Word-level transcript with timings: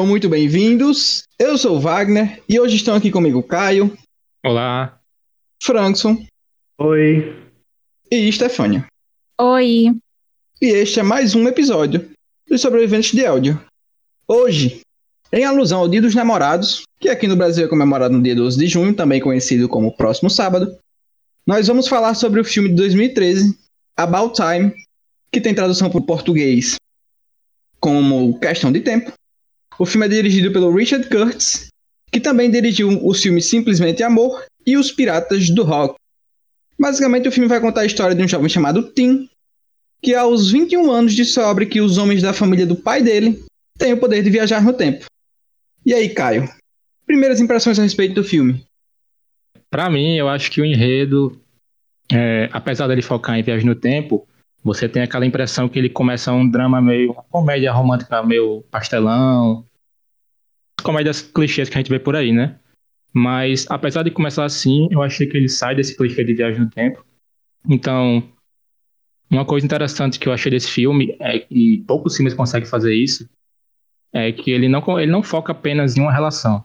Sejam 0.00 0.08
muito 0.08 0.30
bem-vindos. 0.30 1.24
Eu 1.38 1.58
sou 1.58 1.76
o 1.76 1.78
Wagner 1.78 2.42
e 2.48 2.58
hoje 2.58 2.76
estão 2.76 2.94
aqui 2.94 3.10
comigo 3.10 3.42
Caio. 3.42 3.94
Olá. 4.42 4.98
Frankson. 5.62 6.24
Oi. 6.78 7.36
E 8.10 8.32
Stefânia. 8.32 8.86
Oi. 9.38 9.94
E 10.62 10.66
este 10.66 11.00
é 11.00 11.02
mais 11.02 11.34
um 11.34 11.46
episódio 11.46 12.10
dos 12.48 12.62
Sobreviventes 12.62 13.12
de 13.12 13.26
Áudio. 13.26 13.62
Hoje, 14.26 14.80
em 15.30 15.44
alusão 15.44 15.80
ao 15.80 15.88
Dia 15.88 16.00
dos 16.00 16.14
Namorados, 16.14 16.84
que 16.98 17.10
aqui 17.10 17.26
no 17.26 17.36
Brasil 17.36 17.66
é 17.66 17.68
comemorado 17.68 18.16
no 18.16 18.22
dia 18.22 18.34
12 18.34 18.58
de 18.58 18.68
junho, 18.68 18.96
também 18.96 19.20
conhecido 19.20 19.68
como 19.68 19.94
Próximo 19.94 20.30
Sábado, 20.30 20.78
nós 21.46 21.66
vamos 21.66 21.86
falar 21.86 22.14
sobre 22.14 22.40
o 22.40 22.44
filme 22.44 22.70
de 22.70 22.76
2013, 22.76 23.54
About 23.98 24.32
Time, 24.34 24.72
que 25.30 25.42
tem 25.42 25.54
tradução 25.54 25.90
para 25.90 26.00
o 26.00 26.06
português 26.06 26.76
como 27.78 28.38
Questão 28.40 28.72
de 28.72 28.80
Tempo. 28.80 29.12
O 29.80 29.86
filme 29.86 30.04
é 30.04 30.10
dirigido 30.10 30.52
pelo 30.52 30.70
Richard 30.76 31.08
Curtis, 31.08 31.68
que 32.12 32.20
também 32.20 32.50
dirigiu 32.50 33.02
os 33.02 33.22
filmes 33.22 33.46
Simplesmente 33.46 34.02
Amor 34.02 34.44
e 34.66 34.76
Os 34.76 34.92
Piratas 34.92 35.48
do 35.48 35.62
Rock. 35.62 35.94
Basicamente, 36.78 37.26
o 37.26 37.32
filme 37.32 37.48
vai 37.48 37.62
contar 37.62 37.80
a 37.80 37.86
história 37.86 38.14
de 38.14 38.22
um 38.22 38.28
jovem 38.28 38.50
chamado 38.50 38.92
Tim, 38.92 39.26
que 40.02 40.14
aos 40.14 40.50
21 40.50 40.90
anos 40.90 41.14
descobre 41.14 41.64
que 41.64 41.80
os 41.80 41.96
homens 41.96 42.20
da 42.20 42.34
família 42.34 42.66
do 42.66 42.76
pai 42.76 43.02
dele 43.02 43.42
têm 43.78 43.94
o 43.94 43.96
poder 43.96 44.22
de 44.22 44.28
viajar 44.28 44.62
no 44.62 44.74
tempo. 44.74 45.06
E 45.86 45.94
aí, 45.94 46.10
Caio? 46.10 46.46
Primeiras 47.06 47.40
impressões 47.40 47.78
a 47.78 47.82
respeito 47.82 48.14
do 48.16 48.22
filme? 48.22 48.62
Para 49.70 49.88
mim, 49.88 50.14
eu 50.14 50.28
acho 50.28 50.50
que 50.50 50.60
o 50.60 50.64
enredo, 50.66 51.40
é, 52.12 52.50
apesar 52.52 52.86
dele 52.86 53.00
focar 53.00 53.38
em 53.38 53.42
viagem 53.42 53.66
no 53.66 53.74
tempo, 53.74 54.28
você 54.62 54.86
tem 54.86 55.02
aquela 55.02 55.24
impressão 55.24 55.70
que 55.70 55.78
ele 55.78 55.88
começa 55.88 56.30
um 56.34 56.46
drama 56.46 56.82
meio, 56.82 57.12
uma 57.12 57.22
comédia 57.22 57.72
romântica 57.72 58.22
meio 58.22 58.62
pastelão, 58.70 59.64
comédias 60.80 61.22
clichês 61.22 61.68
que 61.68 61.76
a 61.76 61.80
gente 61.80 61.90
vê 61.90 61.98
por 61.98 62.16
aí, 62.16 62.32
né? 62.32 62.58
Mas 63.12 63.66
apesar 63.68 64.02
de 64.02 64.10
começar 64.10 64.44
assim, 64.44 64.88
eu 64.90 65.02
achei 65.02 65.26
que 65.26 65.36
ele 65.36 65.48
sai 65.48 65.74
desse 65.74 65.96
clichê 65.96 66.24
de 66.24 66.34
viagem 66.34 66.60
no 66.60 66.70
tempo. 66.70 67.04
Então, 67.68 68.22
uma 69.30 69.44
coisa 69.44 69.64
interessante 69.66 70.18
que 70.18 70.28
eu 70.28 70.32
achei 70.32 70.50
desse 70.50 70.70
filme 70.70 71.16
é 71.20 71.38
que 71.38 71.84
poucos 71.86 72.16
filmes 72.16 72.34
conseguem 72.34 72.68
fazer 72.68 72.94
isso, 72.94 73.28
é 74.12 74.32
que 74.32 74.50
ele 74.50 74.68
não, 74.68 74.82
ele 74.98 75.10
não 75.10 75.22
foca 75.22 75.52
apenas 75.52 75.96
em 75.96 76.00
uma 76.00 76.12
relação. 76.12 76.64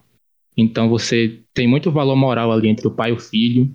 Então 0.57 0.89
você 0.89 1.41
tem 1.53 1.67
muito 1.67 1.91
valor 1.91 2.15
moral 2.15 2.51
ali 2.51 2.69
entre 2.69 2.87
o 2.87 2.91
pai 2.91 3.11
e 3.11 3.13
o 3.13 3.19
filho. 3.19 3.71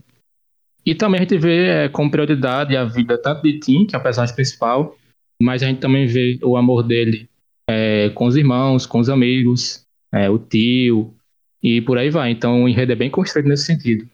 E 0.84 0.94
também 0.94 1.18
a 1.20 1.22
gente 1.22 1.36
vê 1.36 1.66
é, 1.66 1.88
como 1.88 2.11
prioridade 2.11 2.77
a 2.77 2.84
vida 2.84 3.18
tanto 3.18 3.42
de 3.42 3.61
Tim, 3.61 3.86
que 3.86 3.94
é 3.94 3.98
o 3.98 4.02
personagem 4.02 4.34
principal, 4.34 4.96
mas 5.41 5.62
a 5.62 5.66
gente 5.66 5.80
também 5.80 6.06
vê 6.06 6.38
o 6.42 6.56
amor 6.56 6.83
dele 6.83 7.28
é, 7.68 8.11
com 8.11 8.27
os 8.27 8.34
irmãos, 8.34 8.86
com 8.86 8.98
os 8.98 9.08
amigos, 9.08 9.86
é, 10.12 10.28
o 10.28 10.39
tio, 10.39 11.14
e 11.62 11.80
por 11.80 11.98
aí 11.98 12.11
vai. 12.11 12.30
Então 12.30 12.64
o 12.64 12.69
enredo 12.69 12.92
é 12.92 12.97
bem 12.97 13.11
construído 13.11 13.48
nesse 13.48 13.64
sentido. 13.64 14.08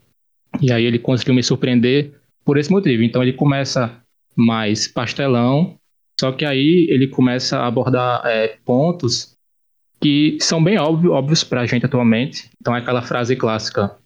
E 0.61 0.72
aí 0.72 0.84
ele 0.84 0.98
conseguiu 0.98 1.34
me 1.34 1.42
surpreender 1.42 2.12
por 2.44 2.56
esse 2.56 2.70
motivo. 2.70 3.03
Então 3.03 3.22
ele 3.22 3.33
começa 3.33 4.00
mais 4.34 4.86
pastelão, 4.86 5.77
só 6.19 6.33
que 6.33 6.44
aí 6.44 6.86
ele 6.91 7.08
começa 7.08 7.58
a 7.58 7.66
abordar 7.66 8.22
é, 8.27 8.56
pontos 8.64 9.34
que 10.00 10.36
são 10.41 10.62
bem 10.62 10.78
óbvio, 10.78 11.12
óbvios 11.12 11.42
para 11.42 11.62
a 11.62 11.66
gente 11.66 11.86
atualmente. 11.86 12.50
Então 12.60 12.75
é 12.75 12.78
aquela 12.78 13.03
frase 13.03 13.36
clássica: 13.36 13.97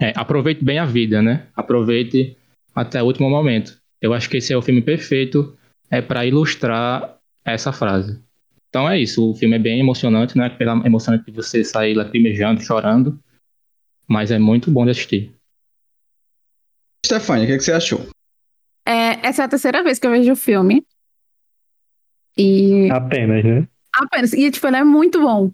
é, 0.00 0.12
aproveite 0.14 0.64
bem 0.64 0.78
a 0.78 0.84
vida, 0.84 1.22
né? 1.22 1.46
Aproveite 1.54 2.36
até 2.74 3.02
o 3.02 3.06
último 3.06 3.28
momento. 3.28 3.76
Eu 4.00 4.12
acho 4.12 4.28
que 4.28 4.36
esse 4.36 4.52
é 4.52 4.56
o 4.56 4.62
filme 4.62 4.82
perfeito 4.82 5.56
é 5.90 6.02
para 6.02 6.26
ilustrar 6.26 7.16
essa 7.44 7.72
frase. 7.72 8.20
Então 8.76 8.90
é 8.90 9.00
isso, 9.00 9.30
o 9.30 9.34
filme 9.34 9.56
é 9.56 9.58
bem 9.58 9.80
emocionante, 9.80 10.36
né? 10.36 10.50
Pela 10.50 10.86
emocionante 10.86 11.24
de 11.24 11.32
você 11.32 11.64
sair 11.64 11.94
lacrimejando, 11.94 12.60
chorando, 12.60 13.18
mas 14.06 14.30
é 14.30 14.38
muito 14.38 14.70
bom 14.70 14.84
de 14.84 14.90
assistir. 14.90 15.34
Stefania, 17.06 17.44
o 17.44 17.46
que, 17.46 17.52
é 17.54 17.56
que 17.56 17.64
você 17.64 17.72
achou? 17.72 18.06
É, 18.84 19.26
essa 19.26 19.40
é 19.40 19.44
a 19.46 19.48
terceira 19.48 19.82
vez 19.82 19.98
que 19.98 20.06
eu 20.06 20.10
vejo 20.10 20.30
o 20.30 20.36
filme. 20.36 20.84
E. 22.36 22.90
Apenas, 22.90 23.42
né? 23.42 23.66
Apenas. 23.94 24.34
E, 24.34 24.50
tipo, 24.50 24.66
ele 24.66 24.76
é 24.76 24.84
muito 24.84 25.22
bom. 25.22 25.50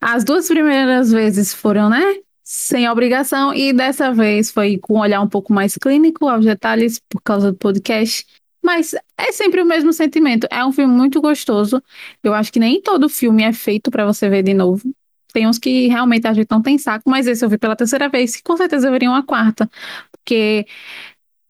As 0.00 0.24
duas 0.24 0.48
primeiras 0.48 1.12
vezes 1.12 1.52
foram, 1.52 1.90
né? 1.90 2.00
Sem 2.42 2.88
obrigação, 2.88 3.52
e 3.52 3.74
dessa 3.74 4.10
vez 4.10 4.50
foi 4.50 4.78
com 4.78 4.94
um 4.94 5.00
olhar 5.00 5.20
um 5.20 5.28
pouco 5.28 5.52
mais 5.52 5.76
clínico 5.76 6.26
aos 6.28 6.46
detalhes 6.46 6.98
por 7.10 7.20
causa 7.20 7.52
do 7.52 7.58
podcast. 7.58 8.24
Mas 8.64 8.94
é 9.18 9.30
sempre 9.30 9.60
o 9.60 9.66
mesmo 9.66 9.92
sentimento. 9.92 10.46
É 10.50 10.64
um 10.64 10.72
filme 10.72 10.92
muito 10.92 11.20
gostoso. 11.20 11.82
Eu 12.22 12.32
acho 12.32 12.50
que 12.50 12.58
nem 12.58 12.80
todo 12.80 13.10
filme 13.10 13.42
é 13.42 13.52
feito 13.52 13.90
para 13.90 14.06
você 14.06 14.26
ver 14.26 14.42
de 14.42 14.54
novo. 14.54 14.90
Tem 15.34 15.46
uns 15.46 15.58
que 15.58 15.86
realmente 15.88 16.26
a 16.26 16.32
gente 16.32 16.48
não 16.50 16.62
tem 16.62 16.78
saco, 16.78 17.10
mas 17.10 17.26
esse 17.26 17.44
eu 17.44 17.48
vi 17.50 17.58
pela 17.58 17.76
terceira 17.76 18.08
vez, 18.08 18.36
e 18.36 18.42
com 18.42 18.56
certeza 18.56 18.86
eu 18.86 18.92
veria 18.92 19.10
uma 19.10 19.22
quarta. 19.22 19.68
Porque 20.12 20.64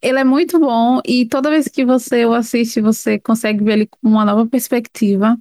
ele 0.03 0.19
é 0.19 0.25
muito 0.25 0.59
bom 0.59 1.01
e 1.07 1.27
toda 1.27 1.51
vez 1.51 1.69
que 1.69 1.85
você 1.85 2.27
o 2.27 2.35
assiste, 2.35 2.81
você 2.81 3.19
consegue 3.19 3.63
ver 3.63 3.73
ele 3.75 3.87
com 3.87 4.09
uma 4.09 4.25
nova 4.25 4.45
perspectiva. 4.47 5.39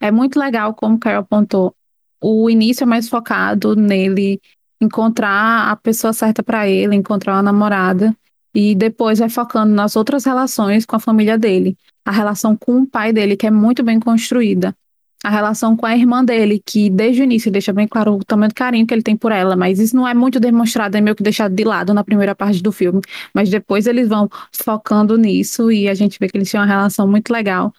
É 0.00 0.12
muito 0.12 0.38
legal, 0.38 0.74
como 0.74 0.94
o 0.96 0.98
Caio 0.98 1.18
apontou. 1.18 1.74
O 2.20 2.48
início 2.48 2.84
é 2.84 2.86
mais 2.86 3.08
focado 3.08 3.74
nele 3.74 4.40
encontrar 4.80 5.70
a 5.72 5.76
pessoa 5.76 6.12
certa 6.12 6.42
para 6.42 6.68
ele, 6.68 6.94
encontrar 6.94 7.34
uma 7.34 7.42
namorada 7.42 8.14
e 8.56 8.74
depois 8.74 9.18
vai 9.18 9.28
focando 9.28 9.74
nas 9.74 9.96
outras 9.96 10.24
relações 10.24 10.86
com 10.86 10.96
a 10.96 10.98
família 10.98 11.36
dele. 11.36 11.76
A 12.02 12.10
relação 12.10 12.56
com 12.56 12.80
o 12.80 12.86
pai 12.86 13.12
dele, 13.12 13.36
que 13.36 13.46
é 13.46 13.50
muito 13.50 13.82
bem 13.82 14.00
construída. 14.00 14.74
A 15.22 15.28
relação 15.28 15.76
com 15.76 15.84
a 15.84 15.94
irmã 15.94 16.24
dele, 16.24 16.62
que 16.64 16.88
desde 16.88 17.20
o 17.20 17.24
início 17.24 17.50
deixa 17.50 17.70
bem 17.70 17.86
claro 17.86 18.14
o 18.14 18.24
tamanho 18.24 18.48
do 18.48 18.54
carinho 18.54 18.86
que 18.86 18.94
ele 18.94 19.02
tem 19.02 19.14
por 19.14 19.30
ela, 19.30 19.56
mas 19.56 19.78
isso 19.78 19.94
não 19.94 20.08
é 20.08 20.14
muito 20.14 20.40
demonstrado, 20.40 20.96
é 20.96 21.02
meio 21.02 21.14
que 21.14 21.22
deixado 21.22 21.54
de 21.54 21.64
lado 21.64 21.92
na 21.92 22.02
primeira 22.02 22.34
parte 22.34 22.62
do 22.62 22.72
filme. 22.72 23.02
Mas 23.34 23.50
depois 23.50 23.86
eles 23.86 24.08
vão 24.08 24.26
focando 24.50 25.18
nisso 25.18 25.70
e 25.70 25.86
a 25.86 25.92
gente 25.92 26.18
vê 26.18 26.26
que 26.26 26.38
eles 26.38 26.50
têm 26.50 26.58
uma 26.58 26.66
relação 26.66 27.06
muito 27.06 27.30
legal. 27.30 27.74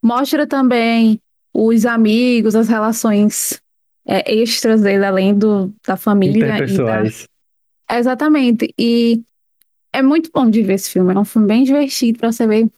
Mostra 0.00 0.46
também 0.46 1.20
os 1.52 1.84
amigos, 1.84 2.54
as 2.54 2.68
relações 2.68 3.60
é, 4.06 4.32
extras 4.32 4.82
dele, 4.82 5.04
além 5.04 5.34
do, 5.36 5.74
da 5.84 5.96
família. 5.96 6.46
Interpessoais. 6.46 7.26
Da... 7.88 7.98
Exatamente. 7.98 8.72
E 8.78 9.20
é 9.92 10.02
muito 10.02 10.30
bom 10.32 10.48
de 10.48 10.62
ver 10.62 10.74
esse 10.74 10.90
filme. 10.90 11.12
É 11.14 11.18
um 11.18 11.24
filme 11.24 11.46
bem 11.46 11.64
divertido 11.64 12.18
para 12.18 12.32
você 12.32 12.46
ver 12.46 12.70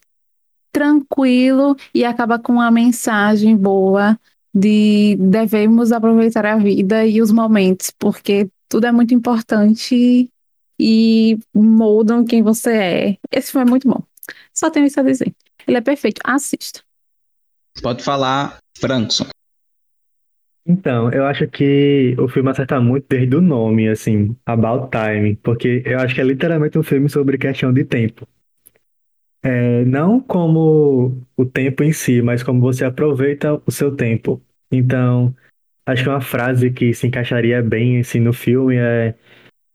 tranquilo 0.73 1.77
e 1.95 2.05
acaba 2.05 2.39
com 2.39 2.55
uma 2.55 2.71
mensagem 2.71 3.57
boa 3.57 4.19
de 4.53 5.17
devemos 5.19 5.93
aproveitar 5.93 6.45
a 6.47 6.57
vida 6.57 7.07
e 7.07 7.21
os 7.23 7.31
momentos, 7.31 7.91
porque 7.99 8.49
tudo 8.69 8.87
é 8.87 8.93
muito 8.93 9.15
importante 9.15 10.29
e 10.79 11.39
moldam 11.55 12.25
quem 12.25 12.43
você 12.43 12.73
é. 12.73 13.17
Esse 13.31 13.53
filme 13.53 13.67
é 13.67 13.71
muito 13.71 13.89
bom. 13.89 14.03
Só 14.53 14.71
tenho 14.71 14.87
isso 14.87 14.99
a 14.99 15.03
dizer. 15.03 15.35
Ele 15.67 15.77
é 15.77 15.81
perfeito. 15.81 16.21
Assista. 16.25 16.81
Pode 17.83 18.03
falar, 18.03 18.59
Frankson. 18.79 19.27
Então, 20.67 21.11
eu 21.13 21.27
acho 21.27 21.47
que 21.49 22.17
o 22.19 22.27
filme 22.29 22.51
acerta 22.51 22.81
muito 22.81 23.07
desde 23.09 23.37
o 23.37 23.41
nome, 23.41 23.89
assim, 23.89 24.35
About 24.47 24.89
Time, 24.91 25.37
porque 25.37 25.83
eu 25.85 25.99
acho 26.01 26.15
que 26.15 26.21
é 26.21 26.25
literalmente 26.25 26.79
um 26.79 26.83
filme 26.83 27.09
sobre 27.09 27.37
questão 27.39 27.73
de 27.73 27.85
tempo. 27.85 28.27
É, 29.43 29.85
não 29.85 30.21
como 30.21 31.23
o 31.37 31.45
tempo 31.45 31.83
em 31.83 31.93
si, 31.93 32.23
mas 32.23 32.43
como 32.43 32.61
você 32.61 32.85
aproveita 32.85 33.61
o 33.67 33.71
seu 33.71 33.95
tempo. 33.95 34.43
Então, 34.73 35.35
acho 35.87 36.05
que 36.05 36.09
uma 36.11 36.21
frase 36.21 36.71
que 36.71 36.95
se 36.95 37.07
encaixaria 37.09 37.63
bem 37.63 38.01
assim, 38.01 38.21
no 38.21 38.33
filme 38.33 38.77
é 38.77 39.15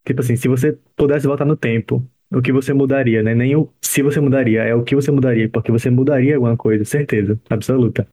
tipo 0.06 0.22
assim, 0.22 0.36
se 0.38 0.48
você 0.50 0.78
pudesse 0.96 1.28
voltar 1.28 1.46
no 1.46 1.58
tempo, 1.58 2.06
o 2.32 2.42
que 2.42 2.52
você 2.54 2.74
mudaria, 2.74 3.24
né? 3.24 3.36
Nem 3.36 3.56
o 3.56 3.70
se 3.82 4.04
você 4.04 4.20
mudaria, 4.22 4.64
é 4.64 4.76
o 4.76 4.84
que 4.84 4.96
você 4.96 5.12
mudaria, 5.12 5.50
porque 5.50 5.72
você 5.72 5.90
mudaria 5.92 6.36
alguma 6.36 6.58
coisa, 6.58 6.86
certeza, 6.86 7.40
absoluta. 7.50 8.08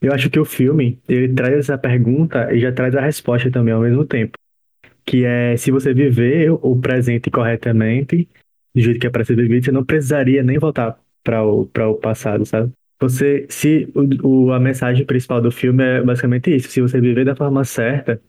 Eu 0.00 0.12
acho 0.12 0.30
que 0.30 0.40
o 0.40 0.44
filme, 0.44 0.98
ele 1.08 1.32
traz 1.34 1.54
essa 1.54 1.76
pergunta 1.76 2.52
e 2.54 2.60
já 2.60 2.72
traz 2.72 2.94
a 2.94 3.00
resposta 3.00 3.50
também 3.50 3.74
ao 3.74 3.82
mesmo 3.82 4.04
tempo. 4.04 4.38
Que 5.04 5.24
é, 5.24 5.56
se 5.56 5.70
você 5.70 5.92
viver 5.92 6.50
o 6.50 6.80
presente 6.80 7.30
corretamente, 7.30 8.28
do 8.74 8.80
jeito 8.80 8.98
que 8.98 9.06
é 9.06 9.10
para 9.10 9.24
ser 9.24 9.36
vivido, 9.36 9.64
você 9.64 9.72
não 9.72 9.84
precisaria 9.84 10.42
nem 10.42 10.58
voltar 10.58 10.98
para 11.22 11.44
o, 11.44 11.62
o 11.62 11.94
passado, 11.94 12.46
sabe? 12.46 12.72
Você, 13.00 13.46
se 13.48 13.90
o, 13.94 14.46
o, 14.46 14.52
a 14.52 14.60
mensagem 14.60 15.04
principal 15.04 15.40
do 15.40 15.50
filme 15.50 15.82
é 15.82 16.02
basicamente 16.02 16.54
isso, 16.54 16.68
se 16.68 16.80
você 16.80 17.00
viver 17.00 17.24
da 17.24 17.36
forma 17.36 17.64
certa, 17.64 18.20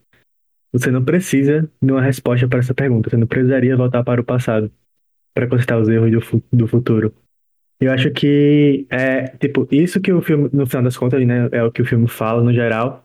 você 0.71 0.89
não 0.89 1.03
precisa 1.03 1.69
de 1.81 1.91
uma 1.91 2.01
resposta 2.01 2.47
para 2.47 2.59
essa 2.59 2.73
pergunta, 2.73 3.09
você 3.09 3.17
não 3.17 3.27
precisaria 3.27 3.75
voltar 3.75 4.03
para 4.03 4.21
o 4.21 4.23
passado 4.23 4.71
para 5.33 5.47
consertar 5.47 5.79
os 5.79 5.89
erros 5.89 6.11
do, 6.11 6.43
do 6.51 6.67
futuro. 6.67 7.13
Eu 7.81 7.91
acho 7.91 8.11
que 8.11 8.85
é, 8.91 9.27
tipo, 9.37 9.67
isso 9.71 9.99
que 9.99 10.13
o 10.13 10.21
filme, 10.21 10.49
no 10.53 10.67
final 10.67 10.83
das 10.83 10.95
contas, 10.95 11.25
né, 11.25 11.49
é 11.51 11.63
o 11.63 11.71
que 11.71 11.81
o 11.81 11.85
filme 11.85 12.07
fala 12.07 12.43
no 12.43 12.53
geral. 12.53 13.03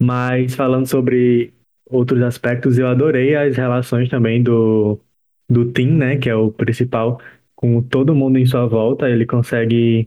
Mas 0.00 0.54
falando 0.54 0.86
sobre 0.86 1.54
outros 1.86 2.20
aspectos, 2.22 2.78
eu 2.78 2.86
adorei 2.86 3.34
as 3.34 3.56
relações 3.56 4.10
também 4.10 4.42
do, 4.42 5.00
do 5.48 5.72
Tim, 5.72 5.92
né, 5.92 6.18
que 6.18 6.28
é 6.28 6.34
o 6.36 6.52
principal, 6.52 7.18
com 7.56 7.82
todo 7.82 8.14
mundo 8.14 8.38
em 8.38 8.44
sua 8.44 8.66
volta. 8.66 9.08
Ele 9.08 9.24
consegue 9.24 10.06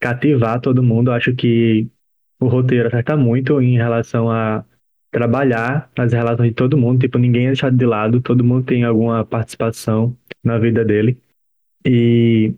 cativar 0.00 0.60
todo 0.60 0.82
mundo. 0.82 1.10
Eu 1.10 1.14
acho 1.14 1.32
que 1.32 1.88
o 2.40 2.48
roteiro 2.48 2.88
acerta 2.88 3.16
muito 3.16 3.62
em 3.62 3.76
relação 3.76 4.28
a 4.32 4.64
trabalhar 5.12 5.92
as 5.96 6.12
relações 6.12 6.48
de 6.48 6.54
todo 6.54 6.76
mundo, 6.76 7.00
tipo, 7.00 7.18
ninguém 7.18 7.44
é 7.44 7.48
deixado 7.48 7.76
de 7.76 7.84
lado, 7.86 8.20
todo 8.20 8.42
mundo 8.42 8.64
tem 8.64 8.82
alguma 8.82 9.24
participação 9.24 10.16
na 10.42 10.58
vida 10.58 10.84
dele. 10.84 11.18
E 11.84 12.54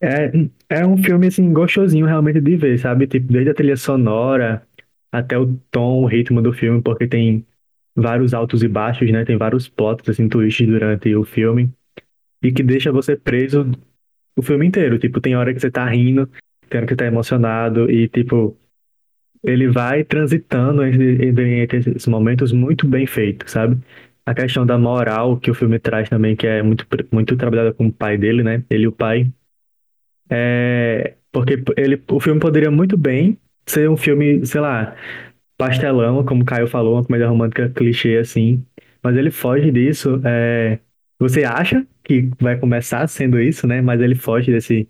é, 0.00 0.30
é 0.68 0.86
um 0.86 0.96
filme, 0.96 1.26
assim, 1.26 1.52
gostosinho 1.52 2.06
realmente 2.06 2.40
de 2.40 2.56
ver, 2.56 2.78
sabe? 2.78 3.06
Tipo, 3.06 3.32
desde 3.32 3.50
a 3.50 3.54
trilha 3.54 3.76
sonora 3.76 4.66
até 5.10 5.38
o 5.38 5.54
tom, 5.70 6.02
o 6.02 6.06
ritmo 6.06 6.42
do 6.42 6.52
filme, 6.52 6.82
porque 6.82 7.06
tem 7.06 7.46
vários 7.94 8.34
altos 8.34 8.62
e 8.62 8.68
baixos, 8.68 9.10
né? 9.10 9.24
Tem 9.24 9.36
vários 9.36 9.68
plots, 9.68 10.08
assim, 10.08 10.28
twists 10.28 10.66
durante 10.66 11.14
o 11.14 11.24
filme. 11.24 11.72
E 12.42 12.52
que 12.52 12.62
deixa 12.62 12.92
você 12.92 13.16
preso 13.16 13.70
o 14.36 14.42
filme 14.42 14.66
inteiro. 14.66 14.98
Tipo, 14.98 15.20
tem 15.20 15.34
hora 15.36 15.52
que 15.54 15.60
você 15.60 15.70
tá 15.70 15.86
rindo, 15.88 16.26
tem 16.68 16.78
hora 16.78 16.86
que 16.86 16.92
você 16.92 16.96
tá 16.96 17.06
emocionado 17.06 17.90
e, 17.90 18.08
tipo, 18.08 18.56
ele 19.42 19.68
vai 19.68 20.04
transitando 20.04 20.84
entre, 20.84 21.28
entre 21.62 21.78
esses 21.78 22.06
momentos 22.06 22.52
muito 22.52 22.86
bem 22.86 23.06
feitos, 23.06 23.52
sabe? 23.52 23.78
A 24.24 24.34
questão 24.34 24.66
da 24.66 24.76
moral 24.76 25.38
que 25.38 25.50
o 25.50 25.54
filme 25.54 25.78
traz 25.78 26.08
também, 26.08 26.34
que 26.34 26.46
é 26.46 26.62
muito, 26.62 26.86
muito 27.12 27.36
trabalhada 27.36 27.72
com 27.72 27.86
o 27.86 27.92
pai 27.92 28.18
dele, 28.18 28.42
né? 28.42 28.64
Ele 28.68 28.84
e 28.84 28.88
o 28.88 28.92
pai. 28.92 29.30
É, 30.30 31.14
porque 31.32 31.62
ele, 31.76 32.02
o 32.10 32.20
filme 32.20 32.40
poderia 32.40 32.70
muito 32.70 32.96
bem 32.96 33.38
ser 33.66 33.90
um 33.90 33.96
filme, 33.96 34.44
sei 34.46 34.60
lá, 34.60 34.96
pastelão, 35.56 36.24
como 36.24 36.42
o 36.42 36.46
Caio 36.46 36.66
falou, 36.66 36.94
uma 36.94 37.04
comédia 37.04 37.28
romântica 37.28 37.68
clichê 37.70 38.16
assim. 38.18 38.64
Mas 39.02 39.16
ele 39.16 39.30
foge 39.30 39.70
disso. 39.70 40.20
É, 40.24 40.78
você 41.18 41.44
acha 41.44 41.86
que 42.04 42.28
vai 42.40 42.58
começar 42.58 43.06
sendo 43.08 43.40
isso, 43.40 43.66
né? 43.66 43.80
Mas 43.80 44.00
ele 44.00 44.14
foge 44.14 44.52
desse, 44.52 44.86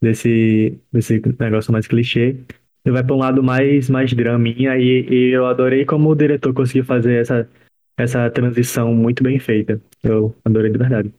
desse, 0.00 0.78
desse 0.92 1.22
negócio 1.38 1.72
mais 1.72 1.86
clichê. 1.86 2.36
Ele 2.84 2.92
vai 2.92 3.04
para 3.04 3.14
um 3.14 3.18
lado 3.18 3.42
mais, 3.42 3.90
mais 3.90 4.12
draminha 4.12 4.76
e, 4.78 5.06
e 5.08 5.30
eu 5.30 5.46
adorei 5.46 5.84
como 5.84 6.08
o 6.08 6.14
diretor 6.14 6.52
conseguiu 6.54 6.84
fazer 6.84 7.20
essa, 7.20 7.48
essa 7.96 8.30
transição 8.30 8.94
muito 8.94 9.22
bem 9.22 9.38
feita. 9.38 9.80
Eu 10.02 10.34
adorei 10.44 10.70
de 10.70 10.78
verdade. 10.78 11.12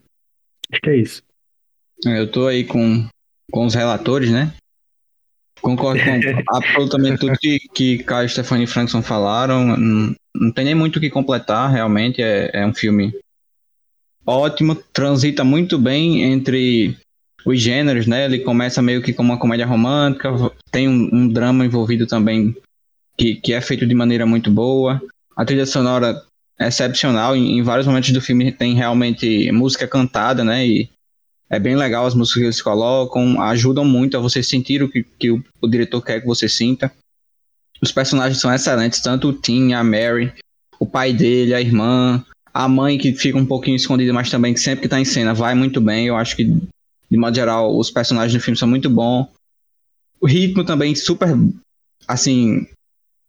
Acho 0.72 0.82
que 0.82 0.90
é 0.90 0.98
isso. 0.98 1.24
É, 2.06 2.20
eu 2.20 2.32
tô 2.32 2.48
aí 2.48 2.64
com, 2.64 3.08
com 3.52 3.66
os 3.66 3.76
relatores, 3.76 4.32
né? 4.32 4.54
Concordo 5.62 6.02
com 6.04 6.10
absolutamente 6.56 7.20
tudo 7.20 7.38
que, 7.38 7.60
que 7.74 7.98
Caio, 8.00 8.28
Stephanie 8.30 8.64
e 8.64 8.68
Frankson 8.68 9.02
falaram. 9.02 9.78
Não, 9.78 10.16
não 10.36 10.52
tem 10.52 10.66
nem 10.66 10.76
muito 10.76 10.98
o 10.98 11.00
que 11.00 11.10
completar, 11.10 11.72
realmente. 11.72 12.22
É, 12.22 12.50
é 12.54 12.66
um 12.66 12.74
filme 12.74 13.14
ótimo, 14.26 14.76
transita 14.76 15.44
muito 15.44 15.78
bem 15.78 16.24
entre 16.24 16.98
os 17.46 17.60
gêneros, 17.60 18.08
né? 18.08 18.26
Ele 18.26 18.40
começa 18.40 18.82
meio 18.82 19.02
que 19.02 19.14
como 19.14 19.32
uma 19.32 19.40
comédia 19.40 19.66
romântica, 19.66 20.30
tem 20.72 20.88
um, 20.88 21.10
um, 21.12 21.28
drama 21.28 21.66
envolvido 21.66 22.06
também 22.06 22.56
que, 23.18 23.36
que 23.36 23.54
é 23.54 23.62
feito 23.62 23.86
de 23.86 23.96
maneira 23.96 24.26
muito 24.26 24.52
boa. 24.52 25.02
A 25.36 25.46
trilha 25.46 25.66
sonora 25.66 26.24
é 26.60 26.68
excepcional, 26.68 27.36
em, 27.36 27.58
em 27.58 27.64
vários 27.64 27.88
momentos 27.88 28.12
do 28.12 28.22
filme 28.22 28.52
tem 28.52 28.76
realmente 28.76 29.52
música 29.52 29.88
cantada, 29.88 30.44
né? 30.44 30.66
E 30.66 30.90
é 31.52 31.60
bem 31.60 31.76
legal 31.76 32.06
as 32.06 32.16
músicas 32.16 32.40
que 32.40 32.46
eles 32.46 32.62
colocam, 32.62 33.42
ajudam 33.42 33.84
muito 33.84 34.16
a 34.16 34.22
você 34.22 34.42
sentir 34.42 34.82
o 34.82 34.88
que, 34.88 35.04
que 35.04 35.30
o, 35.30 35.44
o 35.62 35.68
diretor 35.68 36.02
quer 36.02 36.22
que 36.22 36.26
você 36.26 36.48
sinta. 36.48 36.90
Os 37.82 37.92
personagens 37.92 38.40
são 38.40 38.54
excelentes, 38.54 39.02
tanto 39.02 39.28
o 39.28 39.34
Tim, 39.34 39.74
a 39.74 39.84
Mary, 39.84 40.32
o 40.80 40.86
pai 40.86 41.12
dele, 41.12 41.54
a 41.54 41.60
irmã, 41.60 42.24
a 42.54 42.70
mãe 42.70 42.98
que 42.98 43.14
fica 43.14 43.38
um 43.38 43.46
pouquinho 43.46 43.76
escondida, 43.76 44.14
mas 44.14 44.30
também 44.30 44.54
que 44.54 44.62
sempre 44.62 44.84
que 44.84 44.88
tá 44.88 44.98
em 44.98 45.04
cena 45.04 45.34
vai 45.34 45.54
muito 45.54 45.82
bem. 45.82 46.08
Eu 46.08 46.16
acho 46.16 46.38
que, 46.38 46.46
de 46.46 47.18
modo 47.18 47.36
geral, 47.36 47.78
os 47.78 47.92
personagens 47.92 48.34
do 48.34 48.42
filme 48.42 48.58
são 48.58 48.68
muito 48.68 48.90
bons. 48.90 49.28
O 50.22 50.28
ritmo 50.28 50.64
também 50.64 50.96
super, 50.96 51.36
assim, 52.08 52.66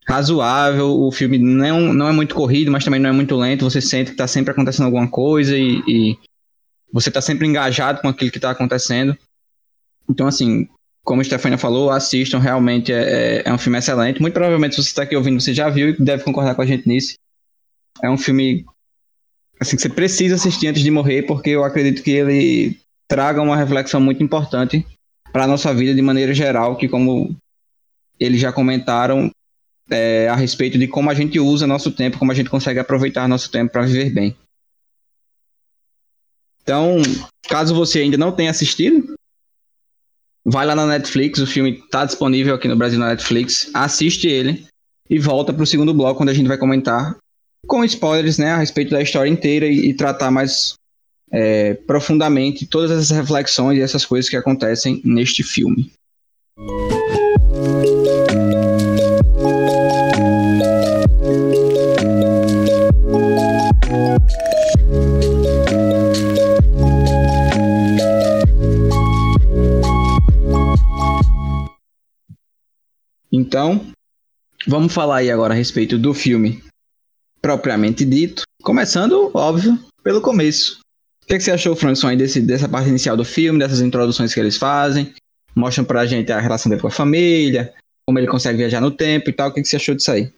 razoável. 0.07 0.93
O 0.93 1.11
filme 1.11 1.39
não, 1.39 1.93
não 1.93 2.07
é 2.07 2.13
muito 2.13 2.37
corrido, 2.37 2.71
mas 2.71 2.85
também 2.85 3.01
não 3.01 3.11
é 3.11 3.13
muito 3.13 3.35
lento. 3.35 3.69
Você 3.69 3.81
sente 3.81 4.13
que 4.13 4.17
tá 4.17 4.29
sempre 4.29 4.53
acontecendo 4.53 4.87
alguma 4.87 5.09
coisa 5.09 5.57
e, 5.57 5.83
e 5.89 6.19
você 6.93 7.11
tá 7.11 7.21
sempre 7.21 7.47
engajado 7.47 8.00
com 8.00 8.09
aquilo 8.09 8.31
que 8.31 8.41
tá 8.41 8.50
acontecendo. 8.50 9.17
Então, 10.09 10.27
assim, 10.27 10.69
como 11.05 11.21
a 11.21 11.25
Stefania 11.25 11.59
falou, 11.59 11.91
assistam, 11.91 12.39
realmente 12.39 12.93
é, 12.93 13.39
é, 13.39 13.43
é 13.49 13.53
um 13.53 13.59
filme 13.59 13.79
excelente. 13.79 14.21
Muito 14.21 14.35
provavelmente, 14.35 14.75
se 14.75 14.83
você 14.83 14.89
está 14.89 15.03
aqui 15.03 15.17
ouvindo, 15.17 15.41
você 15.41 15.55
já 15.55 15.69
viu 15.69 15.91
e 15.91 15.97
deve 16.05 16.23
concordar 16.23 16.55
com 16.55 16.62
a 16.62 16.67
gente 16.67 16.89
nisso. 16.89 17.15
É 18.03 18.11
um 18.11 18.19
filme 18.19 18.65
assim, 19.61 19.77
que 19.77 19.83
você 19.83 19.89
precisa 19.89 20.35
assistir 20.35 20.69
antes 20.69 20.83
de 20.83 20.91
morrer, 20.91 21.23
porque 21.23 21.50
eu 21.50 21.65
acredito 21.65 22.03
que 22.03 22.11
ele 22.11 22.79
traga 23.09 23.41
uma 23.41 23.56
reflexão 23.56 24.00
muito 24.00 24.23
importante 24.23 24.87
para 25.33 25.45
a 25.45 25.47
nossa 25.47 25.73
vida 25.73 25.95
de 25.95 26.03
maneira 26.03 26.35
geral, 26.35 26.77
que 26.77 26.88
como 26.88 27.35
eles 28.19 28.41
já 28.41 28.53
comentaram 28.53 29.31
é, 29.91 30.29
a 30.29 30.35
respeito 30.35 30.79
de 30.79 30.87
como 30.87 31.11
a 31.11 31.15
gente 31.15 31.38
usa 31.41 31.67
nosso 31.67 31.91
tempo, 31.91 32.19
como 32.19 32.33
a 32.33 32.35
gente 32.35 32.50
consegue 32.50 32.79
aproveitar 32.79 33.29
nosso 33.29 33.50
tempo 33.50 33.73
para 33.73 33.83
viver 33.83 34.11
bem. 34.11 34.37
Então, 36.62 36.97
caso 37.49 37.75
você 37.75 38.00
ainda 38.00 38.17
não 38.17 38.32
tenha 38.32 38.50
assistido, 38.50 39.14
vai 40.44 40.64
lá 40.67 40.75
na 40.75 40.87
Netflix, 40.87 41.41
o 41.41 41.47
filme 41.47 41.73
está 41.73 42.05
disponível 42.05 42.55
aqui 42.55 42.69
no 42.69 42.76
Brasil 42.76 42.99
na 42.99 43.09
Netflix, 43.09 43.70
assiste 43.75 44.29
ele 44.29 44.67
e 45.11 45.19
volta 45.19 45.53
para 45.53 45.62
o 45.62 45.67
segundo 45.67 45.93
bloco, 45.93 46.23
onde 46.23 46.31
a 46.31 46.35
gente 46.35 46.49
vai 46.49 46.59
comentar 46.59 47.17
com 47.67 47.85
spoilers, 47.85 48.38
né, 48.38 48.53
a 48.53 48.59
respeito 48.59 48.91
da 48.91 49.03
história 49.03 49.31
inteira 49.31 49.67
e, 49.67 49.91
e 49.91 49.94
tratar 49.94 50.31
mais 50.31 50.75
é, 51.31 51.75
profundamente 51.75 52.67
todas 52.67 52.91
essas 52.91 53.11
reflexões 53.11 53.79
e 53.79 53.82
essas 53.82 54.05
coisas 54.05 54.29
que 54.29 54.37
acontecem 54.37 55.00
neste 55.05 55.43
filme. 55.43 55.91
Então, 73.52 73.85
vamos 74.66 74.94
falar 74.94 75.16
aí 75.16 75.30
agora 75.30 75.52
a 75.52 75.56
respeito 75.56 75.99
do 75.99 76.14
filme 76.14 76.62
propriamente 77.42 78.02
dito. 78.02 78.44
Começando, 78.62 79.30
óbvio, 79.35 79.78
pelo 80.02 80.23
começo. 80.23 80.80
O 81.23 81.26
que, 81.26 81.35
é 81.35 81.37
que 81.37 81.44
você 81.44 81.50
achou, 81.50 81.76
Frankson, 81.76 82.09
aí 82.09 82.16
desse, 82.16 82.40
dessa 82.40 82.66
parte 82.66 82.88
inicial 82.88 83.14
do 83.14 83.26
filme, 83.26 83.59
dessas 83.59 83.82
introduções 83.82 84.32
que 84.32 84.40
eles 84.40 84.56
fazem? 84.56 85.12
Mostram 85.54 85.85
pra 85.85 86.06
gente 86.06 86.32
a 86.32 86.40
relação 86.40 86.71
dele 86.71 86.80
com 86.80 86.88
a 86.88 86.90
família, 86.90 87.75
como 88.06 88.18
ele 88.18 88.26
consegue 88.26 88.56
viajar 88.56 88.80
no 88.80 88.90
tempo 88.90 89.28
e 89.28 89.35
tal. 89.35 89.50
O 89.50 89.52
que, 89.52 89.61
é 89.61 89.62
que 89.62 89.68
você 89.68 89.76
achou 89.76 89.94
disso 89.94 90.12
aí? 90.12 90.32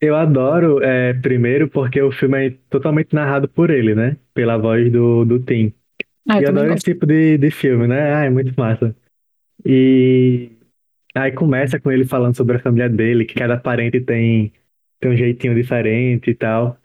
Eu 0.00 0.14
adoro, 0.14 0.80
é, 0.84 1.12
primeiro, 1.14 1.68
porque 1.68 2.00
o 2.00 2.12
filme 2.12 2.46
é 2.46 2.54
totalmente 2.70 3.12
narrado 3.12 3.48
por 3.48 3.70
ele, 3.70 3.92
né? 3.92 4.16
Pela 4.32 4.56
voz 4.56 4.92
do, 4.92 5.24
do 5.24 5.40
Tim. 5.40 5.72
Ah, 6.28 6.40
e 6.40 6.44
eu 6.44 6.50
adoro 6.50 6.68
gosto. 6.68 6.76
esse 6.76 6.94
tipo 6.94 7.06
de, 7.06 7.36
de 7.38 7.50
filme, 7.50 7.88
né? 7.88 8.14
Ah, 8.14 8.24
é 8.24 8.30
muito 8.30 8.54
massa. 8.56 8.94
E 9.66 10.59
aí 11.14 11.32
começa 11.32 11.80
com 11.80 11.90
ele 11.90 12.04
falando 12.04 12.36
sobre 12.36 12.56
a 12.56 12.60
família 12.60 12.88
dele, 12.88 13.24
que 13.24 13.34
cada 13.34 13.56
parente 13.56 14.00
tem 14.00 14.52
tem 15.00 15.10
um 15.12 15.16
jeitinho 15.16 15.54
diferente 15.54 16.30
e 16.30 16.34
tal. 16.34 16.78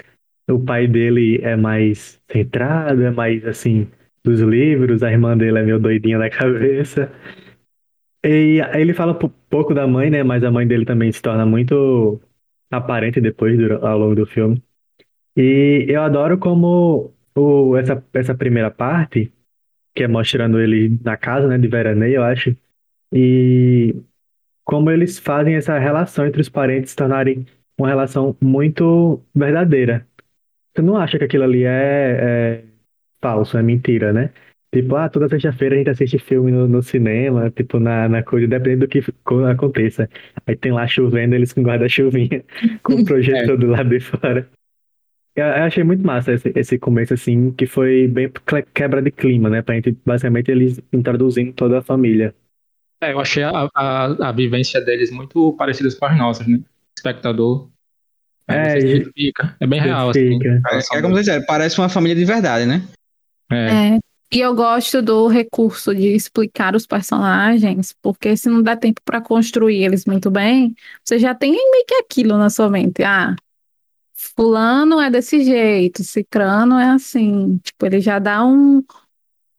O 0.49 0.59
pai 0.59 0.87
dele 0.87 1.39
é 1.43 1.55
mais 1.55 2.21
centrado, 2.31 3.03
é 3.03 3.11
mais 3.11 3.45
assim, 3.45 3.87
dos 4.23 4.39
livros, 4.41 5.03
a 5.03 5.11
irmã 5.11 5.37
dele 5.37 5.59
é 5.59 5.63
meio 5.63 5.79
doidinha 5.79 6.17
da 6.17 6.29
cabeça. 6.31 7.11
E 8.23 8.59
ele 8.73 8.93
fala 8.93 9.13
pouco 9.13 9.73
da 9.73 9.85
mãe, 9.87 10.09
né? 10.09 10.23
Mas 10.23 10.43
a 10.43 10.51
mãe 10.51 10.67
dele 10.67 10.85
também 10.85 11.11
se 11.11 11.21
torna 11.21 11.45
muito 11.45 12.19
aparente 12.71 13.21
depois, 13.21 13.59
ao 13.83 13.97
longo 13.99 14.15
do 14.15 14.25
filme. 14.25 14.61
E 15.37 15.85
eu 15.89 16.01
adoro 16.01 16.37
como 16.37 17.13
o, 17.35 17.77
essa, 17.77 18.03
essa 18.13 18.35
primeira 18.35 18.71
parte, 18.71 19.31
que 19.95 20.03
é 20.03 20.07
mostrando 20.07 20.59
ele 20.59 20.99
na 21.03 21.17
casa, 21.17 21.47
né, 21.47 21.57
de 21.57 21.67
veraneio, 21.67 22.15
eu 22.15 22.23
acho, 22.23 22.55
e 23.13 23.95
como 24.65 24.91
eles 24.91 25.19
fazem 25.19 25.55
essa 25.55 25.77
relação 25.77 26.25
entre 26.25 26.41
os 26.41 26.49
parentes 26.49 26.91
se 26.91 26.97
tornarem 26.97 27.45
uma 27.77 27.87
relação 27.87 28.35
muito 28.41 29.21
verdadeira. 29.33 30.05
Você 30.73 30.81
não 30.81 30.97
acha 30.97 31.17
que 31.17 31.23
aquilo 31.23 31.43
ali 31.43 31.63
é, 31.63 31.69
é 31.71 32.63
falso, 33.21 33.57
é 33.57 33.63
mentira, 33.63 34.11
né? 34.11 34.31
Tipo, 34.73 34.95
ah, 34.97 35.07
toda 35.07 35.29
sexta-feira 35.29 35.75
a 35.75 35.77
gente 35.77 35.89
assiste 35.89 36.19
filme 36.19 36.51
no, 36.51 36.67
no, 36.67 36.81
cinema, 36.83 37.49
tipo, 37.49 37.79
na, 37.79 38.09
na 38.09 38.21
coisa, 38.23 38.45
dependendo 38.45 38.85
do 38.85 38.89
que 38.89 39.01
aconteça. 39.49 40.09
Aí 40.45 40.55
tem 40.55 40.73
lá 40.73 40.85
chovendo, 40.85 41.33
eles 41.33 41.53
com 41.53 41.61
guarda-chuvinha, 41.61 42.43
com 42.83 42.95
o 42.95 43.05
projetor 43.05 43.55
é. 43.55 43.57
do 43.57 43.67
lado 43.67 43.87
de 43.87 44.01
fora. 44.01 44.49
Eu, 45.33 45.45
eu, 45.45 45.63
achei 45.63 45.83
muito 45.83 46.05
massa 46.05 46.33
esse, 46.33 46.51
esse 46.53 46.77
começo, 46.77 47.13
assim, 47.13 47.51
que 47.51 47.65
foi 47.65 48.07
bem 48.07 48.29
quebra 48.73 49.01
de 49.01 49.11
clima, 49.11 49.49
né? 49.49 49.61
Pra 49.61 49.75
gente, 49.75 49.97
basicamente, 50.05 50.51
eles 50.51 50.81
introduzindo 50.91 51.53
toda 51.53 51.79
a 51.79 51.81
família. 51.81 52.35
É, 53.01 53.11
eu 53.11 53.19
achei 53.19 53.43
a, 53.43 53.69
a, 53.73 54.29
a 54.29 54.31
vivência 54.31 54.79
deles 54.81 55.11
muito 55.11 55.53
parecida 55.53 55.89
com 55.95 56.05
as 56.05 56.17
nossas, 56.17 56.47
né? 56.47 56.61
espectador. 56.95 57.69
É, 58.47 58.79
fica. 59.13 59.55
É 59.59 59.67
bem 59.67 59.81
real, 59.81 60.09
assim. 60.09 60.39
É, 60.43 60.97
é 60.97 61.01
como 61.01 61.15
você 61.15 61.31
dizer, 61.31 61.45
parece 61.45 61.79
uma 61.79 61.89
família 61.89 62.15
de 62.15 62.25
verdade, 62.25 62.65
né? 62.65 62.83
É. 63.51 63.95
é. 63.95 63.99
E 64.31 64.39
eu 64.39 64.53
gosto 64.55 65.01
do 65.01 65.27
recurso 65.27 65.93
de 65.93 66.15
explicar 66.15 66.75
os 66.75 66.85
personagens, 66.85 67.95
porque 68.01 68.35
se 68.35 68.49
não 68.49 68.61
dá 68.61 68.75
tempo 68.75 69.01
para 69.05 69.21
construir 69.21 69.83
eles 69.83 70.05
muito 70.05 70.29
bem, 70.29 70.75
você 71.03 71.17
já 71.19 71.33
tem 71.33 71.51
meio 71.51 71.85
que 71.87 71.95
aquilo 71.95 72.37
na 72.37 72.49
sua 72.49 72.69
mente. 72.69 73.03
Ah, 73.03 73.35
fulano 74.13 74.99
é 74.99 75.09
desse 75.09 75.43
jeito, 75.43 76.03
cicrano 76.03 76.77
é 76.77 76.89
assim. 76.89 77.59
Tipo, 77.63 77.85
ele 77.85 78.01
já 78.01 78.19
dá 78.19 78.45
um, 78.45 78.83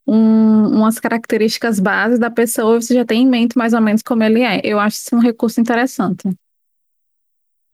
um, 0.07 0.69
umas 0.69 1.01
características 1.01 1.81
bases 1.81 2.19
da 2.19 2.31
pessoa 2.31 2.77
e 2.77 2.83
você 2.83 2.95
já 2.95 3.05
tem 3.05 3.23
em 3.23 3.29
mente 3.29 3.59
mais 3.59 3.73
ou 3.73 3.81
menos 3.81 4.03
como 4.03 4.23
ele 4.23 4.43
é. 4.43 4.61
Eu 4.63 4.79
acho 4.79 4.99
isso 4.99 5.17
um 5.17 5.21
recurso 5.21 5.61
interessante. 5.61 6.29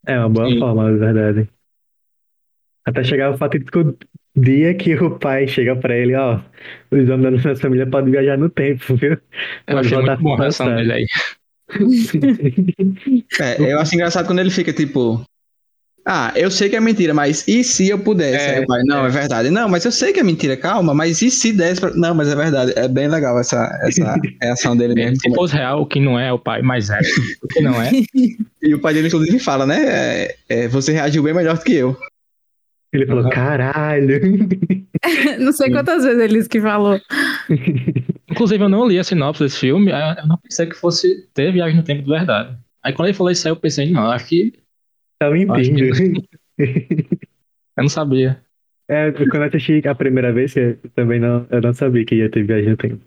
É 0.06 0.18
uma 0.18 0.28
boa 0.28 0.48
Sim. 0.48 0.58
forma, 0.58 0.90
na 0.90 0.96
verdade. 0.96 1.48
Até 2.84 3.04
chegar 3.04 3.30
o 3.32 3.38
fatídico 3.38 3.96
dia 4.34 4.74
que 4.74 4.94
o 4.94 5.18
pai 5.18 5.46
chega 5.46 5.76
pra 5.76 5.96
ele, 5.96 6.14
ó, 6.14 6.40
os 6.90 7.08
homens 7.08 7.22
da 7.22 7.30
nossa 7.30 7.56
família 7.56 7.86
podem 7.86 8.10
viajar 8.10 8.36
no 8.38 8.48
tempo, 8.48 8.96
viu? 8.96 9.18
Eu 9.66 9.78
achei 9.78 9.96
voltar 9.96 10.18
muito 10.18 10.22
bom 10.22 10.32
a 10.32 10.36
pro 10.36 10.42
reação 10.42 10.66
passado. 10.66 10.76
dele 10.78 10.92
aí. 10.92 11.06
É, 13.40 13.72
eu 13.72 13.78
acho 13.78 13.94
engraçado 13.94 14.26
quando 14.26 14.40
ele 14.40 14.50
fica 14.50 14.72
tipo. 14.72 15.24
Ah, 16.04 16.32
eu 16.34 16.50
sei 16.50 16.68
que 16.68 16.74
é 16.74 16.80
mentira, 16.80 17.14
mas 17.14 17.46
e 17.46 17.62
se 17.62 17.88
eu 17.88 17.98
pudesse? 17.98 18.44
É, 18.44 18.66
pai, 18.66 18.82
não, 18.84 19.06
é. 19.06 19.08
verdade. 19.08 19.50
Não, 19.50 19.68
mas 19.68 19.84
eu 19.84 19.92
sei 19.92 20.12
que 20.12 20.18
é 20.18 20.22
mentira, 20.24 20.56
calma, 20.56 20.92
mas 20.92 21.22
e 21.22 21.30
se 21.30 21.52
desse 21.52 21.80
pra... 21.80 21.90
Não, 21.94 22.12
mas 22.12 22.28
é 22.28 22.34
verdade. 22.34 22.72
É 22.74 22.88
bem 22.88 23.06
legal 23.06 23.38
essa, 23.38 23.70
essa 23.82 24.16
reação 24.42 24.76
dele 24.76 24.94
mesmo. 24.94 25.16
Se 25.20 25.32
fosse 25.32 25.54
real, 25.54 25.82
o 25.82 25.86
que 25.86 26.00
não 26.00 26.18
é, 26.18 26.28
é 26.28 26.32
o 26.32 26.38
pai, 26.40 26.60
mas 26.60 26.90
é. 26.90 26.98
O 27.42 27.46
que 27.48 27.60
não 27.60 27.80
é. 27.80 27.90
E 28.62 28.74
o 28.74 28.80
pai 28.80 28.94
dele, 28.94 29.08
inclusive, 29.08 29.38
fala, 29.40 29.66
né? 29.66 29.84
é, 29.84 30.36
é, 30.48 30.68
você 30.68 30.92
reagiu 30.92 31.22
bem 31.22 31.34
melhor 31.34 31.56
do 31.58 31.64
que 31.64 31.72
eu. 31.74 31.96
Ele 32.92 33.06
falou, 33.06 33.24
Uhum. 33.24 33.30
caralho. 33.30 34.20
Não 35.40 35.52
sei 35.52 35.70
quantas 35.70 36.04
vezes 36.04 36.20
ele 36.20 36.34
disse 36.38 36.48
que 36.48 36.60
falou. 36.60 37.00
Inclusive, 38.30 38.62
eu 38.62 38.68
não 38.68 38.86
li 38.86 38.98
a 38.98 39.04
sinopse 39.04 39.42
desse 39.42 39.58
filme, 39.58 39.90
eu 39.90 40.26
não 40.26 40.36
pensei 40.36 40.66
que 40.66 40.76
fosse 40.76 41.26
ter 41.34 41.52
viagem 41.52 41.76
no 41.76 41.82
tempo 41.82 42.02
de 42.02 42.08
verdade. 42.08 42.56
Aí 42.84 42.92
quando 42.92 43.08
ele 43.08 43.16
falou 43.16 43.32
isso 43.32 43.46
aí, 43.46 43.52
eu 43.52 43.56
pensei, 43.56 43.90
não, 43.90 44.10
acho 44.10 44.26
que 44.26 44.52
Tá 45.22 45.30
mentindo. 45.30 45.84
eu 47.76 47.82
não 47.82 47.88
sabia. 47.88 48.42
É, 48.88 49.10
quando 49.12 49.36
eu 49.36 49.42
assisti 49.44 49.86
a 49.88 49.94
primeira 49.94 50.32
vez, 50.32 50.56
eu 50.56 50.76
também 50.94 51.18
não, 51.20 51.46
eu 51.50 51.60
não 51.60 51.72
sabia 51.72 52.04
que 52.04 52.16
ia 52.16 52.30
ter 52.30 52.44
viagem 52.44 52.70
no 52.70 52.76
tempo. 52.76 53.02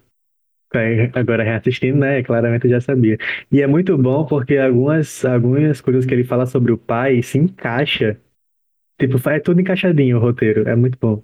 Agora 1.13 1.43
reassistindo, 1.43 1.97
né? 1.99 2.21
Claramente 2.23 2.65
eu 2.65 2.71
já 2.71 2.81
sabia. 2.81 3.17
E 3.51 3.61
é 3.61 3.67
muito 3.67 3.97
bom 3.97 4.25
porque 4.25 4.57
algumas, 4.57 5.23
algumas 5.23 5.79
coisas 5.81 6.05
que 6.05 6.13
ele 6.13 6.23
fala 6.25 6.45
sobre 6.45 6.71
o 6.71 6.77
pai 6.77 7.21
se 7.23 7.37
encaixa. 7.37 8.19
Tipo, 8.99 9.17
é 9.29 9.39
tudo 9.39 9.61
encaixadinho 9.61 10.17
o 10.17 10.21
roteiro. 10.21 10.67
É 10.69 10.75
muito 10.75 10.97
bom. 10.99 11.23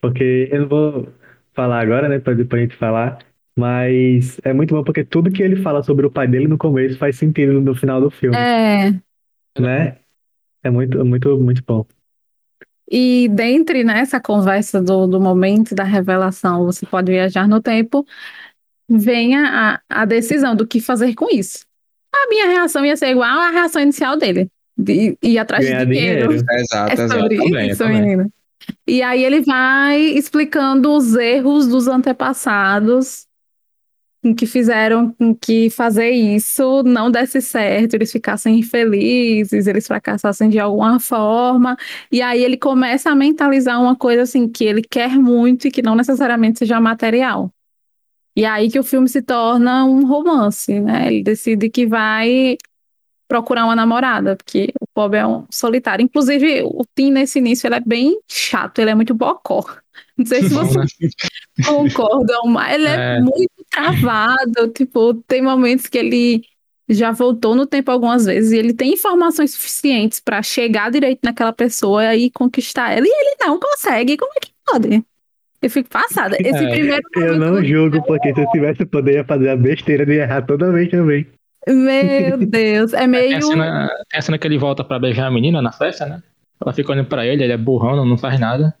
Porque 0.00 0.48
eu 0.52 0.62
não 0.62 0.68
vou 0.68 1.08
falar 1.54 1.80
agora, 1.80 2.08
né? 2.08 2.18
Pra 2.20 2.34
depois 2.34 2.60
a 2.62 2.64
gente 2.66 2.76
falar. 2.76 3.18
Mas 3.58 4.40
é 4.44 4.52
muito 4.52 4.74
bom 4.74 4.84
porque 4.84 5.04
tudo 5.04 5.30
que 5.32 5.42
ele 5.42 5.56
fala 5.56 5.82
sobre 5.82 6.06
o 6.06 6.10
pai 6.10 6.28
dele 6.28 6.48
no 6.48 6.58
começo 6.58 6.98
faz 6.98 7.16
sentido 7.18 7.60
no 7.60 7.74
final 7.74 8.00
do 8.00 8.10
filme, 8.10 8.36
É, 8.36 8.90
né? 9.58 9.99
É 10.62 10.70
muito, 10.70 11.04
muito, 11.04 11.38
muito 11.38 11.62
bom. 11.66 11.84
E 12.90 13.28
dentre 13.28 13.84
né, 13.84 14.00
essa 14.00 14.20
conversa 14.20 14.82
do, 14.82 15.06
do 15.06 15.20
momento 15.20 15.74
da 15.74 15.84
revelação, 15.84 16.64
você 16.66 16.84
pode 16.84 17.12
viajar 17.12 17.46
no 17.46 17.60
tempo, 17.60 18.04
vem 18.88 19.36
a, 19.36 19.80
a 19.88 20.04
decisão 20.04 20.56
do 20.56 20.66
que 20.66 20.80
fazer 20.80 21.14
com 21.14 21.28
isso. 21.30 21.64
A 22.12 22.28
minha 22.28 22.48
reação 22.48 22.84
ia 22.84 22.96
ser 22.96 23.10
igual 23.10 23.38
à 23.38 23.50
reação 23.50 23.80
inicial 23.80 24.16
dele, 24.16 24.50
de 24.76 25.16
ir 25.22 25.38
atrás 25.38 25.64
de 25.64 25.70
Ganhar 25.70 25.84
dinheiro. 25.86 26.28
dinheiro. 26.28 26.46
Exato, 26.52 26.90
É 26.90 26.94
exato. 26.94 27.20
sobre 27.20 27.36
também, 27.36 27.66
eu 27.66 27.72
isso, 27.72 27.78
também. 27.84 28.00
menina. 28.02 28.30
E 28.86 29.02
aí 29.02 29.24
ele 29.24 29.40
vai 29.42 30.00
explicando 30.00 30.92
os 30.92 31.14
erros 31.14 31.68
dos 31.68 31.86
antepassados 31.86 33.26
em 34.22 34.34
que 34.34 34.46
fizeram 34.46 35.12
com 35.14 35.34
que 35.34 35.70
fazer 35.70 36.10
isso 36.10 36.82
não 36.82 37.10
desse 37.10 37.40
certo, 37.40 37.94
eles 37.94 38.12
ficassem 38.12 38.58
infelizes, 38.58 39.66
eles 39.66 39.86
fracassassem 39.86 40.48
de 40.50 40.58
alguma 40.58 41.00
forma. 41.00 41.76
E 42.12 42.20
aí 42.20 42.42
ele 42.44 42.56
começa 42.58 43.10
a 43.10 43.14
mentalizar 43.14 43.80
uma 43.80 43.96
coisa 43.96 44.22
assim 44.22 44.48
que 44.48 44.64
ele 44.64 44.82
quer 44.82 45.10
muito 45.18 45.68
e 45.68 45.70
que 45.70 45.82
não 45.82 45.94
necessariamente 45.94 46.58
seja 46.60 46.80
material. 46.80 47.50
E 48.36 48.44
aí 48.44 48.70
que 48.70 48.78
o 48.78 48.84
filme 48.84 49.08
se 49.08 49.22
torna 49.22 49.84
um 49.84 50.06
romance, 50.06 50.78
né? 50.80 51.08
Ele 51.08 51.22
decide 51.22 51.68
que 51.70 51.86
vai 51.86 52.56
procurar 53.28 53.64
uma 53.64 53.76
namorada, 53.76 54.36
porque 54.36 54.72
o 54.80 54.86
pobre 54.92 55.18
é 55.20 55.26
um 55.26 55.46
solitário. 55.50 56.02
Inclusive, 56.04 56.62
o 56.64 56.82
Tim 56.96 57.10
nesse 57.12 57.38
início 57.38 57.66
ele 57.68 57.76
é 57.76 57.80
bem 57.80 58.18
chato, 58.28 58.80
ele 58.80 58.90
é 58.90 58.94
muito 58.94 59.14
bocó. 59.14 59.64
Não 60.16 60.26
sei 60.26 60.42
se 60.42 60.48
vocês 60.54 60.90
concordam, 61.66 62.42
mas 62.46 62.74
ele 62.74 62.88
é, 62.88 63.16
É. 63.18 63.20
muito 63.20 63.59
travado. 63.70 64.68
Tipo, 64.74 65.14
tem 65.26 65.42
momentos 65.42 65.86
que 65.86 65.98
ele 65.98 66.42
já 66.88 67.12
voltou 67.12 67.54
no 67.54 67.66
tempo 67.66 67.90
algumas 67.90 68.24
vezes 68.26 68.52
e 68.52 68.58
ele 68.58 68.74
tem 68.74 68.94
informações 68.94 69.52
suficientes 69.52 70.18
para 70.18 70.42
chegar 70.42 70.90
direito 70.90 71.20
naquela 71.24 71.52
pessoa 71.52 72.14
e 72.16 72.30
conquistar 72.30 72.90
ela, 72.92 73.06
e 73.06 73.10
ele 73.10 73.36
não 73.40 73.58
consegue. 73.60 74.16
Como 74.16 74.32
é 74.36 74.40
que 74.40 74.50
pode? 74.66 75.04
Eu 75.62 75.70
fico 75.70 75.88
passada. 75.90 76.36
Esse 76.40 76.64
É, 76.64 76.70
primeiro 76.70 77.02
Eu 77.16 77.38
não 77.38 77.62
julgo, 77.62 78.02
porque 78.06 78.32
se 78.34 78.40
eu 78.40 78.50
tivesse 78.50 78.84
poder, 78.86 79.14
ia 79.16 79.24
fazer 79.24 79.50
a 79.50 79.56
besteira 79.56 80.06
de 80.06 80.14
errar 80.14 80.42
toda 80.42 80.72
vez 80.72 80.90
também. 80.90 81.26
Meu 81.68 82.38
Deus, 82.48 82.92
é 82.94 82.98
Tem 83.00 83.06
meio. 83.06 83.36
a, 83.36 83.42
cena, 83.42 83.88
tem 84.10 84.18
a 84.18 84.22
cena 84.22 84.38
que 84.38 84.46
ele 84.46 84.58
volta 84.58 84.82
pra 84.82 84.98
beijar 84.98 85.26
a 85.26 85.30
menina 85.30 85.60
na 85.60 85.70
festa, 85.70 86.06
né? 86.06 86.22
Ela 86.60 86.72
fica 86.72 86.90
olhando 86.92 87.08
pra 87.08 87.26
ele, 87.26 87.44
ele 87.44 87.52
é 87.52 87.56
burrão, 87.58 88.04
não 88.04 88.16
faz 88.18 88.40
nada. 88.40 88.74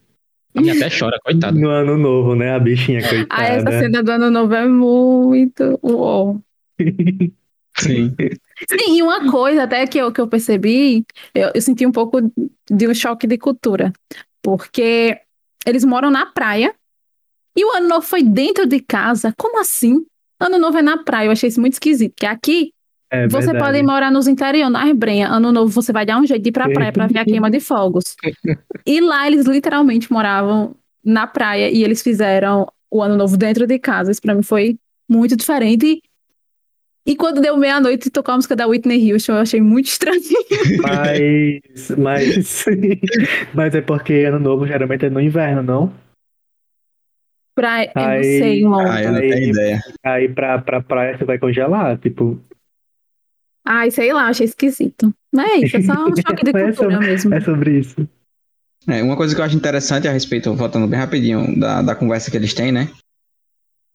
A 0.54 0.60
menina 0.60 0.86
até 0.86 0.96
chora, 0.98 1.18
coitado. 1.24 1.58
No 1.58 1.68
ano 1.68 1.96
novo, 1.96 2.34
né? 2.34 2.54
A 2.54 2.58
bichinha, 2.58 3.00
Ah, 3.30 3.44
essa 3.44 3.64
coitada. 3.64 3.78
cena 3.78 4.02
do 4.02 4.10
ano 4.10 4.30
novo 4.30 4.54
é 4.54 4.66
muito. 4.66 5.78
Uou. 5.82 6.40
Sim. 7.78 8.14
Sim, 8.68 8.96
e 8.96 9.02
uma 9.02 9.30
coisa 9.30 9.62
até 9.62 9.86
que 9.86 9.96
eu, 9.96 10.12
que 10.12 10.20
eu 10.20 10.26
percebi, 10.26 11.04
eu, 11.34 11.50
eu 11.54 11.62
senti 11.62 11.86
um 11.86 11.92
pouco 11.92 12.20
de 12.70 12.88
um 12.88 12.94
choque 12.94 13.26
de 13.26 13.38
cultura, 13.38 13.92
porque 14.42 15.18
eles 15.64 15.84
moram 15.84 16.10
na 16.10 16.26
praia 16.26 16.74
e 17.56 17.64
o 17.64 17.70
ano 17.72 17.88
novo 17.88 18.06
foi 18.06 18.22
dentro 18.22 18.66
de 18.66 18.80
casa. 18.80 19.32
Como 19.38 19.58
assim? 19.60 20.04
Ano 20.38 20.58
novo 20.58 20.76
é 20.76 20.82
na 20.82 21.02
praia, 21.04 21.28
eu 21.28 21.32
achei 21.32 21.48
isso 21.48 21.60
muito 21.60 21.74
esquisito, 21.74 22.12
porque 22.12 22.26
aqui 22.26 22.72
É 23.12 23.26
você 23.26 23.46
verdade. 23.52 23.58
pode 23.72 23.82
morar 23.82 24.10
nos 24.10 24.28
interiores, 24.28 24.72
na 24.72 24.94
Brenha, 24.94 25.28
ano 25.28 25.50
novo 25.50 25.72
você 25.72 25.92
vai 25.92 26.06
dar 26.06 26.18
um 26.18 26.26
jeito 26.26 26.42
de 26.42 26.50
ir 26.50 26.52
pra 26.52 26.68
praia 26.70 26.92
pra 26.92 27.06
ver 27.08 27.18
a 27.18 27.24
queima 27.24 27.50
de 27.50 27.58
fogos. 27.58 28.04
E 28.86 29.00
lá 29.00 29.26
eles 29.26 29.46
literalmente 29.46 30.12
moravam 30.12 30.76
na 31.04 31.26
praia 31.26 31.70
e 31.70 31.82
eles 31.82 32.02
fizeram 32.02 32.66
o 32.90 33.02
ano 33.02 33.16
novo 33.16 33.36
dentro 33.36 33.66
de 33.66 33.78
casa. 33.80 34.12
Isso 34.12 34.22
pra 34.22 34.34
mim 34.34 34.42
foi 34.42 34.76
muito 35.08 35.36
diferente. 35.36 36.00
E 37.04 37.16
quando 37.16 37.40
deu 37.40 37.56
meia-noite 37.56 38.06
e 38.06 38.10
tocou 38.10 38.32
a 38.32 38.36
música 38.36 38.54
da 38.54 38.66
Whitney 38.68 39.12
Houston, 39.12 39.32
eu 39.32 39.38
achei 39.38 39.60
muito 39.60 39.86
estranho. 39.86 40.20
Mas, 40.82 41.90
mas, 41.98 42.64
mas 43.52 43.74
é 43.74 43.80
porque 43.80 44.12
ano 44.26 44.38
novo 44.38 44.66
geralmente 44.66 45.06
é 45.06 45.10
no 45.10 45.20
inverno, 45.20 45.62
não? 45.62 45.92
Pra, 47.54 47.84
eu 47.84 47.90
não 47.96 48.02
Aí- 48.04 48.22
sei, 48.38 48.58
irmão. 48.60 48.80
Ah, 48.80 49.02
eu 49.02 49.12
não 49.12 49.20
Aí- 49.20 49.30
tenho 49.30 49.50
ideia. 49.50 49.80
Aí 50.04 50.28
pra, 50.28 50.58
pra 50.60 50.80
praia 50.80 51.18
você 51.18 51.24
vai 51.24 51.38
congelar, 51.38 51.98
tipo, 51.98 52.38
Ai, 53.72 53.88
sei 53.92 54.12
lá, 54.12 54.26
achei 54.26 54.46
esquisito. 54.46 55.14
Mas 55.32 55.48
é 55.48 55.56
isso, 55.58 55.76
é 55.76 55.82
só 55.82 55.92
um 55.92 56.16
choque 56.16 56.44
de 56.44 56.52
Mas 56.52 56.62
é 56.62 56.66
cultura 56.72 56.98
mesmo. 56.98 57.32
é 57.32 57.40
sobre 57.40 57.78
isso. 57.78 58.08
É, 58.88 59.00
uma 59.00 59.16
coisa 59.16 59.32
que 59.32 59.40
eu 59.40 59.44
acho 59.44 59.56
interessante 59.56 60.08
a 60.08 60.12
respeito, 60.12 60.52
voltando 60.56 60.88
bem 60.88 60.98
rapidinho, 60.98 61.56
da, 61.56 61.80
da 61.80 61.94
conversa 61.94 62.32
que 62.32 62.36
eles 62.36 62.52
têm, 62.52 62.72
né? 62.72 62.90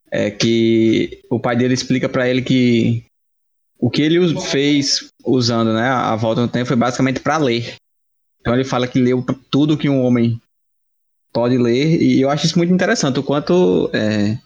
É 0.10 0.32
que 0.32 1.22
o 1.29 1.41
pai 1.41 1.58
dele 1.58 1.74
explica 1.74 2.08
pra 2.08 2.29
ele 2.29 2.41
que 2.41 3.03
o 3.77 3.89
que 3.89 4.01
ele 4.01 4.39
fez 4.39 5.10
usando 5.25 5.74
né, 5.74 5.89
a 5.89 6.15
volta 6.15 6.39
no 6.39 6.48
tempo 6.48 6.67
foi 6.67 6.77
basicamente 6.77 7.20
pra 7.20 7.38
ler. 7.38 7.75
Então 8.39 8.53
ele 8.53 8.63
fala 8.63 8.88
que 8.88 9.01
leu 9.01 9.25
tudo 9.51 9.77
que 9.77 9.89
um 9.89 10.01
homem 10.05 10.39
pode 11.34 11.58
ler, 11.58 12.01
e 12.01 12.22
eu 12.22 12.29
acho 12.29 12.46
isso 12.46 12.58
muito 12.58 12.72
interessante, 12.72 13.20
o 13.20 13.24
quanto 13.24 13.89
é, 13.91 14.39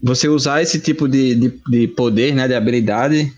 você 0.00 0.28
usar 0.28 0.62
esse 0.62 0.80
tipo 0.80 1.06
de, 1.06 1.34
de, 1.34 1.60
de 1.68 1.88
poder, 1.88 2.34
né, 2.34 2.48
de 2.48 2.54
habilidade, 2.54 3.36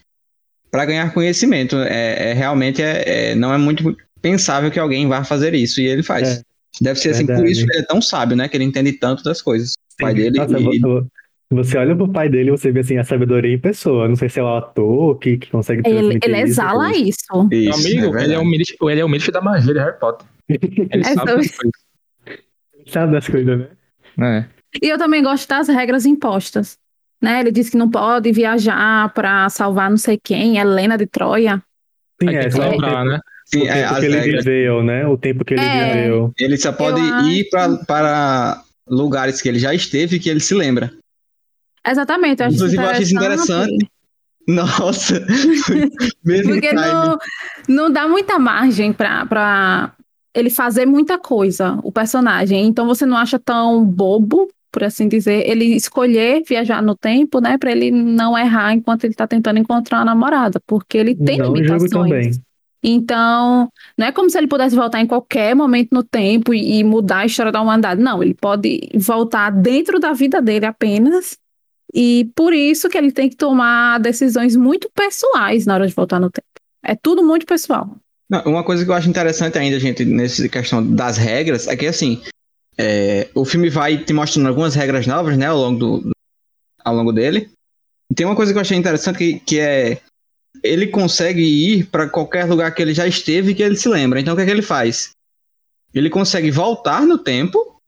para 0.71 0.85
ganhar 0.85 1.13
conhecimento. 1.13 1.77
É, 1.77 2.31
é 2.31 2.33
realmente 2.33 2.83
é, 2.83 3.31
é- 3.31 3.35
não 3.35 3.53
é 3.53 3.59
muito 3.59 3.97
pensável 4.21 4.71
que 4.71 4.79
alguém 4.79 5.07
vá 5.09 5.25
fazer 5.25 5.55
isso, 5.55 5.81
e 5.81 5.87
ele 5.87 6.03
faz. 6.03 6.39
É, 6.39 6.43
Deve 6.81 6.99
ser 7.01 7.11
assim, 7.11 7.27
por 7.27 7.45
isso 7.47 7.65
que 7.67 7.73
ele 7.73 7.83
é 7.83 7.87
tão 7.87 8.01
sábio, 8.01 8.37
né? 8.37 8.47
Que 8.49 8.57
ele 8.57 8.65
entende 8.65 8.93
tanto 8.93 9.23
das 9.25 9.43
coisas. 9.43 9.73
O 9.73 10.03
pai 10.03 10.15
dele. 10.15 10.39
Nossa, 10.39 10.59
e- 10.61 10.79
vo- 10.79 11.07
você 11.51 11.79
olha 11.79 11.97
pro 11.97 12.07
pai 12.13 12.29
dele 12.29 12.49
e 12.49 12.51
você 12.51 12.71
vê 12.71 12.81
assim 12.81 12.99
a 12.99 13.05
sabedoria 13.05 13.53
em 13.55 13.59
pessoa. 13.59 14.07
Não 14.07 14.15
sei 14.15 14.29
se 14.29 14.39
é 14.39 14.43
o 14.43 14.55
ator 14.55 15.19
que, 15.19 15.39
que 15.39 15.51
consegue 15.51 15.83
Ele, 15.89 16.19
ele 16.23 16.37
isso. 16.37 16.47
exala 16.47 16.93
isso. 16.95 17.49
Meu 17.51 17.59
Isso, 17.61 17.81
amigo, 17.89 18.17
é 18.19 18.25
ele, 18.25 18.35
é 18.35 18.39
o 18.39 18.45
ministro, 18.45 18.91
ele 18.91 19.01
é 19.01 19.05
o 19.05 19.09
ministro 19.09 19.33
da 19.33 19.41
magia 19.41 19.73
de 19.73 19.81
Harry 19.81 19.99
Potter. 19.99 20.27
Ele 20.49 20.89
É 20.93 21.03
sabe 21.15 21.31
sobre- 21.31 21.37
das 21.49 21.57
coisas. 21.57 21.73
Sabe 22.87 23.13
das 23.13 23.27
coisas, 23.29 23.59
né? 23.59 23.69
É. 24.21 24.45
E 24.83 24.89
eu 24.89 24.99
também 24.99 25.23
gosto 25.23 25.49
das 25.49 25.69
regras 25.69 26.05
impostas. 26.07 26.77
Né? 27.21 27.41
Ele 27.41 27.51
disse 27.51 27.71
que 27.71 27.77
não 27.77 27.91
pode 27.91 28.31
viajar 28.33 29.13
pra 29.13 29.49
salvar 29.49 29.91
não 29.91 29.97
sei 29.97 30.19
quem, 30.23 30.59
Helena 30.59 30.97
de 30.97 31.07
Troia. 31.07 31.63
Sim, 32.21 32.35
é 32.35 32.49
tempo, 32.49 33.05
né? 33.05 33.21
Sim, 33.45 33.63
o 33.63 33.67
é, 33.69 33.73
tempo 33.83 33.93
as 33.93 33.99
que 33.99 34.05
ele 34.05 34.17
regras. 34.19 34.45
viveu, 34.45 34.83
né? 34.83 35.07
O 35.07 35.17
tempo 35.17 35.45
que 35.45 35.55
ele 35.55 35.65
É. 35.65 35.95
viveu. 35.95 36.33
Ele 36.39 36.57
só 36.57 36.73
pode 36.73 37.01
Eu 37.01 37.21
ir 37.21 37.49
pra, 37.49 37.77
para 37.87 38.63
lugares 38.87 39.41
que 39.41 39.49
ele 39.49 39.59
já 39.59 39.73
esteve 39.75 40.17
e 40.17 40.21
que 40.21 40.29
ele 40.29 40.41
se 40.41 40.55
lembra. 40.55 40.93
Exatamente, 41.87 42.43
eu 42.43 42.47
acho 42.47 42.57
Inclusive, 42.57 42.83
eu 42.83 42.89
acho 42.89 43.03
isso 43.03 43.17
interessante. 43.17 43.91
Nossa! 44.47 45.27
Mesmo 46.25 46.53
Porque 46.53 46.73
não, 46.73 47.19
não 47.69 47.91
dá 47.91 48.09
muita 48.09 48.39
margem 48.39 48.93
pra 48.93 49.93
ele 50.35 50.51
fazer 50.51 50.87
muita 50.87 51.19
coisa, 51.19 51.79
o 51.83 51.93
personagem. 51.93 52.67
Então 52.67 52.87
você 52.87 53.05
não 53.05 53.17
acha 53.17 53.39
tão 53.39 53.85
bobo, 53.85 54.49
por 54.71 54.85
assim 54.85 55.09
dizer, 55.09 55.49
ele 55.49 55.65
escolher 55.65 56.43
viajar 56.47 56.83
no 56.83 56.97
tempo, 56.97 57.41
né? 57.41 57.57
Pra 57.59 57.71
ele 57.73 57.91
não 57.91 58.37
errar 58.37 58.73
enquanto 58.73 59.05
ele 59.05 59.15
tá 59.15 59.27
tentando 59.27 59.59
encontrar 59.59 59.99
uma 59.99 60.05
namorada. 60.05 60.61
Porque 60.67 60.99
ele 60.99 61.15
tem 61.15 61.39
Não 61.39 61.53
limitações. 61.53 61.91
também. 61.91 62.31
Então, 62.83 63.69
não 63.97 64.07
é 64.07 64.13
como 64.13 64.31
se 64.31 64.39
ele 64.39 64.47
pudesse 64.47 64.77
voltar 64.77 65.01
em 65.01 65.07
qualquer 65.07 65.55
momento 65.55 65.89
no 65.93 66.03
tempo 66.05 66.55
e, 66.55 66.79
e 66.79 66.85
mudar 66.85 67.19
a 67.19 67.27
história 67.27 67.51
da 67.51 67.61
humanidade. 67.61 68.01
Não, 68.01 68.23
ele 68.23 68.35
pode 68.35 68.89
voltar 68.95 69.51
dentro 69.51 69.99
da 69.99 70.13
vida 70.13 70.41
dele 70.41 70.67
apenas. 70.67 71.37
E 71.93 72.31
por 72.37 72.53
isso 72.53 72.89
que 72.89 72.97
ele 72.99 73.11
tem 73.11 73.29
que 73.29 73.37
tomar 73.37 73.99
decisões 73.99 74.55
muito 74.55 74.91
pessoais 74.95 75.67
na 75.67 75.75
hora 75.75 75.87
de 75.87 75.95
voltar 75.95 76.21
no 76.21 76.31
tempo. 76.31 76.47
É 76.85 76.95
tudo 76.95 77.25
muito 77.25 77.47
pessoal. 77.47 77.97
Não, 78.31 78.43
uma 78.45 78.63
coisa 78.63 78.85
que 78.85 78.91
eu 78.91 78.95
acho 78.95 79.09
interessante 79.09 79.59
ainda, 79.59 79.81
gente, 79.81 80.05
nessa 80.05 80.47
questão 80.49 80.87
das 80.87 81.17
regras, 81.17 81.67
é 81.67 81.75
que 81.75 81.87
assim, 81.87 82.21
é, 82.79 83.29
o 83.35 83.45
filme 83.45 83.69
vai 83.69 83.99
te 83.99 84.13
mostrando 84.13 84.49
algumas 84.49 84.75
regras 84.75 85.07
novas, 85.07 85.37
né, 85.37 85.47
ao 85.47 85.59
longo, 85.59 85.79
do, 85.79 86.11
ao 86.85 86.95
longo 86.95 87.13
dele. 87.13 87.51
Tem 88.15 88.25
uma 88.25 88.37
coisa 88.37 88.53
que 88.53 88.59
eu 88.59 88.63
achei 88.63 88.77
interessante 88.77 89.19
que, 89.19 89.41
que 89.41 89.59
é 89.59 90.01
ele 90.63 90.87
consegue 90.87 91.43
ir 91.43 91.87
para 91.87 92.09
qualquer 92.09 92.45
lugar 92.45 92.75
que 92.75 92.83
ele 92.83 92.95
já 92.95 93.07
esteve 93.07 93.53
e 93.53 93.55
que 93.55 93.63
ele 93.63 93.77
se 93.77 93.89
lembra. 93.89 94.21
Então 94.21 94.35
o 94.35 94.37
que 94.37 94.43
é 94.43 94.47
que 94.47 94.51
ele 94.51 94.63
faz? 94.63 95.11
Ele 95.95 96.11
consegue 96.11 96.51
voltar 96.51 97.07
no 97.07 97.19
tempo, 97.19 97.81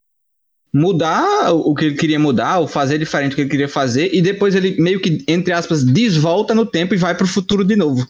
mudar 0.72 1.52
o 1.52 1.74
que 1.74 1.86
ele 1.86 1.96
queria 1.96 2.18
mudar, 2.18 2.58
ou 2.58 2.68
fazer 2.68 2.98
diferente 2.98 3.30
do 3.30 3.34
que 3.36 3.42
ele 3.42 3.50
queria 3.50 3.68
fazer, 3.68 4.14
e 4.14 4.22
depois 4.22 4.54
ele 4.54 4.80
meio 4.80 5.00
que, 5.00 5.24
entre 5.26 5.52
aspas, 5.52 5.84
desvolta 5.84 6.54
no 6.54 6.64
tempo 6.64 6.94
e 6.94 6.98
vai 6.98 7.14
pro 7.14 7.26
futuro 7.26 7.64
de 7.64 7.76
novo. 7.76 8.08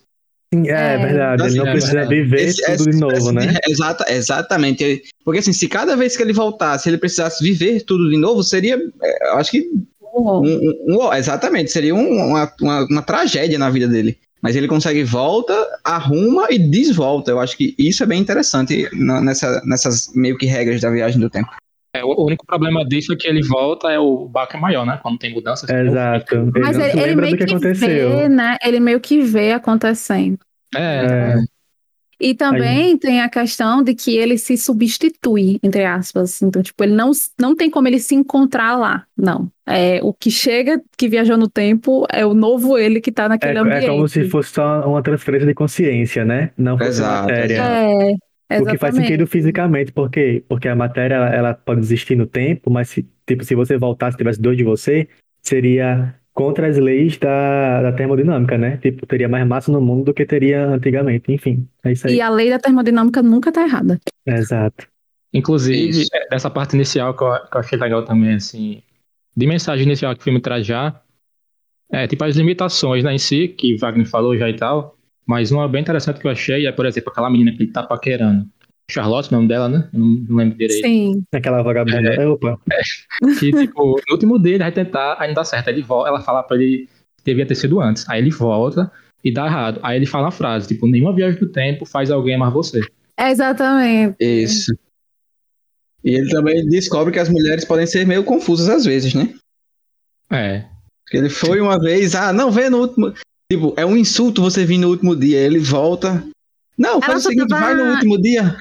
Sim, 0.53 0.69
é, 0.69 0.95
É. 0.95 0.99
verdade. 0.99 1.43
Ele 1.45 1.55
não 1.57 1.63
Assim, 1.65 1.73
precisa 1.73 2.01
é 2.01 2.07
viver 2.07 2.41
Esse- 2.41 2.63
tudo 2.63 2.73
essa 2.75 2.91
de 2.91 2.97
novo, 2.99 3.17
espécie 3.17 3.33
né? 3.35 3.47
de- 3.47 3.73
Exata, 3.73 4.13
exatamente. 4.13 5.03
Porque 5.25 5.39
assim, 5.39 5.53
se 5.53 5.69
cada 5.69 5.97
vez 5.97 6.17
que 6.17 6.23
ele 6.23 6.33
voltasse, 6.33 6.89
ele 6.89 6.99
precisasse 6.99 7.43
viver 7.43 7.83
tudo 7.83 8.11
de 8.11 8.17
novo, 8.17 8.43
seria, 8.43 8.75
é, 9.03 9.29
eu 9.31 9.37
acho 9.37 9.51
que, 9.53 9.69
um, 10.13 10.41
um- 10.41 10.77
um- 11.07 11.13
exatamente, 11.15 11.71
seria 11.71 11.95
um- 11.95 12.27
uma, 12.31 12.53
uma, 12.61 12.85
uma 12.87 13.03
tragédia 13.03 13.59
na 13.59 13.71
vida 13.71 13.87
dele. 13.87 14.19
Mas 14.43 14.57
ele 14.57 14.67
consegue 14.67 15.05
volta, 15.05 15.55
arruma 15.85 16.47
e 16.51 16.59
desvolta. 16.59 17.31
Eu 17.31 17.39
acho 17.39 17.57
que 17.57 17.75
isso 17.79 18.03
é 18.03 18.07
bem 18.07 18.21
interessante 18.21 18.89
nessa, 18.93 19.63
nessas 19.67 20.11
meio 20.15 20.37
que 20.39 20.47
regras 20.47 20.81
da 20.81 20.91
viagem 20.91 21.21
do 21.21 21.29
tempo. 21.31 21.51
É, 21.93 22.05
o 22.05 22.25
único 22.25 22.47
problema 22.47 22.85
disso 22.85 23.13
é 23.13 23.17
que 23.17 23.27
ele 23.27 23.43
volta, 23.43 23.91
é 23.91 23.99
o 23.99 24.29
baque 24.29 24.57
é 24.57 24.61
maior, 24.61 24.87
né? 24.87 24.99
Quando 25.03 25.19
tem 25.19 25.35
mudanças. 25.35 25.69
Exato. 25.69 26.35
Ele 26.35 26.61
Mas 26.61 26.79
ele, 26.79 27.01
ele 27.01 27.15
meio 27.17 27.37
que 27.37 27.47
que 27.47 27.73
vê, 27.73 28.29
né? 28.29 28.57
Ele 28.65 28.81
meio 28.81 29.01
que 29.01 29.21
vê 29.21 29.53
acontecendo. 29.53 30.39
É, 30.75 30.81
É. 30.81 31.61
E 32.21 32.35
também 32.35 32.99
tem 32.99 33.23
a 33.23 33.31
questão 33.31 33.83
de 33.83 33.95
que 33.95 34.15
ele 34.15 34.37
se 34.37 34.55
substitui, 34.59 35.59
entre 35.63 35.87
aspas. 35.87 36.43
Então, 36.43 36.63
tipo, 36.63 36.85
ele 36.85 36.93
não, 36.93 37.13
não 37.41 37.57
tem 37.57 37.71
como 37.71 37.89
ele 37.89 37.99
se 37.99 38.15
encontrar 38.15 38.77
lá. 38.77 39.07
Não. 39.17 39.51
É, 39.67 40.01
o 40.03 40.13
que 40.13 40.31
chega, 40.31 40.83
que 40.99 41.09
viajou 41.09 41.39
no 41.39 41.49
tempo, 41.49 42.07
é 42.13 42.27
o 42.27 42.35
novo 42.35 42.77
ele 42.77 43.01
que 43.01 43.11
tá 43.11 43.25
É, 43.25 43.29
naquele 43.29 43.57
é 43.57 43.61
ambiente. 43.63 43.87
como 43.87 44.07
se 44.07 44.29
fosse 44.29 44.51
só 44.51 44.87
uma 44.87 45.03
transferência 45.03 45.47
de 45.47 45.55
consciência, 45.55 46.23
né? 46.23 46.51
Não 46.59 46.77
fosse 46.77 46.91
Exato, 46.91 47.23
matéria. 47.23 47.63
É, 47.63 48.13
O 48.59 48.65
que 48.65 48.79
faz 48.79 48.95
exatamente. 48.95 49.07
sentido 49.07 49.27
fisicamente, 49.27 49.93
por 49.93 50.11
quê? 50.11 50.43
Porque 50.49 50.69
a 50.69 50.75
matéria 50.75 51.15
ela, 51.15 51.55
pode 51.55 51.81
existir 51.81 52.17
no 52.17 52.27
tempo, 52.27 52.71
mas 52.71 52.89
se, 52.89 53.09
tipo, 53.27 53.45
se 53.45 53.55
você 53.55 53.77
voltasse, 53.77 54.17
tivesse 54.17 54.41
dois 54.41 54.57
de 54.57 54.65
você, 54.65 55.09
seria 55.41 56.15
contra 56.33 56.69
as 56.69 56.77
leis 56.79 57.17
da, 57.19 57.83
da 57.83 57.93
termodinâmica, 57.93 58.57
né? 58.59 58.77
Tipo, 58.79 59.07
teria 59.07 59.29
mais 59.29 59.47
massa 59.47 59.71
no 59.71 59.81
mundo 59.81 60.07
do 60.07 60.15
que 60.15 60.25
teria 60.25 60.67
antigamente. 60.67 61.31
Enfim, 61.33 61.69
é 61.85 61.93
isso 61.93 62.07
aí. 62.07 62.17
E 62.17 62.21
a 62.21 62.29
lei 62.29 62.51
da 62.51 62.59
termodinâmica 62.59 63.23
nunca 63.23 63.53
tá 63.53 63.63
errada. 63.63 64.01
Exato. 64.27 64.89
Inclusive, 65.33 65.91
Isso. 65.91 66.11
é, 66.13 66.29
dessa 66.29 66.51
parte 66.51 66.75
inicial 66.75 67.17
que 67.17 67.23
eu, 67.23 67.33
que 67.47 67.57
eu 67.57 67.61
achei 67.61 67.79
legal 67.79 68.05
também, 68.05 68.35
assim, 68.35 68.83
de 69.37 69.47
mensagem 69.47 69.87
inicial 69.87 70.15
que 70.15 70.21
o 70.21 70.25
filme 70.25 70.41
traz 70.41 70.67
já, 70.67 71.01
é 71.93 72.07
tipo 72.07 72.25
as 72.25 72.37
limitações 72.37 73.05
né, 73.05 73.15
em 73.15 73.19
si, 73.19 73.49
que 73.49 73.77
Wagner 73.77 74.09
falou 74.09 74.37
já 74.37 74.49
e 74.49 74.57
tal, 74.57 74.97
mas 75.31 75.53
uma 75.53 75.69
bem 75.69 75.81
interessante 75.81 76.19
que 76.19 76.27
eu 76.27 76.31
achei 76.33 76.67
é, 76.67 76.73
por 76.73 76.85
exemplo, 76.85 77.13
aquela 77.13 77.31
menina 77.31 77.53
que 77.53 77.63
ele 77.63 77.71
tá 77.71 77.85
paquerando. 77.85 78.49
Charlotte, 78.91 79.29
o 79.29 79.37
nome 79.37 79.47
dela, 79.47 79.69
né? 79.69 79.89
Eu 79.93 80.01
Não, 80.01 80.07
não 80.29 80.37
lembro 80.39 80.59
direito. 80.59 80.85
Sim. 80.85 81.23
Aquela 81.33 81.63
vagabunda. 81.63 82.15
É. 82.15 82.27
Opa. 82.27 82.59
Que, 83.39 83.53
tipo, 83.53 84.01
no 84.09 84.15
último 84.15 84.43
dia 84.43 84.55
ele 84.55 84.65
vai 84.65 84.73
tentar, 84.73 85.17
aí 85.21 85.29
não 85.29 85.35
dá 85.37 85.45
certo. 85.45 85.69
Aí 85.69 85.75
ele 85.77 85.83
volta, 85.83 86.09
ela 86.09 86.21
fala 86.21 86.43
pra 86.43 86.57
ele 86.57 86.89
que 87.19 87.25
devia 87.25 87.47
ter 87.47 87.55
sido 87.55 87.81
antes. 87.81 88.09
Aí 88.09 88.21
ele 88.21 88.31
volta 88.31 88.91
e 89.23 89.33
dá 89.33 89.47
errado. 89.47 89.79
Aí 89.85 89.97
ele 89.97 90.07
fala 90.07 90.27
a 90.27 90.33
frase, 90.33 90.67
tipo, 90.67 90.89
nenhuma 90.89 91.15
viagem 91.15 91.39
do 91.39 91.47
tempo 91.47 91.87
faz 91.87 92.11
alguém 92.11 92.35
amar 92.35 92.51
você. 92.51 92.81
Exatamente. 93.17 94.17
Isso. 94.19 94.75
E 96.03 96.13
ele 96.13 96.29
também 96.29 96.67
descobre 96.67 97.13
que 97.13 97.21
as 97.21 97.29
mulheres 97.29 97.65
podem 97.65 97.87
ser 97.87 98.05
meio 98.05 98.25
confusas 98.25 98.69
às 98.69 98.85
vezes, 98.85 99.15
né? 99.15 99.33
É. 100.29 100.65
Porque 101.05 101.19
ele 101.19 101.31
foi 101.31 101.61
uma 101.61 101.79
vez, 101.79 102.17
ah, 102.17 102.33
não, 102.33 102.51
vê 102.51 102.69
no 102.69 102.81
último. 102.81 103.15
Tipo, 103.51 103.75
é 103.77 103.85
um 103.85 103.97
insulto 103.97 104.41
você 104.43 104.65
vir 104.65 104.79
no 104.79 104.89
último 104.89 105.17
dia. 105.17 105.39
Ele 105.39 105.59
volta. 105.59 106.23
Não, 106.79 106.95
Ela 106.95 107.01
faz 107.03 107.19
o 107.19 107.23
só 107.23 107.29
seguinte, 107.31 107.49
tava- 107.49 107.61
vai 107.67 107.75
no 107.75 107.93
último 107.93 108.21
dia. 108.21 108.57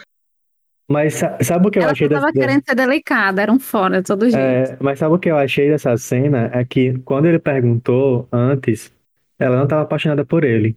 Mas 0.90 1.14
sa- 1.16 1.38
sabe 1.44 1.68
o 1.68 1.72
que 1.72 1.78
eu 1.78 1.84
Ela 1.84 1.92
achei 1.92 2.08
só 2.08 2.14
tava 2.16 2.32
dessa... 2.32 2.40
querendo 2.48 2.64
ser 2.68 2.76
delicada, 2.76 3.42
era 3.44 3.52
um 3.52 3.60
fora 3.60 4.02
de 4.02 4.08
todo 4.08 4.28
jeito. 4.28 4.38
É, 4.72 4.78
mas 4.82 4.98
sabe 4.98 5.14
o 5.14 5.20
que 5.20 5.30
eu 5.30 5.38
achei 5.38 5.70
dessa 5.70 5.96
cena? 5.98 6.50
É 6.52 6.66
que 6.66 6.98
quando 7.06 7.26
ele 7.28 7.38
perguntou 7.38 8.28
antes, 8.32 8.92
ela 9.38 9.56
não 9.56 9.66
estava 9.66 9.84
apaixonada 9.84 10.26
por 10.26 10.44
ele. 10.44 10.76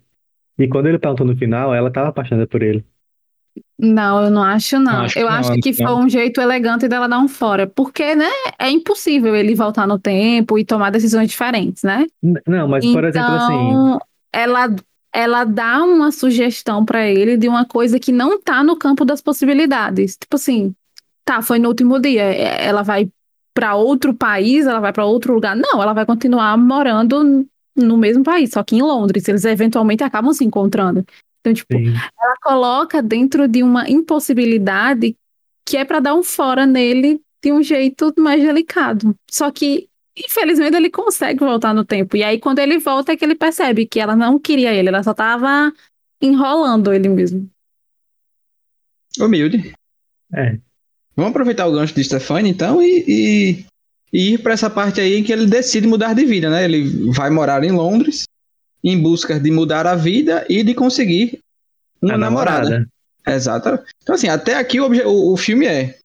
E 0.59 0.69
quando 0.69 0.87
ele 0.89 0.99
perguntou 0.99 1.27
no 1.27 1.35
final, 1.35 1.75
ela 1.75 1.89
estava 1.89 2.09
apaixonada 2.11 2.47
por 2.47 2.63
ele. 2.63 2.85
Não, 3.79 4.25
eu 4.25 4.31
não 4.31 4.43
acho, 4.43 4.79
não. 4.79 5.03
Acho 5.03 5.15
que 5.15 5.21
eu 5.21 5.27
não, 5.29 5.33
acho 5.33 5.53
que 5.55 5.71
não. 5.71 5.77
foi 5.97 6.05
um 6.05 6.09
jeito 6.09 6.41
elegante 6.41 6.87
dela 6.87 7.09
dar 7.09 7.19
um 7.19 7.29
fora. 7.29 7.67
Porque, 7.67 8.15
né, 8.15 8.29
é 8.59 8.71
impossível 8.71 9.35
ele 9.35 9.55
voltar 9.55 9.87
no 9.87 9.99
tempo 9.99 10.59
e 10.59 10.65
tomar 10.65 10.91
decisões 10.91 11.29
diferentes, 11.29 11.83
né? 11.83 12.07
Não, 12.47 12.69
mas 12.69 12.87
por 12.87 13.05
exemplo 13.05 13.33
assim, 13.35 13.53
Então, 13.55 13.99
ela, 14.33 14.75
ela 15.13 15.45
dá 15.45 15.83
uma 15.83 16.13
sugestão 16.13 16.85
pra 16.85 17.07
ele 17.09 17.37
de 17.37 17.49
uma 17.49 17.65
coisa 17.65 17.99
que 17.99 18.13
não 18.13 18.41
tá 18.41 18.63
no 18.63 18.77
campo 18.77 19.05
das 19.05 19.21
possibilidades. 19.21 20.17
Tipo 20.17 20.37
assim, 20.37 20.75
tá, 21.25 21.43
foi 21.43 21.59
no 21.59 21.69
último 21.69 21.99
dia. 22.01 22.23
é- 22.23 22.65
Ela 22.67 22.83
vai 22.83 23.11
pra 23.53 23.75
outro 23.75 24.15
país, 24.15 24.65
ela 24.67 24.81
vai 24.81 24.93
pra 24.93 25.05
outro 25.05 25.35
lugar. 25.35 25.55
Não, 25.57 25.83
ela 25.83 25.93
vai 25.93 26.07
continuar 26.07 26.57
morando 26.57 27.45
no 27.77 27.97
mesmo 27.97 28.23
país, 28.23 28.51
só 28.51 28.63
que 28.63 28.77
em 28.77 28.83
Londres. 28.83 29.27
Eles 29.29 29.45
eventualmente 29.45 30.05
acabam 30.05 30.33
se 30.33 30.45
encontrando. 30.45 31.05
Então, 31.43 31.53
tipo, 31.53 31.77
sim, 31.77 31.89
ela 32.21 32.37
coloca 32.41 33.03
dentro 33.03 33.49
de 33.49 33.63
uma 33.65 33.91
impossibilidade 33.91 35.17
que 35.67 35.77
é 35.77 35.85
pra 35.85 35.99
dar 36.01 36.15
um 36.15 36.23
fora 36.23 36.65
nele 36.67 37.21
de 37.43 37.53
um 37.53 37.61
jeito 37.63 38.15
mais 38.17 38.41
delicado. 38.43 39.15
Só 39.29 39.51
que, 39.51 39.89
infelizmente, 40.17 40.77
ele 40.77 40.89
consegue 40.89 41.41
voltar 41.41 41.75
no 41.75 41.85
tempo. 41.85 42.17
E 42.17 42.23
aí, 42.23 42.39
quando 42.39 42.61
ele 42.61 42.79
volta, 42.79 43.13
é 43.13 43.17
que 43.17 43.25
ele 43.25 43.35
percebe 43.35 43.87
que 43.87 43.99
ela 43.99 44.15
não 44.15 44.39
queria 44.39 44.73
ele, 44.73 44.89
ela 44.89 45.03
só 45.03 45.13
tava 45.13 45.73
enrolando 46.21 46.93
ele 46.93 47.09
mesmo. 47.09 47.51
Humilde. 49.21 49.73
é. 50.35 50.59
Vamos 51.15 51.33
aproveitar 51.33 51.67
o 51.67 51.73
gancho 51.73 51.95
de 51.95 52.03
Stefani, 52.05 52.49
então, 52.49 52.81
e, 52.81 53.05
e- 53.07 53.67
e 54.11 54.33
ir 54.35 54.39
pra 54.43 54.55
essa 54.55 54.71
parte 54.71 54.99
aí 54.99 55.17
em 55.17 55.23
que 55.23 55.31
ele 55.31 55.47
decide 55.47 55.87
mudar 55.87 56.15
de 56.15 56.25
vida, 56.25 56.49
né? 56.49 56.65
Ele 56.65 57.11
vai 57.11 57.29
morar 57.29 57.63
em 57.65 57.71
Londres 57.71 58.25
em 58.83 59.01
busca 59.01 59.39
de 59.39 59.51
mudar 59.51 59.87
a 59.87 59.95
vida 59.95 60.45
e 60.49 60.63
de 60.63 60.75
conseguir 60.75 61.41
uma 62.01 62.15
A 62.15 62.19
namorada. 62.19 62.87
Exato. 63.27 63.79
Então, 64.03 64.15
assim, 64.15 64.29
até 64.29 64.57
aqui 64.57 64.81
o, 64.81 64.87
o, 65.07 65.33
o 65.33 65.37
filme 65.37 65.67
é: 65.67 65.97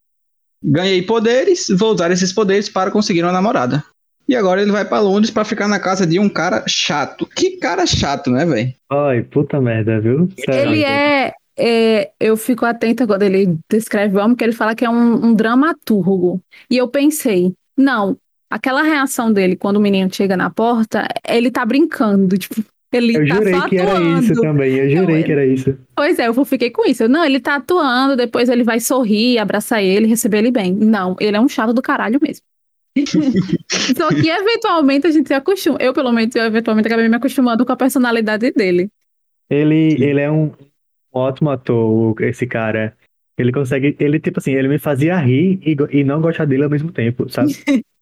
ganhei 0.64 1.02
poderes, 1.02 1.68
vou 1.70 1.94
usar 1.94 2.12
esses 2.12 2.32
poderes 2.32 2.70
para 2.70 2.92
conseguir 2.92 3.24
uma 3.24 3.32
namorada. 3.32 3.84
E 4.30 4.36
agora 4.36 4.62
ele 4.62 4.72
vai 4.72 4.84
pra 4.84 5.00
Londres 5.00 5.32
pra 5.32 5.46
ficar 5.46 5.68
na 5.68 5.80
casa 5.80 6.06
de 6.06 6.20
um 6.20 6.28
cara 6.28 6.64
chato. 6.68 7.26
Que 7.26 7.58
cara 7.58 7.86
chato, 7.86 8.30
né, 8.30 8.46
velho? 8.46 8.74
Ai, 8.92 9.24
puta 9.24 9.62
merda, 9.62 10.02
viu? 10.02 10.30
Sério. 10.38 10.74
Ele 10.74 10.84
é, 10.84 11.34
é, 11.58 12.12
Eu 12.20 12.36
fico 12.36 12.66
atenta 12.66 13.08
quando 13.08 13.24
ele 13.24 13.58
descreve 13.72 14.18
o 14.18 14.20
homem, 14.20 14.36
que 14.36 14.44
ele 14.44 14.52
fala 14.52 14.76
que 14.76 14.84
é 14.84 14.90
um, 14.90 15.28
um 15.28 15.34
dramaturgo. 15.34 16.42
E 16.70 16.76
eu 16.76 16.90
pensei, 16.90 17.54
não, 17.78 18.18
aquela 18.50 18.82
reação 18.82 19.32
dele 19.32 19.56
quando 19.56 19.78
o 19.78 19.82
menino 19.82 20.14
chega 20.14 20.38
na 20.38 20.50
porta, 20.50 21.08
ele 21.28 21.52
tá 21.52 21.66
brincando, 21.66 22.38
tipo, 22.38 22.64
ele 22.92 23.18
Eu 23.18 23.28
tá 23.28 23.36
jurei 23.36 23.54
só 23.54 23.68
que 23.68 23.78
era 23.78 23.92
atuando. 23.92 24.24
isso 24.24 24.42
também, 24.42 24.76
eu 24.76 24.90
jurei 24.90 25.18
Não, 25.18 25.24
que 25.24 25.32
era 25.32 25.46
isso. 25.46 25.78
Pois 25.96 26.20
é, 26.20 26.28
eu 26.28 26.46
fiquei 26.46 26.70
com 26.70 26.86
isso. 26.86 27.04
Eu, 27.04 27.10
Não, 27.10 27.24
ele 27.26 27.40
tá 27.40 27.56
atuando, 27.56 28.16
depois 28.16 28.48
ele 28.50 28.64
vai 28.64 28.80
sorrir, 28.80 29.38
abraçar 29.40 29.84
ele, 29.84 30.08
receber 30.08 30.38
ele 30.38 30.52
bem. 30.52 30.74
Não, 30.74 31.16
ele 31.20 31.36
é 31.36 31.42
um 31.42 31.50
chato 31.50 31.74
do 31.74 31.82
caralho 31.82 32.20
mesmo. 32.22 32.46
Só 33.96 34.10
que 34.10 34.30
eventualmente 34.30 35.06
a 35.06 35.12
gente 35.12 35.28
se 35.28 35.34
acostuma. 35.34 35.78
Eu, 35.80 35.94
pelo 35.94 36.12
menos, 36.12 36.34
eu 36.36 36.44
eventualmente 36.46 36.88
acabei 36.88 37.08
me 37.08 37.16
acostumando 37.16 37.66
com 37.66 37.72
a 37.72 37.78
personalidade 37.78 38.52
dele. 38.52 38.90
Ele, 39.50 39.92
Sim. 39.92 40.04
ele 40.04 40.22
é 40.22 40.32
um 40.32 40.52
ótimo 41.14 41.50
ator, 41.50 42.16
esse 42.24 42.48
cara. 42.48 42.96
Ele 43.38 43.52
consegue, 43.52 43.96
ele 44.00 44.20
tipo 44.20 44.40
assim, 44.40 44.54
ele 44.54 44.68
me 44.68 44.80
fazia 44.80 45.16
rir 45.20 45.60
e, 45.64 45.78
e 46.00 46.04
não 46.04 46.20
gostar 46.20 46.46
dele 46.46 46.64
ao 46.64 46.70
mesmo 46.70 46.92
tempo, 46.92 47.30
sabe? 47.30 47.54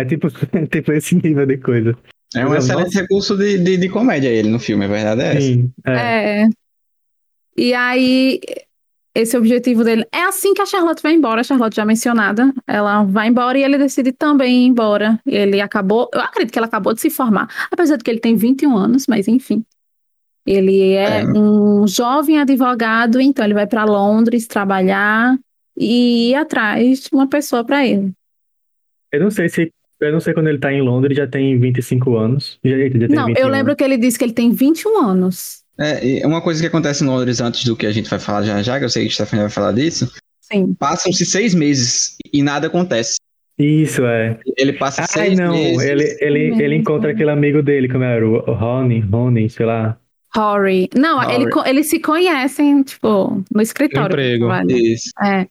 É 0.00 0.04
tipo, 0.04 0.28
tipo 0.70 0.92
esse 0.92 1.14
nível 1.16 1.46
de 1.46 1.58
coisa. 1.58 1.96
É 2.34 2.44
um 2.44 2.50
Nossa. 2.50 2.58
excelente 2.58 2.94
recurso 2.94 3.36
de, 3.36 3.58
de, 3.58 3.76
de 3.78 3.88
comédia 3.88 4.28
ele 4.28 4.48
no 4.50 4.58
filme, 4.58 4.84
a 4.84 4.88
verdade 4.88 5.22
é 5.22 5.28
essa. 5.30 5.40
Sim, 5.40 5.72
é. 5.86 6.42
É. 6.42 6.46
E 7.56 7.74
aí, 7.74 8.40
esse 9.14 9.36
objetivo 9.36 9.82
dele. 9.82 10.06
É 10.12 10.22
assim 10.22 10.54
que 10.54 10.62
a 10.62 10.66
Charlotte 10.66 11.02
vai 11.02 11.14
embora, 11.14 11.40
a 11.40 11.44
Charlotte 11.44 11.74
já 11.74 11.84
mencionada. 11.84 12.52
Ela 12.66 13.02
vai 13.02 13.28
embora 13.28 13.58
e 13.58 13.64
ele 13.64 13.78
decide 13.78 14.12
também 14.12 14.64
ir 14.64 14.66
embora. 14.68 15.18
Ele 15.26 15.60
acabou. 15.60 16.08
Eu 16.14 16.20
acredito 16.20 16.52
que 16.52 16.58
ela 16.58 16.68
acabou 16.68 16.94
de 16.94 17.00
se 17.00 17.10
formar. 17.10 17.48
Apesar 17.70 17.96
de 17.96 18.04
que 18.04 18.10
ele 18.10 18.20
tem 18.20 18.36
21 18.36 18.76
anos, 18.76 19.06
mas 19.08 19.26
enfim. 19.26 19.64
Ele 20.46 20.92
é, 20.92 21.20
É. 21.22 21.24
um 21.26 21.86
jovem 21.86 22.38
advogado, 22.38 23.20
então 23.20 23.44
ele 23.44 23.54
vai 23.54 23.66
para 23.66 23.84
Londres 23.84 24.46
trabalhar 24.46 25.36
e 25.76 26.30
ir 26.30 26.34
atrás 26.36 27.00
de 27.00 27.08
uma 27.12 27.26
pessoa 27.28 27.64
para 27.64 27.86
ele. 27.86 28.12
Eu 29.12 29.20
não 29.20 29.30
sei 29.30 29.48
se. 29.48 29.72
Eu 30.00 30.12
não 30.12 30.20
sei 30.20 30.32
quando 30.32 30.48
ele 30.48 30.58
tá 30.58 30.72
em 30.72 30.80
Londres, 30.80 31.16
já 31.16 31.26
tem 31.26 31.58
25 31.58 32.16
anos. 32.16 32.58
Já, 32.64 32.76
já 32.78 32.88
tem 32.90 33.16
Não, 33.16 33.26
21. 33.26 33.42
eu 33.42 33.48
lembro 33.48 33.74
que 33.74 33.82
ele 33.82 33.96
disse 33.96 34.18
que 34.18 34.24
ele 34.24 34.32
tem 34.32 34.50
21 34.50 35.02
anos. 35.02 35.62
É, 35.78 36.04
e 36.04 36.26
uma 36.26 36.40
coisa 36.40 36.60
que 36.60 36.66
acontece 36.66 37.04
em 37.04 37.06
Londres 37.06 37.40
antes 37.40 37.64
do 37.64 37.76
que 37.76 37.86
a 37.86 37.92
gente 37.92 38.10
vai 38.10 38.18
falar 38.18 38.42
já 38.42 38.62
já, 38.62 38.78
que 38.78 38.84
eu 38.84 38.88
sei 38.88 39.04
que 39.04 39.10
a 39.10 39.14
Stephanie 39.14 39.44
vai 39.44 39.50
falar 39.50 39.72
disso, 39.72 40.10
Sim. 40.40 40.74
passam-se 40.74 41.24
seis 41.24 41.54
meses 41.54 42.16
e 42.32 42.42
nada 42.42 42.66
acontece. 42.66 43.16
Isso, 43.58 44.04
é. 44.04 44.38
Ele 44.56 44.72
passa 44.72 45.02
Ai, 45.02 45.06
seis 45.08 45.38
não. 45.38 45.52
meses. 45.52 45.82
Ele, 45.82 46.04
ele, 46.20 46.38
ele 46.40 46.56
mesmo. 46.56 46.74
encontra 46.74 47.10
aquele 47.10 47.30
amigo 47.30 47.60
dele, 47.62 47.88
como 47.88 48.04
era? 48.04 48.26
O 48.28 48.52
Rony, 48.54 49.00
Rony, 49.00 49.50
sei 49.50 49.66
lá. 49.66 49.98
Rory. 50.34 50.88
Não, 50.96 51.18
Rory. 51.20 51.34
ele 51.34 51.50
eles 51.66 51.88
se 51.88 51.98
conhecem, 51.98 52.82
tipo, 52.82 53.42
no 53.52 53.60
escritório. 53.60 54.16
No 54.16 54.22
emprego. 54.22 54.70
Isso. 54.70 55.10
É. 55.24 55.46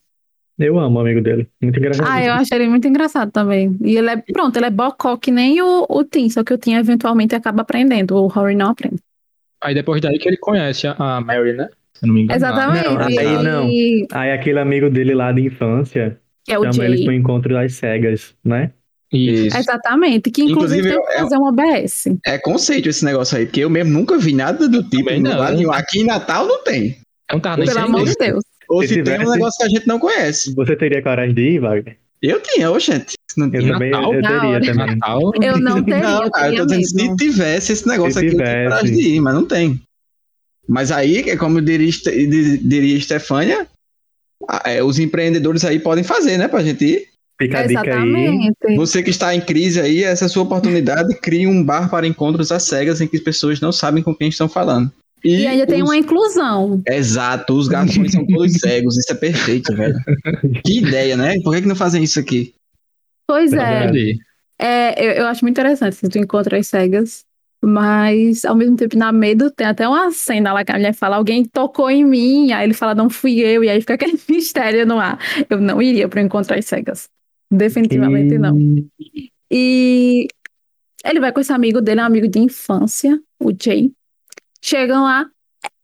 Eu 0.58 0.78
amo 0.78 0.98
o 0.98 1.00
amigo 1.00 1.20
dele. 1.20 1.48
Muito 1.62 1.78
engraçado. 1.78 2.08
Ah, 2.10 2.24
eu 2.24 2.32
acho 2.32 2.52
ele 2.52 2.68
muito 2.68 2.88
engraçado 2.88 3.30
também. 3.30 3.76
E 3.80 3.96
ele 3.96 4.10
é, 4.10 4.16
pronto, 4.16 4.56
ele 4.56 4.66
é 4.66 4.70
bocó 4.70 5.16
que 5.16 5.30
nem 5.30 5.62
o, 5.62 5.86
o 5.88 6.04
Tim, 6.04 6.28
só 6.28 6.42
que 6.42 6.52
o 6.52 6.58
Tim 6.58 6.74
eventualmente 6.74 7.34
acaba 7.34 7.62
aprendendo, 7.62 8.16
o 8.16 8.26
Rory 8.26 8.56
não 8.56 8.70
aprende. 8.70 8.98
Aí 9.62 9.74
depois 9.74 10.00
daí 10.00 10.18
que 10.18 10.28
ele 10.28 10.36
conhece 10.36 10.86
a, 10.86 11.20
Mary, 11.20 11.52
né? 11.52 11.68
Se 11.94 12.04
eu 12.04 12.08
não 12.08 12.14
me 12.14 12.22
engano. 12.22 12.36
Exatamente. 12.36 12.88
Não, 12.88 12.98
aí 12.98 13.42
não. 13.42 13.68
Aí 14.12 14.32
aquele 14.32 14.58
amigo 14.58 14.90
dele 14.90 15.14
lá 15.14 15.32
de 15.32 15.42
infância 15.42 16.18
que 16.44 16.52
é 16.52 16.58
o 16.58 16.64
chama 16.72 16.84
ele 16.84 16.96
Jay. 16.96 17.04
pro 17.04 17.14
encontro 17.14 17.52
das 17.54 17.74
cegas, 17.74 18.34
né? 18.44 18.72
Isso. 19.12 19.56
Exatamente, 19.56 20.30
que 20.30 20.42
inclusive, 20.42 20.88
Inclusive, 20.88 20.88
tem 20.90 21.02
que 21.02 21.12
é- 21.12 21.18
fazer 21.20 21.36
um 21.38 21.46
OBS. 21.46 22.04
É 22.26 22.38
conceito 22.38 22.88
esse 22.88 23.04
negócio 23.04 23.38
aí, 23.38 23.46
porque 23.46 23.60
eu 23.60 23.70
mesmo 23.70 23.92
nunca 23.92 24.18
vi 24.18 24.34
nada 24.34 24.68
do 24.68 24.82
tipo. 24.82 25.10
Não. 25.20 25.72
Aqui 25.72 26.00
em 26.00 26.04
Natal 26.04 26.46
não 26.46 26.62
tem. 26.62 26.96
Não 27.32 27.40
tava 27.40 27.58
nem 27.58 27.66
Pelo 27.66 27.80
amor 27.80 28.04
de. 28.04 28.14
Deus. 28.14 28.44
Ou 28.68 28.82
Se 28.82 28.88
se, 28.88 28.94
tem 28.96 29.04
tivesse- 29.04 29.26
um 29.26 29.30
negócio 29.32 29.58
que 29.58 29.64
a 29.64 29.68
gente 29.68 29.86
não 29.86 29.98
conhece. 29.98 30.54
Você 30.54 30.76
teria 30.76 31.02
coragem 31.02 31.34
de 31.34 31.42
ir, 31.42 31.58
Wagner? 31.60 31.96
Eu 32.20 32.40
tinha, 32.40 32.70
ô 32.70 32.78
gente. 32.78 33.14
Não 33.36 33.46
Eu 33.46 33.60
tinha. 33.60 33.72
também 33.72 33.90
Natal? 33.90 34.14
eu 34.14 34.22
teria 34.22 34.60
também. 34.72 34.96
Natal. 34.96 35.32
Eu 35.40 35.58
não 35.58 35.82
teria, 35.84 36.00
não, 36.02 36.22
eu 36.24 36.30
cara, 36.30 36.46
eu 36.48 36.50
teria 36.52 36.66
tô 36.66 36.66
dizendo, 36.76 37.02
mesmo. 37.02 37.18
se 37.18 37.24
tivesse 37.24 37.72
esse 37.72 37.86
negócio 37.88 38.12
Se 38.14 38.18
aqui, 38.18 38.26
eu 38.26 38.30
tinha 38.32 38.44
tivesse. 38.44 38.64
coragem 38.68 38.96
de 38.96 39.08
ir, 39.08 39.20
mas 39.20 39.34
não 39.34 39.44
tem. 39.46 39.80
Mas 40.68 40.90
aí, 40.92 41.30
é 41.30 41.36
como 41.36 41.60
diria, 41.62 41.90
diria 42.62 43.00
Stefânia, 43.00 43.66
a- 44.48 44.62
é, 44.70 44.82
os 44.82 44.98
empreendedores 44.98 45.64
aí 45.64 45.78
podem 45.78 46.04
fazer, 46.04 46.36
né, 46.36 46.48
pra 46.48 46.62
gente 46.62 46.84
ir. 46.84 47.06
Fica 47.40 47.60
a 47.60 47.66
dica 47.66 47.82
aí. 47.96 48.76
Você 48.76 49.00
que 49.02 49.10
está 49.10 49.32
em 49.34 49.40
crise 49.40 49.80
aí, 49.80 50.02
essa 50.02 50.24
é 50.24 50.26
a 50.26 50.28
sua 50.28 50.42
oportunidade, 50.42 51.14
crie 51.20 51.46
um 51.46 51.62
bar 51.62 51.88
para 51.88 52.06
encontros 52.06 52.50
às 52.50 52.64
cegas 52.64 53.00
em 53.00 53.06
que 53.06 53.16
as 53.16 53.22
pessoas 53.22 53.60
não 53.60 53.70
sabem 53.70 54.02
com 54.02 54.12
quem 54.14 54.28
estão 54.28 54.48
falando. 54.48 54.90
E 55.24 55.46
ainda 55.46 55.66
tem 55.66 55.82
os- 55.82 55.88
uma 55.88 55.96
inclusão. 55.96 56.82
Exato, 56.86 57.54
os 57.54 57.68
garçons 57.68 58.12
são 58.12 58.26
todos 58.26 58.52
cegos, 58.60 58.96
isso 58.96 59.12
é 59.12 59.14
perfeito, 59.16 59.74
velho. 59.74 59.96
Que 60.64 60.78
ideia, 60.78 61.16
né? 61.16 61.34
Por 61.42 61.54
que, 61.54 61.62
que 61.62 61.68
não 61.68 61.76
fazem 61.76 62.02
isso 62.04 62.18
aqui? 62.20 62.54
Pois 63.26 63.52
é. 63.52 63.90
É, 64.60 65.04
eu, 65.06 65.10
eu 65.22 65.26
acho 65.26 65.44
muito 65.44 65.54
interessante 65.58 65.96
se 65.96 66.08
tu 66.08 66.18
encontra 66.18 66.58
as 66.58 66.66
cegas, 66.66 67.24
mas 67.62 68.44
ao 68.44 68.56
mesmo 68.56 68.76
tempo 68.76 68.96
na 68.96 69.12
medo 69.12 69.50
tem 69.50 69.66
até 69.66 69.86
uma 69.86 70.10
cena 70.10 70.52
lá 70.52 70.64
que 70.64 70.72
a 70.72 70.76
mulher 70.76 70.94
fala, 70.94 71.16
alguém 71.16 71.44
tocou 71.44 71.90
em 71.90 72.04
mim, 72.04 72.52
aí 72.52 72.64
ele 72.64 72.74
fala, 72.74 72.94
não 72.94 73.10
fui 73.10 73.40
eu, 73.40 73.62
e 73.62 73.68
aí 73.68 73.80
fica 73.80 73.94
aquele 73.94 74.18
mistério 74.28 74.86
no 74.86 74.98
ar. 74.98 75.18
Eu 75.48 75.60
não 75.60 75.80
iria 75.82 76.08
para 76.08 76.22
encontrar 76.22 76.58
as 76.58 76.64
cegas. 76.66 77.08
Definitivamente 77.50 78.36
não. 78.38 78.56
E 79.50 80.26
ele 81.04 81.20
vai 81.20 81.32
com 81.32 81.40
esse 81.40 81.52
amigo 81.52 81.80
dele, 81.80 82.00
é 82.00 82.02
um 82.02 82.06
amigo 82.06 82.28
de 82.28 82.38
infância, 82.38 83.18
o 83.40 83.50
Jay. 83.52 83.90
Chegam 84.62 85.04
lá, 85.04 85.26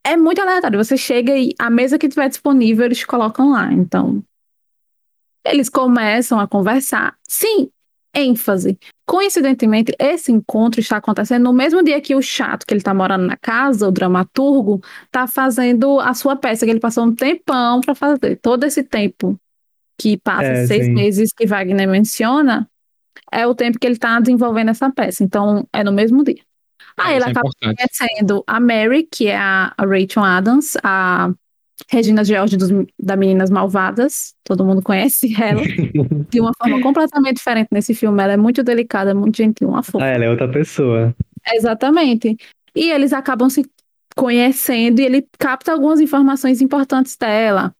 é 0.05 0.13
é 0.13 0.17
muito 0.17 0.41
aleatório. 0.41 0.83
Você 0.83 0.97
chega 0.97 1.37
e 1.37 1.55
a 1.59 1.71
mesa 1.71 1.99
que 1.99 2.09
tiver 2.09 2.29
disponível, 2.29 2.85
eles 2.85 3.05
colocam 3.05 3.53
lá. 3.53 3.73
Então, 3.73 4.23
eles 5.45 5.69
começam 5.69 6.39
a 6.39 6.47
conversar. 6.49 7.17
Sim, 7.27 7.71
ênfase. 8.15 8.79
Coincidentemente, 9.07 9.95
esse 9.99 10.33
encontro 10.33 10.81
está 10.81 10.97
acontecendo 10.99 11.45
no 11.45 11.53
mesmo 11.53 11.83
dia 11.83 12.01
que 12.01 12.15
o 12.15 12.23
chato, 12.23 12.67
que 12.67 12.73
ele 12.73 12.81
está 12.81 12.95
morando 12.95 13.27
na 13.27 13.37
casa, 13.37 13.89
o 13.89 13.93
dramaturgo, 13.93 14.81
está 15.07 15.27
fazendo 15.27 16.01
a 16.01 16.15
sua 16.15 16.37
peça, 16.37 16.65
que 16.65 16.71
ele 16.71 16.81
passou 16.81 17.05
um 17.05 17.15
tempão 17.15 17.81
para 17.81 17.95
fazer. 17.95 18.37
Todo 18.37 18.65
esse 18.65 18.83
tempo 18.83 19.39
que 19.99 20.17
passa, 20.19 20.45
É, 20.45 20.67
seis 20.67 20.85
sim. 20.87 20.93
meses 20.93 21.31
que 21.37 21.47
Wagner 21.47 21.89
menciona, 21.89 22.69
é 23.31 23.47
o 23.47 23.55
tempo 23.55 23.79
que 23.79 23.87
ele 23.87 23.95
está 23.95 24.19
desenvolvendo 24.21 24.71
essa 24.71 24.91
peça. 24.91 25.23
Então, 25.23 25.67
é 25.73 25.85
no 25.85 25.93
mesmo 25.93 26.25
dia. 26.25 26.43
Aí 26.97 27.17
ele 27.17 27.21
Isso 27.21 27.29
é 27.29 27.31
acaba 27.33 27.51
conhecendo 27.61 28.45
a 28.47 28.61
Mary, 28.61 29.09
que 29.11 29.29
é 29.29 29.37
a, 29.37 29.73
a 29.77 29.85
Rachel 29.85 30.23
Adams, 30.23 30.77
a 30.83 31.33
Regina 31.89 32.25
George 32.25 32.57
dos, 32.57 32.71
da 32.99 33.17
Meninas 33.17 33.51
Malvadas. 33.51 34.35
Todo 34.45 34.65
mundo 34.65 34.83
conhece 34.83 35.35
ela. 35.41 35.63
de 36.31 36.41
uma 36.41 36.53
forma 36.57 36.81
completamente 36.81 37.37
diferente 37.37 37.69
nesse 37.71 37.95
filme. 37.95 38.23
Ela 38.23 38.35
é 38.35 38.37
muito 38.37 38.63
delicada, 38.63 39.15
muito 39.15 39.37
gentil, 39.37 39.69
uma 39.69 39.83
fofa. 39.83 40.05
Ah, 40.05 40.09
ela 40.09 40.25
é 40.25 40.31
outra 40.31 40.49
pessoa. 40.49 41.15
Exatamente. 41.53 42.37
E 42.75 42.91
eles 42.91 43.13
acabam 43.13 43.49
se 43.49 43.65
conhecendo 44.15 45.01
e 45.01 45.05
ele 45.05 45.27
capta 45.39 45.73
algumas 45.73 46.01
informações 46.01 46.61
importantes 46.61 47.17
dela, 47.17 47.75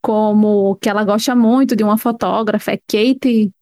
como 0.00 0.76
que 0.76 0.88
ela 0.88 1.04
gosta 1.04 1.34
muito 1.34 1.76
de 1.76 1.84
uma 1.84 1.98
fotógrafa, 1.98 2.72
é 2.72 2.76
Kate 2.76 3.52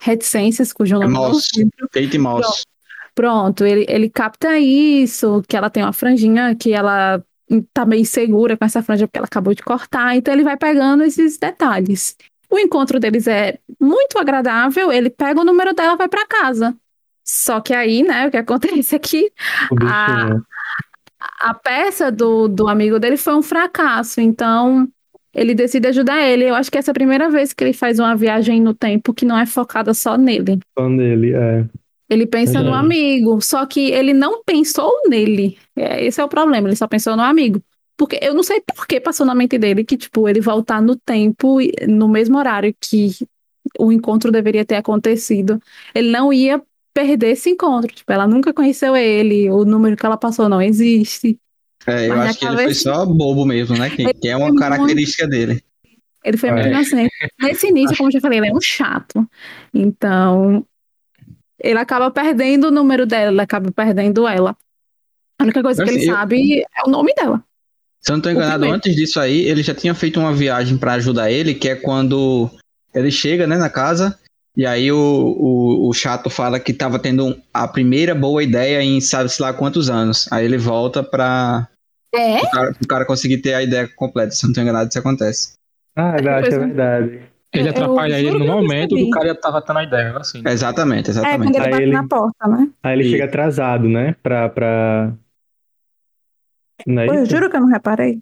Reticências, 0.00 0.72
cujo 0.72 0.98
nome 0.98 1.12
não 1.12 1.28
Moss. 1.28 1.48
Kate 1.92 2.18
Moss. 2.18 2.62
Pronto, 3.14 3.64
ele, 3.64 3.84
ele 3.88 4.08
capta 4.08 4.58
isso, 4.58 5.42
que 5.48 5.56
ela 5.56 5.68
tem 5.70 5.82
uma 5.82 5.92
franjinha 5.92 6.54
que 6.54 6.72
ela 6.72 7.22
tá 7.74 7.84
meio 7.84 8.02
insegura 8.02 8.56
com 8.56 8.64
essa 8.64 8.82
franja 8.82 9.06
porque 9.08 9.18
ela 9.18 9.26
acabou 9.26 9.54
de 9.54 9.62
cortar, 9.62 10.14
então 10.16 10.32
ele 10.32 10.44
vai 10.44 10.56
pegando 10.56 11.02
esses 11.02 11.36
detalhes. 11.36 12.16
O 12.48 12.58
encontro 12.58 12.98
deles 13.00 13.26
é 13.26 13.58
muito 13.80 14.18
agradável, 14.18 14.90
ele 14.92 15.10
pega 15.10 15.40
o 15.40 15.44
número 15.44 15.74
dela 15.74 15.94
e 15.94 15.96
vai 15.96 16.08
pra 16.08 16.26
casa. 16.26 16.74
Só 17.24 17.60
que 17.60 17.74
aí, 17.74 18.02
né, 18.02 18.26
o 18.26 18.30
que 18.30 18.36
acontece 18.36 18.94
é 18.96 18.98
que 18.98 19.30
Ah, 19.82 20.24
bichinho. 20.24 20.44
a 21.40 21.54
peça 21.54 22.10
do, 22.10 22.48
do 22.48 22.68
amigo 22.68 22.98
dele 22.98 23.16
foi 23.16 23.34
um 23.34 23.42
fracasso, 23.42 24.20
então 24.20 24.88
ele 25.34 25.54
decide 25.54 25.86
ajudar 25.88 26.20
ele. 26.22 26.44
Eu 26.44 26.54
acho 26.54 26.70
que 26.70 26.78
essa 26.78 26.90
é 26.90 26.92
a 26.92 26.94
primeira 26.94 27.30
vez 27.30 27.52
que 27.52 27.62
ele 27.62 27.72
faz 27.72 27.98
uma 27.98 28.16
viagem 28.16 28.60
no 28.60 28.74
tempo 28.74 29.14
que 29.14 29.24
não 29.24 29.38
é 29.38 29.46
focada 29.46 29.94
só 29.94 30.16
nele. 30.16 30.58
fã 30.76 30.94
dele, 30.96 31.32
é. 31.34 31.64
Ele 32.10 32.26
pensa 32.26 32.62
no 32.62 32.74
amigo, 32.74 33.40
só 33.40 33.64
que 33.66 33.90
ele 33.92 34.12
não 34.12 34.42
pensou 34.44 34.92
nele. 35.08 35.56
É, 35.76 36.04
esse 36.04 36.20
é 36.20 36.24
o 36.24 36.28
problema, 36.28 36.68
ele 36.68 36.76
só 36.76 36.88
pensou 36.88 37.16
no 37.16 37.22
amigo. 37.22 37.62
Porque 37.96 38.18
eu 38.20 38.34
não 38.34 38.42
sei 38.42 38.60
por 38.62 38.86
que 38.86 39.00
passou 39.00 39.24
na 39.26 39.34
mente 39.34 39.58
dele 39.58 39.84
que, 39.84 39.96
tipo, 39.96 40.28
ele 40.28 40.40
voltar 40.40 40.82
no 40.82 40.96
tempo, 40.96 41.60
e- 41.60 41.72
no 41.86 42.08
mesmo 42.08 42.36
horário 42.38 42.74
que 42.80 43.10
o 43.78 43.92
encontro 43.92 44.32
deveria 44.32 44.64
ter 44.64 44.76
acontecido, 44.76 45.60
ele 45.94 46.10
não 46.10 46.32
ia 46.32 46.60
perder 46.92 47.30
esse 47.32 47.50
encontro. 47.50 47.92
Tipo, 47.94 48.12
ela 48.12 48.26
nunca 48.26 48.52
conheceu 48.52 48.96
ele, 48.96 49.50
o 49.50 49.64
número 49.64 49.96
que 49.96 50.04
ela 50.04 50.16
passou 50.16 50.48
não 50.48 50.60
existe. 50.60 51.38
É, 51.86 52.08
eu 52.08 52.14
Mas 52.14 52.30
acho 52.30 52.38
que 52.40 52.46
ele 52.46 52.56
foi 52.56 52.74
só 52.74 53.06
bobo 53.06 53.44
mesmo, 53.46 53.76
né? 53.76 53.88
Que, 53.90 54.12
que 54.12 54.28
é 54.28 54.36
uma 54.36 54.54
característica 54.54 55.26
dele. 55.26 55.62
Ele 56.22 56.36
foi 56.36 56.50
muito 56.50 56.66
É. 56.66 56.70
inocente. 56.70 57.10
Nesse 57.40 57.68
início, 57.68 57.96
como 57.96 58.08
eu 58.08 58.12
já 58.12 58.20
falei, 58.20 58.38
ele 58.38 58.48
é 58.48 58.52
um 58.52 58.60
chato. 58.60 59.26
Então, 59.72 60.66
ele 61.62 61.78
acaba 61.78 62.10
perdendo 62.10 62.68
o 62.68 62.70
número 62.70 63.06
dela, 63.06 63.30
ele 63.32 63.40
acaba 63.40 63.70
perdendo 63.70 64.26
ela. 64.26 64.56
A 65.38 65.44
única 65.44 65.62
coisa 65.62 65.82
que 65.82 65.90
Assim, 65.90 66.00
ele 66.00 66.10
eu- 66.10 66.14
sabe 66.14 66.60
é 66.62 66.86
o 66.86 66.90
nome 66.90 67.14
dela. 67.14 67.42
Se 68.00 68.10
eu 68.12 68.16
não 68.16 68.22
tô 68.22 68.30
enganado, 68.30 68.64
antes 68.64 68.94
disso 68.96 69.20
aí, 69.20 69.40
ele 69.42 69.62
já 69.62 69.74
tinha 69.74 69.94
feito 69.94 70.18
uma 70.18 70.32
viagem 70.32 70.78
pra 70.78 70.94
ajudar 70.94 71.30
ele, 71.30 71.54
que 71.54 71.68
é 71.68 71.76
quando 71.76 72.50
ele 72.94 73.10
chega, 73.10 73.46
né, 73.46 73.56
na 73.58 73.68
casa, 73.68 74.18
e 74.56 74.64
aí 74.66 74.90
o, 74.90 74.96
o, 74.98 75.88
o 75.88 75.92
chato 75.92 76.30
fala 76.30 76.58
que 76.58 76.72
tava 76.72 76.98
tendo 76.98 77.26
um- 77.26 77.40
a 77.52 77.68
primeira 77.68 78.14
boa 78.14 78.42
ideia 78.42 78.82
em 78.82 79.00
sabe-se 79.00 79.40
lá 79.42 79.52
quantos 79.52 79.90
anos. 79.90 80.26
Aí 80.32 80.44
ele 80.44 80.56
volta 80.58 81.02
pra 81.02 81.68
É? 82.14 82.38
o 82.38 82.50
cara, 82.50 82.72
pro 82.74 82.88
cara 82.88 83.04
conseguir 83.06 83.38
ter 83.38 83.52
a 83.54 83.62
ideia 83.62 83.86
completa. 83.96 84.30
Se 84.32 84.44
eu 84.44 84.48
não 84.48 84.54
tô 84.54 84.60
enganado, 84.62 84.88
isso 84.88 84.98
acontece. 84.98 85.52
Ah, 85.94 86.16
eu 86.22 86.30
acho 86.32 86.48
que 86.48 86.54
é 86.54 86.58
verdade. 86.58 87.22
Ele 87.52 87.66
Eu 87.66 87.70
atrapalha 87.70 88.18
ele 88.18 88.30
no 88.38 88.46
momento 88.46 88.90
percebi. 88.90 89.04
do 89.04 89.10
cara 89.10 89.34
tava 89.34 89.60
tendo 89.60 89.78
a 89.80 89.82
ideia, 89.84 90.16
assim. 90.16 90.40
Exatamente, 90.46 91.10
É, 91.10 91.14
quando 91.14 91.18
exatamente. 91.26 91.56
ele 91.56 91.64
Aí 91.64 91.70
bate 91.70 91.82
ele- 91.82 91.92
na 91.92 92.06
porta, 92.08 92.46
né? 92.48 92.68
Aí 92.82 92.92
ele 92.94 93.02
Isso. 93.02 93.10
chega 93.12 93.24
atrasado, 93.24 93.88
né? 93.88 94.14
Pra. 94.22 94.48
pra... 94.48 95.12
Não 96.86 97.02
é 97.02 97.06
Pô, 97.06 97.14
eu 97.14 97.26
juro 97.26 97.50
que 97.50 97.56
eu 97.56 97.60
não 97.60 97.68
reparei. 97.68 98.20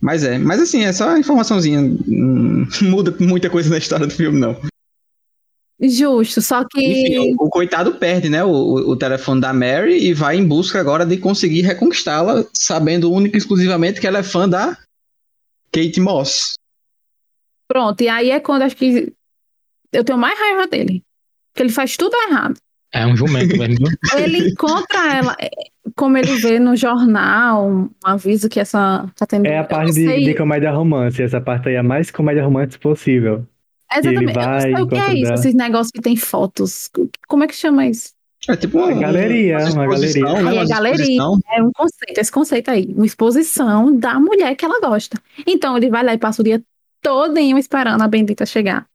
Mas 0.00 0.24
é, 0.24 0.36
mas 0.38 0.60
assim, 0.60 0.82
é 0.84 0.92
só 0.92 1.16
informaçãozinha. 1.16 1.80
Não 2.06 2.66
muda 2.90 3.14
muita 3.20 3.48
coisa 3.50 3.68
na 3.70 3.78
história 3.78 4.06
do 4.06 4.12
filme, 4.12 4.40
não. 4.40 4.56
Justo, 5.80 6.40
só 6.40 6.64
que. 6.64 6.80
Enfim, 6.80 7.36
o, 7.38 7.46
o 7.46 7.50
coitado 7.50 7.92
perde, 7.96 8.28
né? 8.28 8.42
O, 8.42 8.48
o, 8.50 8.90
o 8.92 8.96
telefone 8.96 9.40
da 9.40 9.52
Mary 9.52 9.98
e 10.06 10.14
vai 10.14 10.36
em 10.36 10.46
busca 10.46 10.80
agora 10.80 11.04
de 11.04 11.18
conseguir 11.18 11.62
reconquistá-la, 11.62 12.44
sabendo 12.54 13.12
única 13.12 13.36
e 13.36 13.38
exclusivamente 13.38 14.00
que 14.00 14.06
ela 14.06 14.18
é 14.18 14.22
fã 14.22 14.48
da 14.48 14.76
Kate 15.72 16.00
Moss. 16.00 16.54
Pronto, 17.72 18.02
e 18.02 18.08
aí 18.08 18.30
é 18.30 18.38
quando 18.38 18.62
acho 18.62 18.76
que 18.76 19.14
eu 19.90 20.04
tenho 20.04 20.18
mais 20.18 20.38
raiva 20.38 20.66
dele. 20.66 21.02
Porque 21.50 21.62
ele 21.62 21.72
faz 21.72 21.96
tudo 21.96 22.14
errado. 22.28 22.54
É 22.92 23.06
um 23.06 23.16
jumento 23.16 23.56
mesmo. 23.56 23.86
Ele 24.14 24.50
encontra 24.50 25.16
ela, 25.16 25.34
é, 25.40 25.48
como 25.96 26.18
ele 26.18 26.36
vê 26.36 26.58
no 26.58 26.76
jornal, 26.76 27.66
um 27.66 27.90
aviso 28.04 28.50
que 28.50 28.60
essa 28.60 29.10
tá 29.16 29.24
tendo. 29.24 29.46
É 29.46 29.56
a 29.56 29.64
parte 29.64 29.94
de, 29.94 30.24
de, 30.24 30.34
comédia 30.34 30.70
romance. 30.70 31.22
Essa 31.22 31.40
parte 31.40 31.70
aí 31.70 31.76
é 31.76 31.78
a 31.78 31.82
mais 31.82 32.10
comédia 32.10 32.44
romance 32.44 32.78
possível. 32.78 33.46
Exatamente. 33.90 34.34
Vai, 34.34 34.44
eu 34.44 34.50
não 34.50 34.60
sei 34.60 34.74
o 34.74 34.86
que 34.88 34.94
é 34.96 35.14
isso, 35.14 35.22
dela. 35.22 35.34
esses 35.34 35.54
negócios 35.54 35.90
que 35.90 36.02
tem 36.02 36.16
fotos. 36.16 36.90
Como 37.26 37.44
é 37.44 37.46
que 37.46 37.54
chama 37.54 37.86
isso? 37.86 38.10
É 38.46 38.56
tipo 38.56 38.76
uma, 38.76 38.88
uma 38.88 39.00
galeria, 39.00 39.56
uma, 39.56 39.70
uma 39.70 39.86
galeria. 39.86 40.24
Né? 40.24 40.50
Aí 40.50 40.58
é 40.58 40.66
galeria, 40.66 41.22
é 41.52 41.62
um 41.62 41.70
conceito, 41.72 42.18
esse 42.18 42.32
conceito 42.32 42.70
aí, 42.70 42.92
uma 42.94 43.06
exposição 43.06 43.96
da 43.96 44.20
mulher 44.20 44.54
que 44.54 44.66
ela 44.66 44.80
gosta. 44.80 45.16
Então 45.46 45.76
ele 45.78 45.88
vai 45.88 46.04
lá 46.04 46.12
e 46.12 46.18
passa 46.18 46.42
o 46.42 46.44
dia 46.44 46.62
todinho 47.02 47.58
esperando 47.58 48.02
a 48.02 48.08
bendita 48.08 48.46
chegar. 48.46 48.86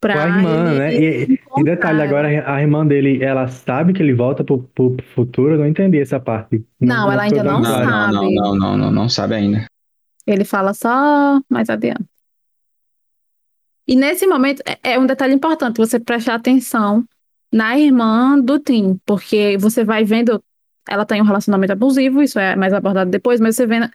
Pra 0.00 0.14
Com 0.14 0.20
a 0.20 0.26
irmã, 0.28 0.78
né? 0.78 0.94
E, 0.94 1.38
e, 1.58 1.64
detalhe, 1.64 2.00
agora 2.00 2.28
a 2.50 2.60
irmã 2.62 2.86
dele, 2.86 3.22
ela 3.22 3.48
sabe 3.48 3.92
que 3.92 4.02
ele 4.02 4.14
volta 4.14 4.42
pro, 4.42 4.62
pro 4.74 4.96
futuro? 5.14 5.54
Eu 5.54 5.58
não 5.58 5.66
entendi 5.66 6.00
essa 6.00 6.18
parte. 6.18 6.64
Não, 6.80 6.96
não 7.04 7.12
ela 7.12 7.22
ainda 7.24 7.44
não, 7.44 7.60
não 7.60 7.64
sabe. 7.64 7.84
Não, 7.84 8.30
não, 8.30 8.54
não, 8.54 8.78
não, 8.78 8.90
não 8.90 9.08
sabe 9.10 9.34
ainda. 9.34 9.66
Ele 10.26 10.44
fala 10.44 10.72
só 10.72 11.38
mais 11.50 11.68
adiante. 11.68 12.04
E 13.86 13.94
nesse 13.94 14.26
momento, 14.26 14.62
é, 14.64 14.92
é 14.92 14.98
um 14.98 15.04
detalhe 15.04 15.34
importante 15.34 15.76
você 15.76 16.00
prestar 16.00 16.36
atenção 16.36 17.04
na 17.52 17.78
irmã 17.78 18.38
do 18.40 18.58
Tim, 18.58 18.98
porque 19.04 19.58
você 19.58 19.84
vai 19.84 20.04
vendo, 20.04 20.42
ela 20.88 21.04
tem 21.04 21.20
um 21.20 21.24
relacionamento 21.24 21.72
abusivo, 21.72 22.22
isso 22.22 22.38
é 22.38 22.54
mais 22.54 22.72
abordado 22.72 23.10
depois, 23.10 23.40
mas 23.40 23.56
você 23.56 23.66
vê, 23.66 23.80
não 23.80 23.90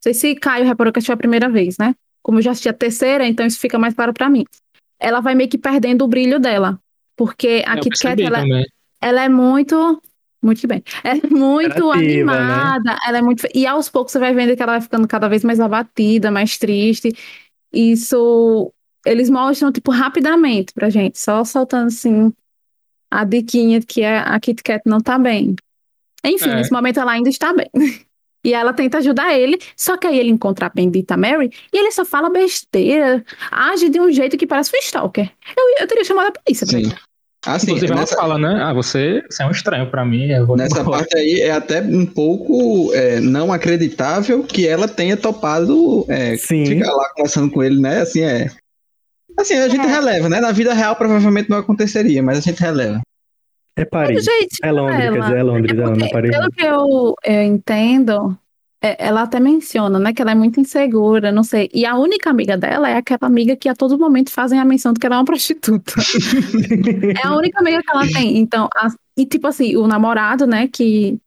sei 0.00 0.14
se 0.14 0.34
Caio 0.34 0.64
reparou 0.64 0.92
que 0.92 0.98
assistiu 0.98 1.14
a 1.14 1.18
primeira 1.18 1.48
vez, 1.48 1.76
né? 1.78 1.94
Como 2.24 2.38
eu 2.38 2.42
já 2.42 2.50
assisti 2.50 2.68
a 2.68 2.72
terceira, 2.72 3.24
então 3.24 3.46
isso 3.46 3.60
fica 3.60 3.78
mais 3.78 3.94
claro 3.94 4.12
para 4.12 4.28
mim 4.28 4.44
ela 5.04 5.20
vai 5.20 5.34
meio 5.34 5.50
que 5.50 5.58
perdendo 5.58 6.02
o 6.04 6.08
brilho 6.08 6.40
dela. 6.40 6.80
Porque 7.16 7.62
a 7.66 7.78
Kit 7.78 7.98
Kat, 7.98 8.20
ela, 8.22 8.42
ela 9.00 9.24
é 9.24 9.28
muito. 9.28 10.02
Muito 10.42 10.66
bem. 10.66 10.82
É 11.02 11.14
muito 11.26 11.90
né? 11.90 11.98
animada, 11.98 12.92
né? 12.92 12.98
ela 13.06 13.18
é 13.18 13.22
muito. 13.22 13.46
E 13.54 13.66
aos 13.66 13.88
poucos 13.88 14.12
você 14.12 14.18
vai 14.18 14.34
vendo 14.34 14.56
que 14.56 14.62
ela 14.62 14.72
vai 14.72 14.80
ficando 14.80 15.06
cada 15.06 15.28
vez 15.28 15.44
mais 15.44 15.60
abatida, 15.60 16.30
mais 16.30 16.58
triste. 16.58 17.12
Isso 17.72 18.72
eles 19.06 19.28
mostram, 19.28 19.70
tipo, 19.70 19.90
rapidamente 19.90 20.72
pra 20.72 20.88
gente, 20.88 21.18
só 21.18 21.44
soltando 21.44 21.88
assim 21.88 22.32
a 23.10 23.22
diquinha 23.22 23.82
que 23.82 24.00
é, 24.00 24.18
a 24.18 24.40
Kit 24.40 24.62
Kat 24.62 24.82
não 24.86 25.00
tá 25.00 25.18
bem. 25.18 25.54
Enfim, 26.24 26.48
é. 26.48 26.56
nesse 26.56 26.72
momento 26.72 26.98
ela 26.98 27.12
ainda 27.12 27.28
está 27.28 27.52
bem. 27.52 27.70
E 28.44 28.52
ela 28.52 28.72
tenta 28.72 28.98
ajudar 28.98 29.36
ele, 29.36 29.58
só 29.74 29.96
que 29.96 30.06
aí 30.06 30.18
ele 30.18 30.30
encontra 30.30 30.66
a 30.66 30.68
bendita 30.68 31.16
Mary 31.16 31.50
e 31.72 31.78
ele 31.78 31.90
só 31.90 32.04
fala 32.04 32.28
besteira, 32.28 33.24
age 33.50 33.88
de 33.88 33.98
um 33.98 34.12
jeito 34.12 34.36
que 34.36 34.46
parece 34.46 34.70
um 34.74 34.78
stalker. 34.80 35.30
Eu, 35.56 35.80
eu 35.80 35.88
teria 35.88 36.04
chamado 36.04 36.28
a 36.28 36.32
polícia. 36.32 36.66
Sim. 36.66 36.92
Assim, 37.46 37.72
Inclusive 37.72 37.94
nessa... 37.94 38.14
ela 38.14 38.22
fala, 38.22 38.38
né? 38.38 38.62
Ah, 38.62 38.72
você, 38.72 39.22
você 39.28 39.42
é 39.42 39.46
um 39.46 39.50
estranho 39.50 39.90
para 39.90 40.04
mim. 40.04 40.28
nessa 40.56 40.80
embora. 40.80 40.98
parte 40.98 41.16
aí 41.16 41.40
é 41.40 41.52
até 41.52 41.82
um 41.82 42.06
pouco 42.06 42.92
é, 42.94 43.20
não 43.20 43.52
acreditável 43.52 44.42
que 44.42 44.66
ela 44.66 44.88
tenha 44.88 45.16
topado 45.16 46.06
é, 46.08 46.36
ficar 46.38 46.90
lá 46.90 47.10
conversando 47.10 47.50
com 47.50 47.62
ele, 47.62 47.80
né? 47.80 48.00
Assim, 48.00 48.22
é. 48.22 48.48
Assim, 49.38 49.54
a 49.54 49.68
gente 49.68 49.84
é. 49.84 49.90
releva, 49.90 50.28
né? 50.28 50.40
Na 50.40 50.52
vida 50.52 50.72
real 50.72 50.96
provavelmente 50.96 51.50
não 51.50 51.58
aconteceria, 51.58 52.22
mas 52.22 52.38
a 52.38 52.40
gente 52.40 52.60
releva. 52.60 53.00
É 53.76 53.84
Paris. 53.84 54.24
Gente, 54.24 54.58
é 54.62 54.70
Londres, 54.70 55.00
ela, 55.00 55.12
quer 55.12 55.22
dizer, 55.22 55.36
é 55.36 55.42
Londres, 55.42 55.78
é, 55.78 55.82
porque, 55.82 55.98
não 55.98 56.06
é 56.06 56.10
Paris. 56.10 56.30
Pelo 56.30 56.50
que 56.50 56.64
eu, 56.64 57.14
eu 57.24 57.42
entendo, 57.42 58.38
é, 58.80 58.96
ela 58.98 59.22
até 59.22 59.40
menciona, 59.40 59.98
né, 59.98 60.12
que 60.12 60.22
ela 60.22 60.30
é 60.30 60.34
muito 60.34 60.60
insegura, 60.60 61.32
não 61.32 61.42
sei. 61.42 61.68
E 61.72 61.84
a 61.84 61.96
única 61.96 62.30
amiga 62.30 62.56
dela 62.56 62.88
é 62.88 62.96
aquela 62.96 63.20
amiga 63.22 63.56
que 63.56 63.68
a 63.68 63.74
todo 63.74 63.98
momento 63.98 64.30
fazem 64.30 64.60
a 64.60 64.64
menção 64.64 64.92
de 64.92 65.00
que 65.00 65.06
ela 65.06 65.16
é 65.16 65.18
uma 65.18 65.24
prostituta. 65.26 65.94
é 67.22 67.26
a 67.26 67.34
única 67.34 67.60
amiga 67.60 67.82
que 67.82 67.90
ela 67.90 68.06
tem. 68.06 68.38
Então, 68.38 68.68
a, 68.76 68.88
e 69.16 69.26
tipo 69.26 69.46
assim, 69.46 69.76
o 69.76 69.86
namorado, 69.86 70.46
né, 70.46 70.68
que 70.68 71.18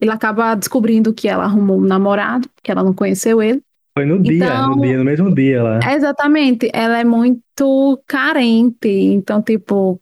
ele 0.00 0.10
acaba 0.10 0.54
descobrindo 0.54 1.14
que 1.14 1.28
ela 1.28 1.44
arrumou 1.44 1.78
um 1.78 1.86
namorado, 1.86 2.48
que 2.62 2.70
ela 2.70 2.84
não 2.84 2.92
conheceu 2.92 3.40
ele. 3.40 3.62
Foi 3.96 4.04
no 4.04 4.20
dia, 4.20 4.44
então, 4.44 4.76
no 4.76 4.82
dia, 4.82 4.98
no 4.98 5.04
mesmo 5.04 5.34
dia 5.34 5.62
lá. 5.62 5.80
Exatamente, 5.94 6.68
ela 6.74 6.98
é 6.98 7.04
muito 7.04 8.02
carente, 8.06 8.88
então, 8.88 9.40
tipo, 9.40 9.98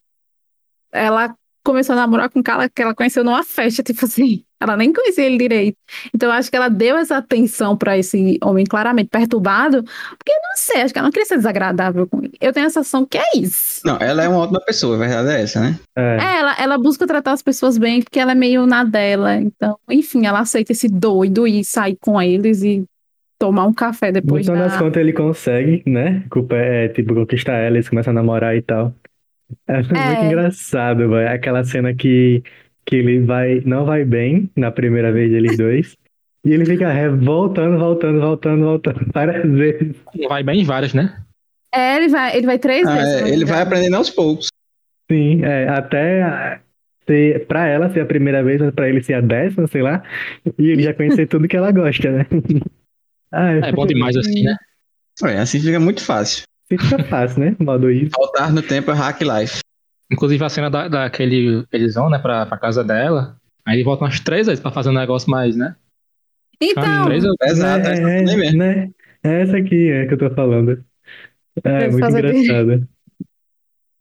ela 0.91 1.37
começou 1.65 1.95
a 1.95 1.97
namorar 1.97 2.29
com 2.29 2.41
um 2.41 2.43
cara 2.43 2.69
que 2.69 2.83
ela 2.83 2.95
conheceu 2.95 3.25
numa 3.25 3.43
festa, 3.43 3.83
tipo 3.83 4.05
assim, 4.05 4.45
ela 4.61 4.77
nem 4.77 4.93
conhecia 4.93 5.25
ele 5.25 5.39
direito. 5.39 5.77
Então 6.15 6.29
eu 6.29 6.35
acho 6.35 6.51
que 6.51 6.57
ela 6.57 6.69
deu 6.69 6.97
essa 6.97 7.17
atenção 7.17 7.77
para 7.77 7.99
esse 7.99 8.39
homem 8.43 8.65
claramente 8.65 9.09
perturbado, 9.09 9.83
porque 9.83 10.33
não 10.33 10.57
sei, 10.57 10.83
acho 10.83 10.93
que 10.93 10.99
ela 10.99 11.07
não 11.07 11.13
queria 11.13 11.27
ser 11.27 11.37
desagradável 11.37 12.07
com 12.07 12.19
ele. 12.19 12.35
Eu 12.41 12.53
tenho 12.53 12.67
a 12.67 12.71
sensação 12.71 13.07
que 13.07 13.19
é 13.19 13.37
isso. 13.37 13.81
Não, 13.85 13.97
ela 13.99 14.23
é 14.23 14.29
uma 14.29 14.39
ótima 14.39 14.61
pessoa, 14.61 14.97
a 14.97 14.99
verdade 14.99 15.29
é 15.31 15.43
essa, 15.43 15.61
né? 15.61 15.79
É. 15.97 16.19
é, 16.21 16.39
ela, 16.39 16.57
ela 16.59 16.79
busca 16.79 17.07
tratar 17.07 17.33
as 17.33 17.43
pessoas 17.43 17.79
bem, 17.79 18.03
porque 18.03 18.21
ela 18.21 18.33
é 18.33 18.37
meio 18.37 18.67
na 18.67 18.85
dela. 18.85 19.37
Então, 19.37 19.79
enfim, 19.89 20.27
ela 20.27 20.41
aceita 20.41 20.73
esse 20.73 20.89
doido 20.89 21.47
e 21.47 21.65
sair 21.65 21.97
com 22.01 22.21
eles 22.21 22.63
e 22.63 22.85
tomar 23.39 23.67
um 23.67 23.73
café 23.73 24.13
depois. 24.13 24.47
No 24.47 24.53
final 24.53 24.69
da... 24.69 24.73
das 24.73 24.81
contas, 24.81 25.01
ele 25.01 25.13
consegue, 25.13 25.83
né? 25.87 26.25
É, 26.51 26.89
tipo, 26.89 27.15
conquistar 27.15 27.55
ela, 27.55 27.77
eles 27.77 27.89
começam 27.89 28.11
a 28.11 28.15
namorar 28.15 28.57
e 28.57 28.63
tal. 28.63 28.95
É, 29.67 29.77
muito 29.77 29.97
é. 29.97 30.27
engraçado, 30.27 31.09
véio. 31.09 31.29
aquela 31.29 31.65
cena 31.65 31.95
que, 31.95 32.43
que 32.85 32.97
ele 32.97 33.21
vai, 33.21 33.63
não 33.65 33.85
vai 33.85 34.05
bem 34.05 34.51
na 34.57 34.71
primeira 34.71 35.13
vez 35.13 35.31
deles 35.31 35.57
dois. 35.57 35.97
e 36.45 36.53
ele 36.53 36.65
fica 36.65 36.93
voltando, 37.17 37.79
voltando, 37.79 38.21
voltando, 38.21 38.65
voltando 38.65 39.07
várias 39.13 39.51
vezes. 39.51 39.97
Vai 40.29 40.43
bem 40.43 40.65
várias, 40.65 40.95
né? 40.95 41.19
É, 41.75 41.97
ele 41.97 42.09
vai, 42.09 42.37
ele 42.37 42.47
vai 42.47 42.59
três 42.59 42.87
ah, 42.87 42.95
vezes. 42.95 43.23
É, 43.23 43.29
ele 43.29 43.45
vai 43.45 43.61
aprendendo 43.61 43.97
aos 43.97 44.11
poucos. 44.11 44.49
Sim, 45.11 45.45
é, 45.45 45.69
até 45.69 46.61
ser, 47.07 47.47
pra 47.47 47.67
ela 47.67 47.93
ser 47.93 48.01
a 48.01 48.07
primeira 48.07 48.43
vez, 48.43 48.61
pra 48.75 48.89
ele 48.89 49.03
ser 49.03 49.15
a 49.15 49.21
décima, 49.21 49.67
sei 49.67 49.83
lá. 49.83 50.03
E 50.59 50.71
ele 50.71 50.83
já 50.83 50.95
conhecer 50.95 51.27
tudo 51.27 51.49
que 51.49 51.57
ela 51.57 51.71
gosta, 51.71 52.11
né? 52.11 52.27
ah, 53.33 53.53
é, 53.53 53.69
é 53.69 53.73
bom 53.73 53.87
demais 53.87 54.17
assim, 54.17 54.43
né? 54.43 54.57
É, 55.25 55.39
assim 55.39 55.61
fica 55.61 55.79
muito 55.79 56.03
fácil. 56.03 56.45
Fica 56.69 57.05
fácil, 57.05 57.41
né? 57.41 57.57
Modo 57.59 57.91
isso. 57.91 58.11
Voltar 58.17 58.53
no 58.53 58.63
tempo 58.63 58.91
é 58.91 58.95
hack 58.95 59.21
life. 59.21 59.61
Inclusive 60.11 60.45
a 60.45 60.49
cena 60.49 60.71
da, 60.71 60.89
daquele. 60.89 61.65
Eles 61.73 61.95
vão, 61.95 62.09
né, 62.09 62.19
pra, 62.19 62.47
pra 62.47 62.59
casa 62.59 62.83
dela. 62.83 63.37
Aí 63.65 63.77
ele 63.77 63.85
volta 63.85 64.05
umas 64.05 64.21
três 64.21 64.47
vezes 64.47 64.61
pra 64.61 64.71
fazer 64.71 64.91
um 64.91 64.95
negócio 64.95 65.31
mais, 65.31 65.57
né? 65.57 65.77
Então. 66.61 67.07
Três 67.07 67.25
vezes. 67.25 67.37
Exato, 67.43 67.89
é, 67.89 68.21
é, 68.21 68.53
né? 68.53 68.91
é 69.23 69.43
essa 69.43 69.57
aqui 69.57 69.91
é 69.91 70.07
que 70.07 70.15
eu 70.15 70.19
tô 70.19 70.31
falando. 70.31 70.85
É, 71.63 71.89
muito 71.89 72.07
engraçada. 72.07 72.89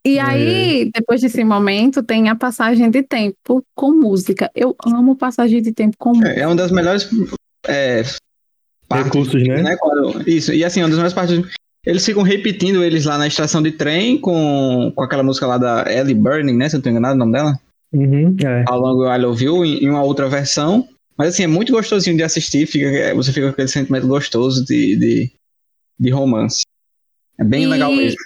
E 0.06 0.20
aí, 0.20 0.92
depois 0.94 1.22
desse 1.22 1.44
momento, 1.46 2.04
tem 2.04 2.28
a 2.28 2.36
passagem 2.36 2.90
de 2.90 3.04
tempo 3.04 3.66
com 3.74 3.94
música. 3.94 4.52
Eu 4.54 4.76
amo 4.86 5.16
passagem 5.16 5.62
de 5.62 5.72
tempo 5.72 5.96
com 5.98 6.10
música. 6.10 6.30
É 6.30 6.46
uma 6.46 6.58
das 6.58 6.72
melhores 6.72 7.10
é, 7.66 8.04
partes, 8.90 9.06
Recursos, 9.06 9.48
né? 9.48 9.64
né? 9.64 9.78
Isso, 10.28 10.52
e 10.52 10.66
assim, 10.66 10.82
uma 10.82 10.90
das 10.90 10.98
melhores 10.98 11.14
partes 11.14 11.42
eles 11.86 12.06
ficam 12.06 12.24
repetindo 12.24 12.84
eles 12.84 13.06
lá 13.06 13.18
na 13.18 13.28
estação 13.28 13.62
de 13.62 13.72
trem 13.72 14.18
com, 14.18 14.92
com 14.96 15.04
aquela 15.04 15.24
música 15.24 15.46
lá 15.46 15.58
da 15.58 15.86
Ellie 15.92 16.16
Burning, 16.16 16.56
né? 16.56 16.70
Se 16.70 16.76
eu 16.76 16.78
não 16.78 16.84
tô 16.84 16.90
enganado 16.90 17.16
o 17.16 17.18
nome 17.18 17.34
dela. 17.34 17.60
Uhum, 17.92 18.36
é. 18.44 18.64
Ao 18.68 18.80
longo 18.80 19.06
I 19.06 19.20
Love 19.20 19.44
You, 19.44 19.66
em, 19.66 19.84
em, 19.84 19.90
uma 19.90 20.02
outra 20.02 20.30
versão. 20.30 20.88
Mas 21.18 21.30
assim, 21.30 21.44
é 21.44 21.48
muito 21.48 21.74
gostosinho 21.74 22.18
de 22.18 22.24
assistir, 22.24 22.66
fica, 22.66 22.88
é, 22.88 23.14
você 23.14 23.32
fica 23.32 23.48
com 23.48 23.54
aquele 23.54 23.68
sentimento 23.68 24.08
gostoso 24.08 24.66
de, 24.66 24.96
de, 24.96 25.32
de 26.00 26.10
romance. 26.10 26.64
É 27.38 27.44
bem 27.44 27.64
e 27.64 27.68
legal 27.68 27.92
mesmo. 27.92 28.18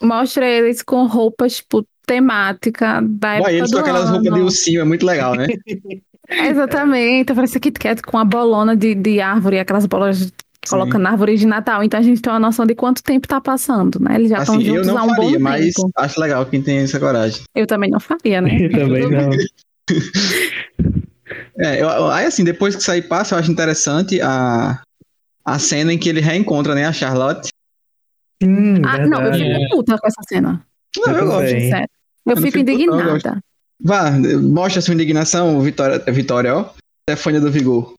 Mostra 0.00 0.46
eles 0.46 0.82
com 0.82 1.06
roupas, 1.06 1.56
tipo, 1.56 1.84
temática 2.06 3.00
da 3.00 3.34
época 3.34 3.50
Ué, 3.50 3.56
eles 3.56 3.70
com 3.72 3.78
aquelas 3.78 4.04
ano. 4.04 4.12
roupas 4.12 4.34
de 4.34 4.40
ursinho, 4.40 4.80
é 4.80 4.84
muito 4.84 5.06
legal, 5.06 5.34
né? 5.34 5.46
Exatamente, 6.28 7.34
parece 7.34 7.58
Kit 7.58 7.78
Kat 7.78 8.00
com 8.02 8.16
a 8.16 8.24
bolona 8.24 8.76
de, 8.76 8.94
de 8.94 9.20
árvore, 9.20 9.58
aquelas 9.58 9.86
bolas 9.86 10.32
Coloca 10.68 10.96
na 10.96 11.10
árvore 11.10 11.36
de 11.36 11.44
Natal, 11.44 11.82
então 11.82 11.98
a 11.98 12.02
gente 12.02 12.22
tem 12.22 12.32
uma 12.32 12.38
noção 12.38 12.64
de 12.64 12.74
quanto 12.74 13.02
tempo 13.02 13.26
tá 13.26 13.40
passando, 13.40 13.98
né? 13.98 14.14
Eles 14.14 14.30
já 14.30 14.38
estão 14.38 14.54
assim, 14.54 14.64
juntos 14.64 14.86
eu 14.86 14.94
não 14.94 15.00
há 15.00 15.04
um 15.04 15.08
faria, 15.08 15.30
bom 15.32 15.40
mas 15.40 15.74
tempo. 15.74 15.90
acho 15.96 16.20
legal 16.20 16.46
quem 16.46 16.62
tem 16.62 16.78
essa 16.78 17.00
coragem. 17.00 17.42
Eu 17.54 17.66
também 17.66 17.90
não 17.90 17.98
faria, 17.98 18.40
né? 18.40 18.56
Eu 18.62 18.70
também 18.70 19.10
não. 19.10 19.30
é, 21.58 21.82
eu, 21.82 22.10
aí 22.10 22.26
assim, 22.26 22.44
depois 22.44 22.76
que 22.76 22.82
sair 22.82 23.02
passa, 23.02 23.34
eu 23.34 23.40
acho 23.40 23.50
interessante 23.50 24.20
a, 24.20 24.80
a 25.44 25.58
cena 25.58 25.92
em 25.92 25.98
que 25.98 26.08
ele 26.08 26.20
reencontra, 26.20 26.76
né, 26.76 26.86
a 26.86 26.92
Charlotte. 26.92 27.48
Hum, 28.42 28.82
ah, 28.84 29.04
não, 29.04 29.20
eu 29.22 29.34
fico 29.34 29.68
puta 29.70 29.98
com 29.98 30.06
essa 30.06 30.22
cena. 30.28 30.64
Não, 30.96 31.12
eu, 31.12 31.18
eu 31.18 31.26
gosto. 31.26 31.48
Sério. 31.48 31.88
Eu, 32.24 32.34
eu 32.34 32.36
fico 32.36 32.58
indignada. 32.58 33.42
Vá, 33.80 34.12
mostra 34.40 34.80
sua 34.80 34.94
indignação, 34.94 35.60
Vitória, 35.60 35.98
Vitória, 36.12 36.56
ó. 36.56 36.70
Stefania 37.10 37.40
do 37.40 37.50
Vigor. 37.50 37.94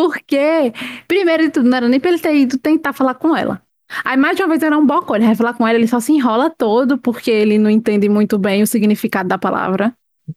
Porque, 0.00 0.72
primeiro 1.08 1.42
de 1.44 1.50
tudo, 1.50 1.68
não 1.68 1.76
era 1.76 1.88
nem 1.88 1.98
pra 1.98 2.10
ele 2.10 2.20
ter 2.20 2.34
ido 2.36 2.56
tentar 2.56 2.92
falar 2.92 3.14
com 3.14 3.36
ela. 3.36 3.60
Aí, 4.04 4.16
mais 4.16 4.36
de 4.36 4.42
uma 4.42 4.48
vez, 4.50 4.62
era 4.62 4.78
um 4.78 4.86
bocó. 4.86 5.16
Ele 5.16 5.26
vai 5.26 5.34
falar 5.34 5.54
com 5.54 5.66
ela, 5.66 5.76
ele 5.76 5.88
só 5.88 5.98
se 5.98 6.12
enrola 6.12 6.48
todo, 6.50 6.96
porque 6.98 7.30
ele 7.32 7.58
não 7.58 7.68
entende 7.68 8.08
muito 8.08 8.38
bem 8.38 8.62
o 8.62 8.66
significado 8.66 9.28
da 9.28 9.36
palavra. 9.38 9.92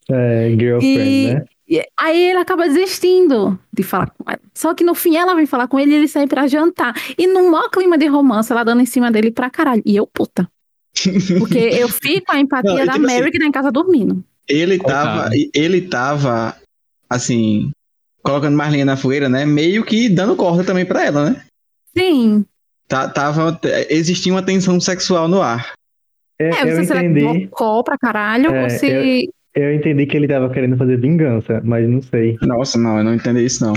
É, 0.10 0.50
girlfriend, 0.58 1.00
E- 1.10 1.34
né? 1.36 1.46
E 1.70 1.82
aí 1.98 2.30
ele 2.32 2.40
acaba 2.40 2.68
desistindo 2.68 3.58
de 3.72 3.84
falar 3.84 4.10
com 4.10 4.30
ela. 4.30 4.40
Só 4.54 4.74
que 4.74 4.84
no 4.84 4.96
fim 4.96 5.16
ela 5.16 5.36
vem 5.36 5.46
falar 5.46 5.68
com 5.68 5.80
ele 5.80 5.92
e 5.92 5.96
ele 5.96 6.08
sai 6.08 6.26
pra 6.28 6.48
jantar. 6.48 6.94
E 7.18 7.28
num 7.28 7.50
maior 7.52 7.70
clima 7.70 7.98
de 7.98 8.08
romance, 8.08 8.52
ela 8.52 8.64
dando 8.64 8.82
em 8.82 8.86
cima 8.86 9.10
dele 9.12 9.32
pra 9.32 9.50
caralho. 9.50 9.82
E 9.86 9.96
eu, 9.96 10.06
puta. 10.08 10.50
Porque 11.40 11.58
eu 11.60 11.88
fico 11.88 12.32
a 12.32 12.40
empatia 12.40 12.72
Não, 12.72 12.86
da 12.86 12.94
tipo 12.94 13.06
Mary 13.06 13.22
assim- 13.22 13.32
que 13.32 13.40
tá 13.40 13.46
em 13.46 13.52
casa 13.52 13.72
dormindo. 13.72 14.24
Ele 14.50 14.78
tava, 14.80 15.30
ele 15.54 15.82
tava, 15.82 16.56
assim, 17.10 17.72
colocando 18.24 18.56
mais 18.58 18.72
linha 18.74 18.86
na 18.86 18.98
fogueira, 18.98 19.28
né? 19.30 19.46
Meio 19.46 19.84
que 19.84 20.10
dando 20.10 20.36
corda 20.36 20.64
também 20.64 20.86
pra 20.86 21.06
ela, 21.06 21.30
né? 21.32 21.42
Sim. 21.98 22.46
Tá, 22.88 23.08
tava, 23.08 23.60
existia 23.90 24.34
uma 24.34 24.44
tensão 24.44 24.80
sexual 24.80 25.28
no 25.28 25.42
ar. 25.42 25.72
É, 26.40 26.50
É, 26.50 26.64
eu 26.64 26.76
você 26.76 26.86
se 26.86 26.94
entendi. 26.98 27.46
bocó 27.48 27.84
pra 27.84 27.98
caralho 27.98 28.52
É, 28.54 28.64
ou 28.64 28.70
se. 28.70 29.30
Eu 29.54 29.74
entendi 29.76 30.06
que 30.06 30.16
ele 30.16 30.28
tava 30.28 30.50
querendo 30.50 30.78
fazer 30.78 30.98
vingança, 30.98 31.62
mas 31.64 31.88
não 31.88 32.02
sei. 32.02 32.38
Nossa, 32.42 32.78
não, 32.78 32.98
eu 32.98 33.04
não 33.04 33.14
entendi 33.14 33.44
isso, 33.46 33.66
não. 33.66 33.74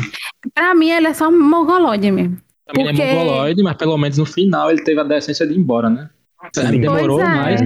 Pra 0.55 0.75
mim 0.75 0.91
ele 0.91 1.09
é 1.09 1.15
só 1.15 1.31
mongolóide 1.31 2.11
mesmo. 2.13 2.37
Também 2.67 2.87
Porque- 2.87 3.03
é 3.03 3.15
mongoloide, 3.15 3.63
mas 3.63 3.77
pelo 3.77 3.99
menos 3.99 4.17
no 4.19 4.25
final 4.25 4.71
ele 4.71 4.83
teve 4.83 5.01
a 5.01 5.05
decência 5.05 5.47
de 5.47 5.53
ir 5.53 5.59
embora, 5.59 5.91
né? 5.91 6.09
Sim. 6.55 6.81
Demorou, 6.81 7.19
Pois 7.19 7.29
é. 7.29 7.35
mas 7.35 7.61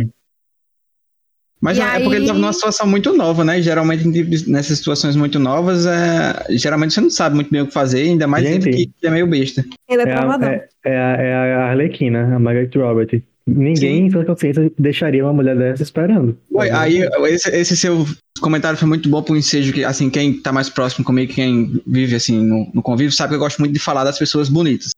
Mas 1.61 1.77
E 1.77 1.81
é 1.81 1.85
porque 2.01 2.07
ele 2.15 2.17
aí- 2.19 2.27
tava 2.27 2.39
numa 2.39 2.53
situação 2.53 2.87
muito 2.87 3.13
nova, 3.13 3.45
né? 3.45 3.61
Geralmente, 3.61 4.07
nessas 4.49 4.79
situações 4.79 5.17
muito 5.17 5.39
novas, 5.41 5.87
é... 5.87 6.47
geralmente 6.51 6.95
você 6.95 7.01
não 7.01 7.11
sabe 7.11 7.35
muito 7.35 7.51
bem 7.51 7.63
o 7.63 7.67
que 7.67 7.73
fazer, 7.73 8.03
ainda 8.03 8.27
mais 8.29 8.45
Gente. 8.45 8.71
que 9.01 9.07
é 9.07 9.11
meio 9.11 9.27
besta. 9.27 9.65
Ele 9.89 10.03
é, 10.03 10.09
É 10.09 10.13
a, 10.13 10.17
travadão. 10.17 10.49
é, 10.51 10.69
é 10.85 10.97
a, 10.97 11.17
é 11.17 11.55
a 11.55 11.65
Arlequina, 11.71 12.37
a 12.37 12.39
Margaret 12.39 12.71
Robert. 12.77 13.23
Ninguém 13.45 14.07
em 14.07 14.11
sua 14.11 14.25
consciência 14.27 14.71
deixaria 14.79 15.25
uma 15.25 15.33
mulher 15.33 15.57
dessa 15.57 15.83
esperando. 15.83 16.39
Ué, 16.53 16.71
aí, 16.71 17.01
esse, 17.29 17.49
esse 17.51 17.77
seu 17.77 18.07
comentário 18.41 18.79
foi 18.79 18.87
muito 18.87 19.09
bom 19.09 19.23
pro 19.23 19.37
ensejo 19.37 19.73
que, 19.73 19.83
assim, 19.85 20.11
quem 20.11 20.35
tá 20.35 20.53
mais 20.53 20.69
próximo 20.69 21.05
comigo, 21.05 21.33
quem 21.33 21.81
vive, 21.87 22.15
assim, 22.15 22.45
no, 22.45 22.71
no 22.75 22.83
convívio, 22.83 23.11
sabe 23.11 23.31
que 23.31 23.35
eu 23.37 23.41
gosto 23.41 23.59
muito 23.59 23.73
de 23.73 23.79
falar 23.81 24.05
das 24.05 24.19
pessoas 24.19 24.49
bonitas. 24.51 24.91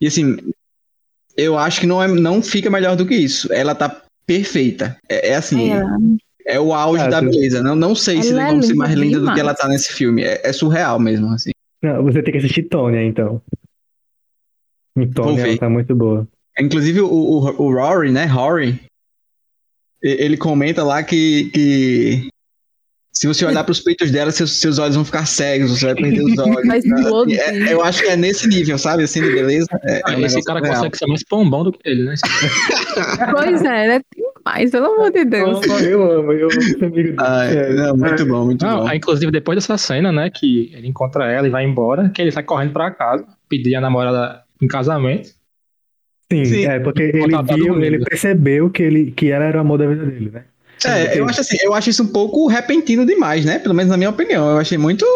E, 0.00 0.06
assim, 0.06 0.36
eu 1.36 1.58
acho 1.58 1.80
que 1.80 1.86
não, 1.86 2.02
é, 2.02 2.06
não 2.06 2.42
fica 2.42 2.68
melhor 2.70 2.96
do 2.96 3.06
que 3.06 3.14
isso. 3.14 3.50
Ela 3.52 3.74
tá 3.74 4.02
perfeita. 4.26 4.96
É, 5.08 5.30
é 5.30 5.34
assim, 5.36 5.70
Ela- 5.70 5.98
é 6.46 6.60
o 6.60 6.72
auge 6.74 7.02
Ah, 7.04 7.08
da 7.08 7.20
tu- 7.20 7.30
beleza. 7.30 7.62
Não, 7.62 7.74
não 7.74 7.94
sei 7.94 8.22
se 8.22 8.30
Ela 8.30 8.38
tem 8.40 8.46
é 8.46 8.50
como 8.50 8.62
ser 8.62 8.68
linda 8.72 8.78
mais 8.84 8.94
linda 8.94 9.20
do 9.20 9.32
que 9.34 9.40
ela 9.40 9.54
tá 9.54 9.66
nesse 9.68 9.92
filme. 9.92 10.22
É, 10.22 10.40
é 10.44 10.52
surreal 10.52 10.98
mesmo, 10.98 11.28
assim. 11.32 11.50
Não, 11.82 12.02
você 12.02 12.22
tem 12.22 12.32
que 12.32 12.38
assistir 12.38 12.64
Tônia, 12.64 13.02
então. 13.02 13.40
Em 14.96 15.06
Vou 15.06 15.14
Tônia, 15.14 15.46
ela 15.46 15.58
tá 15.58 15.68
muito 15.68 15.94
boa. 15.94 16.26
Inclusive, 16.58 17.00
o, 17.00 17.08
o, 17.08 17.62
o 17.64 17.72
Rory, 17.74 18.12
né? 18.12 18.26
Rory, 18.26 18.80
e- 20.02 20.24
ele 20.24 20.36
comenta 20.36 20.84
lá 20.84 21.02
que, 21.02 21.50
que 21.52 22.28
se 23.12 23.26
você 23.26 23.44
olhar 23.44 23.64
pros 23.64 23.80
peitos 23.80 24.10
dela, 24.10 24.30
seus, 24.30 24.52
seus 24.60 24.78
olhos 24.78 24.94
vão 24.94 25.04
ficar 25.04 25.26
cegos, 25.26 25.70
você 25.78 25.86
vai 25.86 25.94
perder 25.96 26.22
os 26.22 26.38
olhos. 26.38 26.62
Mas 26.66 26.84
né? 26.84 27.02
E 27.28 27.34
é- 27.34 27.72
eu 27.72 27.82
acho 27.82 28.02
que 28.02 28.08
é 28.08 28.16
nesse 28.16 28.46
nível, 28.48 28.78
sabe? 28.78 29.02
Assim, 29.02 29.20
de 29.22 29.30
beleza. 29.32 29.66
É, 29.82 30.00
é 30.12 30.16
um 30.16 30.24
esse 30.24 30.40
cara 30.42 30.58
surreal. 30.60 30.76
consegue 30.76 30.96
ser 30.98 31.06
mais 31.06 31.24
pombão 31.24 31.64
do 31.64 31.72
que 31.72 31.80
ele, 31.88 32.04
né? 32.04 32.14
Pois 33.32 33.62
é, 33.64 33.84
ele 33.96 34.04
é 34.46 34.50
demais, 34.50 34.70
pelo 34.70 34.86
amor 34.86 35.10
de 35.10 35.24
Deus. 35.24 35.66
Eu 35.82 36.02
amo, 36.12 36.32
eu 36.32 36.48
amo 36.48 36.60
esse 36.60 36.84
amigo 36.84 36.94
dele. 36.94 37.16
Ah, 37.18 37.44
é, 37.44 37.72
não, 37.72 37.96
muito 37.96 38.26
bom, 38.26 38.44
muito 38.44 38.64
Não, 38.64 38.80
bom. 38.80 38.88
aí, 38.88 38.98
inclusive 38.98 39.30
depois 39.32 39.56
dessa 39.56 39.76
cena, 39.78 40.12
né, 40.12 40.30
que 40.30 40.70
ele 40.74 40.88
encontra 40.88 41.30
ela 41.30 41.46
e 41.46 41.50
vai 41.50 41.64
embora, 41.64 42.08
que 42.10 42.20
ele 42.20 42.30
sai 42.30 42.42
correndo 42.42 42.72
pra 42.72 42.90
casa, 42.90 43.26
pedir 43.48 43.74
a 43.74 43.80
namorada 43.80 44.42
em 44.60 44.66
casamento. 44.66 45.30
Sim, 46.32 46.44
Sim. 46.44 46.66
é 46.66 46.80
porque 46.80 47.02
ele 47.02 47.42
viu, 47.54 47.82
ele 47.82 48.04
percebeu 48.04 48.70
que, 48.70 48.82
ele, 48.82 49.10
que 49.10 49.30
ela 49.30 49.44
era 49.44 49.58
o 49.58 49.60
amor 49.60 49.78
da 49.78 49.86
vida 49.86 50.06
dele, 50.06 50.30
né? 50.32 50.44
É, 50.84 51.18
eu 51.18 51.26
acho 51.26 51.40
assim, 51.40 51.56
eu 51.62 51.72
acho 51.72 51.88
isso 51.88 52.02
um 52.02 52.08
pouco 52.08 52.46
repentino 52.46 53.06
demais, 53.06 53.44
né? 53.44 53.58
Pelo 53.58 53.74
menos 53.74 53.90
na 53.90 53.96
minha 53.96 54.10
opinião. 54.10 54.50
Eu 54.50 54.58
achei 54.58 54.76
muito. 54.76 55.06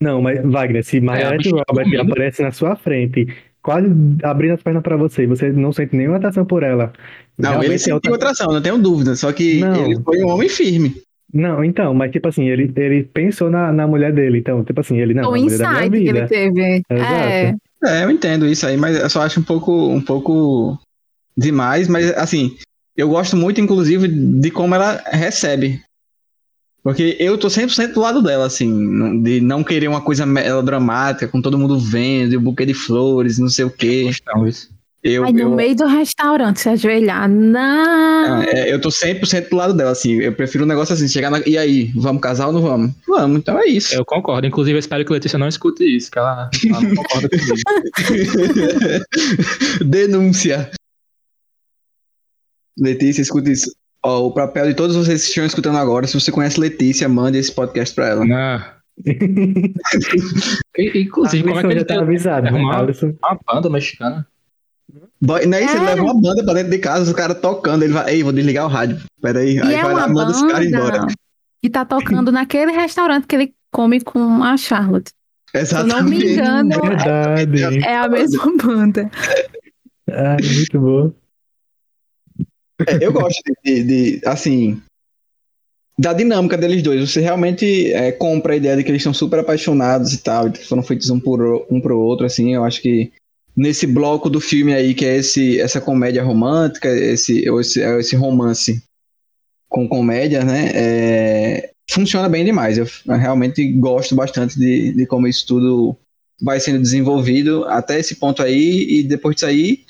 Não, 0.00 0.20
mas 0.20 0.40
Wagner, 0.42 0.84
se 0.84 1.00
Margaret 1.00 1.38
bichinha 1.38 1.62
Robert 1.68 1.84
dormindo. 1.84 2.12
aparece 2.12 2.42
na 2.42 2.50
sua 2.50 2.76
frente, 2.76 3.26
quase 3.64 3.88
abrindo 4.22 4.52
as 4.54 4.62
pernas 4.62 4.82
pra 4.82 4.96
você, 4.96 5.22
e 5.22 5.26
você 5.26 5.50
não 5.50 5.72
sente 5.72 5.96
nenhuma 5.96 6.18
atração 6.18 6.44
por 6.44 6.62
ela. 6.62 6.92
Não, 7.36 7.48
realmente 7.50 7.68
ele 7.70 7.74
é 7.74 7.78
sentiu 7.78 8.12
outra- 8.12 8.30
atração, 8.30 8.52
não 8.52 8.60
tenho 8.62 8.78
dúvida. 8.78 9.16
Só 9.16 9.32
que 9.32 9.58
Não. 9.60 9.86
ele 9.86 10.00
foi 10.04 10.22
um 10.22 10.28
homem 10.28 10.48
firme. 10.48 10.94
Não, 11.32 11.64
então, 11.64 11.92
mas 11.94 12.12
tipo 12.12 12.28
assim, 12.28 12.48
ele, 12.48 12.70
ele 12.76 13.02
pensou 13.02 13.50
na, 13.50 13.72
na 13.72 13.88
mulher 13.88 14.12
dele, 14.12 14.38
então, 14.38 14.62
tipo 14.62 14.80
assim, 14.80 14.98
ele 15.00 15.14
não, 15.14 15.32
o 15.32 15.36
insight 15.36 15.90
que 15.90 15.96
ele 16.08 16.26
teve. 16.26 16.82
É. 16.88 17.54
É, 17.84 18.04
eu 18.04 18.10
entendo 18.10 18.46
isso 18.46 18.66
aí, 18.66 18.76
mas 18.76 18.96
eu 18.96 19.10
só 19.10 19.22
acho 19.22 19.40
um 19.40 19.42
pouco, 19.42 19.72
um 19.88 20.00
pouco 20.00 20.78
demais. 21.36 21.88
Mas 21.88 22.12
assim, 22.16 22.54
eu 22.96 23.08
gosto 23.08 23.36
muito, 23.36 23.60
inclusive, 23.60 24.06
de 24.06 24.50
como 24.50 24.74
ela 24.74 25.02
recebe. 25.10 25.80
Porque 26.84 27.16
eu 27.18 27.38
tô 27.38 27.48
100% 27.48 27.94
do 27.94 28.00
lado 28.00 28.22
dela, 28.22 28.44
assim, 28.44 29.22
de 29.22 29.40
não 29.40 29.64
querer 29.64 29.88
uma 29.88 30.02
coisa 30.02 30.26
melodramática, 30.26 31.26
com 31.26 31.40
todo 31.40 31.58
mundo 31.58 31.78
vendo, 31.78 32.34
e 32.34 32.36
o 32.36 32.40
buquê 32.40 32.66
de 32.66 32.74
flores, 32.74 33.38
não 33.38 33.48
sei 33.48 33.64
o 33.64 33.70
quê. 33.70 34.10
Eu, 35.02 35.24
Aí 35.24 35.32
no 35.32 35.40
eu, 35.40 35.50
meio 35.50 35.74
do 35.74 35.86
restaurante 35.86 36.60
se 36.60 36.68
ajoelhar. 36.68 37.26
Não. 37.28 38.42
é, 38.42 38.70
eu 38.70 38.78
tô 38.78 38.90
100% 38.90 39.48
do 39.48 39.56
lado 39.56 39.72
dela, 39.72 39.92
assim. 39.92 40.14
Eu 40.20 40.34
prefiro 40.34 40.64
um 40.64 40.66
negócio 40.66 40.94
assim, 40.94 41.08
chegar 41.08 41.30
na. 41.30 41.40
E 41.46 41.56
aí, 41.56 41.90
vamos 41.94 42.20
casar 42.20 42.48
ou 42.48 42.52
não 42.52 42.60
vamos? 42.60 42.92
Vamos, 43.06 43.38
então 43.38 43.58
é 43.58 43.66
isso. 43.66 43.94
Eu 43.94 44.04
concordo. 44.04 44.46
Inclusive, 44.46 44.76
eu 44.76 44.80
espero 44.80 45.04
que 45.04 45.12
a 45.12 45.14
Letícia 45.14 45.38
não 45.38 45.48
escute 45.48 45.84
isso, 45.84 46.10
que 46.10 46.18
ela, 46.18 46.50
ela 46.68 46.80
não 46.80 46.94
concorda 46.96 47.28
comigo. 47.30 47.54
Denúncia. 49.84 50.70
Letícia, 52.78 53.22
escuta 53.22 53.50
isso. 53.50 53.70
Ó, 54.04 54.26
o 54.26 54.32
papel 54.32 54.66
de 54.66 54.74
todos 54.74 54.94
vocês 54.96 55.22
que 55.22 55.28
estão 55.30 55.46
escutando 55.46 55.78
agora, 55.78 56.06
se 56.06 56.14
você 56.18 56.30
conhece 56.30 56.60
Letícia, 56.60 57.08
mande 57.08 57.38
esse 57.38 57.50
podcast 57.52 57.94
pra 57.94 58.08
ela. 58.08 58.24
E- 60.76 61.00
Inclusive, 61.02 61.42
como 61.44 61.58
é 61.58 61.60
que 61.62 61.66
ele 61.68 61.78
já 61.80 61.84
tá 61.84 62.00
avisado, 62.00 62.50
né? 62.50 62.60
Alisson. 62.74 63.14
uma 63.22 63.38
banda 63.46 63.70
mexicana? 63.70 64.26
Boy, 65.20 65.46
não 65.46 65.58
é 65.58 65.64
isso, 65.64 65.74
ele 65.76 65.84
É. 65.84 65.88
leva 65.88 66.02
uma 66.02 66.14
banda 66.20 66.44
pra 66.44 66.54
dentro 66.54 66.70
de 66.70 66.78
casa, 66.78 67.10
o 67.10 67.14
cara 67.14 67.34
tocando, 67.34 67.82
ele 67.82 67.92
vai, 67.92 68.12
ei, 68.14 68.22
vou 68.22 68.32
desligar 68.32 68.66
o 68.66 68.68
rádio. 68.68 68.98
Peraí, 69.20 69.56
E 69.56 69.60
aí 69.62 69.74
é 69.74 69.82
vai 69.82 69.94
lá, 69.94 70.06
uma 70.06 70.14
manda 70.14 70.30
esse 70.32 70.46
cara 70.46 70.64
embora. 70.64 70.98
banda 71.00 71.12
que 71.62 71.70
tá 71.70 71.84
tocando 71.84 72.30
naquele 72.30 72.72
restaurante 72.72 73.26
que 73.26 73.34
ele 73.34 73.54
come 73.72 74.00
com 74.00 74.44
a 74.44 74.56
Charlotte. 74.56 75.10
Se 75.64 75.74
eu 75.74 75.86
não 75.86 76.02
me 76.04 76.22
Exatamente. 76.22 76.26
engano, 76.34 76.80
Verdade. 76.82 77.84
é 77.84 77.96
a 77.96 78.08
mesma 78.08 78.52
banda. 78.62 79.10
Ah, 80.10 80.36
muito 80.40 80.80
bom. 80.80 81.12
É, 82.86 83.04
eu 83.04 83.12
gosto 83.12 83.40
de, 83.64 83.82
de- 83.82 84.18
de, 84.18 84.26
assim, 84.26 84.82
da 85.98 86.12
dinâmica 86.12 86.56
deles 86.56 86.82
dois. 86.82 87.08
Você 87.08 87.20
realmente 87.20 87.92
é, 87.92 88.10
compra 88.12 88.54
a 88.54 88.56
ideia 88.56 88.76
de 88.76 88.82
que 88.82 88.90
eles 88.90 89.00
estão 89.00 89.14
super 89.14 89.38
apaixonados 89.38 90.12
e 90.12 90.18
tal, 90.18 90.50
que 90.50 90.64
foram 90.64 90.82
feitos 90.82 91.10
um, 91.10 91.20
por, 91.20 91.66
um 91.70 91.80
pro 91.80 91.98
outro, 91.98 92.26
assim. 92.26 92.54
Eu 92.54 92.64
acho 92.64 92.82
que 92.82 93.12
nesse 93.56 93.86
bloco 93.86 94.28
do 94.28 94.40
filme 94.40 94.74
aí, 94.74 94.94
que 94.94 95.04
é 95.04 95.16
esse, 95.16 95.60
essa 95.60 95.80
comédia 95.80 96.22
romântica, 96.24 96.88
esse, 96.88 97.48
esse, 97.48 97.82
é 97.82 97.98
esse 98.00 98.16
romance 98.16 98.82
com 99.68 99.88
comédia, 99.88 100.44
né? 100.44 100.70
é, 100.74 101.70
funciona 101.90 102.28
bem 102.28 102.44
demais. 102.44 102.78
Eu, 102.78 102.86
eu 103.06 103.16
realmente 103.16 103.66
gosto 103.72 104.14
bastante 104.14 104.58
de, 104.58 104.92
de 104.92 105.06
como 105.06 105.26
isso 105.26 105.46
tudo 105.46 105.96
vai 106.42 106.58
sendo 106.58 106.80
desenvolvido 106.80 107.64
até 107.66 107.98
esse 108.00 108.16
ponto 108.16 108.42
aí, 108.42 108.98
e 109.00 109.02
depois 109.04 109.36
disso 109.36 109.46
aí, 109.46 109.84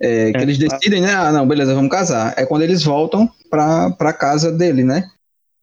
é, 0.00 0.32
que 0.32 0.38
É, 0.38 0.42
eles 0.42 0.58
decidem, 0.58 1.00
né? 1.02 1.12
Ah, 1.14 1.30
não, 1.32 1.46
beleza, 1.46 1.74
vamos 1.74 1.90
casar. 1.90 2.34
É 2.36 2.46
quando 2.46 2.62
eles 2.62 2.82
voltam 2.84 3.30
pra, 3.50 3.90
pra 3.90 4.12
casa 4.12 4.50
dele, 4.50 4.82
né? 4.82 5.08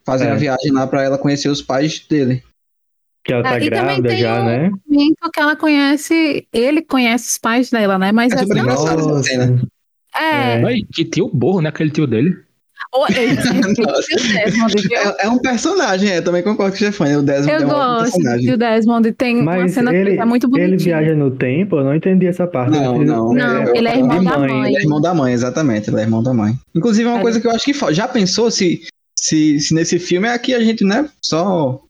Fazem 0.05 0.27
É. 0.27 0.31
a 0.31 0.35
viagem 0.35 0.71
lá 0.71 0.85
pra 0.87 1.03
ela 1.03 1.17
conhecer 1.17 1.49
os 1.49 1.61
pais 1.61 2.05
dele. 2.07 2.43
Que 3.23 3.33
ela 3.33 3.43
tá 3.43 3.55
É, 3.59 3.63
e 3.65 3.69
também 3.69 4.01
grávida 4.01 4.15
já, 4.15 4.39
o- 4.41 4.45
né? 4.45 4.71
momento 4.87 5.31
que 5.33 5.39
ela 5.39 5.55
conhece, 5.55 6.47
ele 6.53 6.81
conhece 6.81 7.29
os 7.31 7.37
pais 7.37 7.69
dela, 7.69 7.97
né? 7.99 8.11
Mas 8.13 8.31
É 8.31 8.37
super 8.37 8.57
engraçado 8.57 8.99
essa 9.17 9.23
cena. 9.23 9.61
é, 10.15 10.59
É. 10.61 10.65
Ai, 10.65 10.77
que 10.93 11.03
tio 11.03 11.29
burro, 11.33 11.59
né? 11.61 11.69
Aquele 11.69 11.91
tio 11.91 12.07
dele. 12.07 12.37
Ou 12.93 13.05
ele 13.09 13.33
o 13.33 13.35
Desmond, 13.35 14.73
viu? 14.81 14.97
É, 14.97 15.25
é 15.25 15.29
um 15.29 15.37
personagem, 15.39 16.09
é, 16.09 16.21
também 16.21 16.41
concordo 16.41 16.71
com 16.71 16.75
o 16.75 16.77
Stefania. 16.77 17.19
O 17.19 17.21
Desmond 17.23 17.51
é 17.51 17.57
Eu 17.57 17.67
um 17.67 17.69
ótimo 17.71 17.77
gosto 17.99 18.11
personagem. 18.13 18.51
do 18.51 18.57
Desmond. 18.57 19.11
Tem 19.13 19.35
uma 19.41 19.57
Mas 19.57 19.71
cena 19.73 19.93
ele, 19.93 20.15
que 20.15 20.21
é 20.21 20.25
muito 20.25 20.57
ele 20.57 20.77
viaja 20.77 21.13
no 21.15 21.31
tempo, 21.31 21.77
eu 21.77 21.83
não 21.83 21.95
entendi 21.95 22.25
essa 22.27 22.47
parte. 22.47 22.71
Não, 22.71 22.97
não. 23.03 23.33
Não, 23.33 23.75
ele 23.75 23.87
é 23.87 23.97
irmão 23.97 24.19
de 24.19 24.25
da 24.25 24.37
mãe. 24.39 24.65
Ele 24.67 24.77
é 24.77 24.81
irmão 24.81 25.01
da 25.01 25.13
mãe, 25.13 25.33
exatamente. 25.33 25.89
Ele 25.89 25.99
é 25.99 26.03
irmão 26.03 26.23
da 26.23 26.33
mãe. 26.33 26.53
Inclusive, 26.75 27.07
é 27.07 27.11
uma 27.11 27.19
É. 27.19 27.21
coisa 27.21 27.39
que 27.41 27.47
eu 27.47 27.51
acho 27.51 27.65
que. 27.65 27.73
Já 27.93 28.07
pensou 28.07 28.49
se, 28.49 28.81
se, 29.19 29.59
se 29.59 29.73
nesse 29.73 29.99
filme 29.99 30.27
é 30.27 30.33
aqui 30.33 30.55
a 30.55 30.59
gente, 30.59 30.83
né? 30.85 31.07
Só 31.21 31.81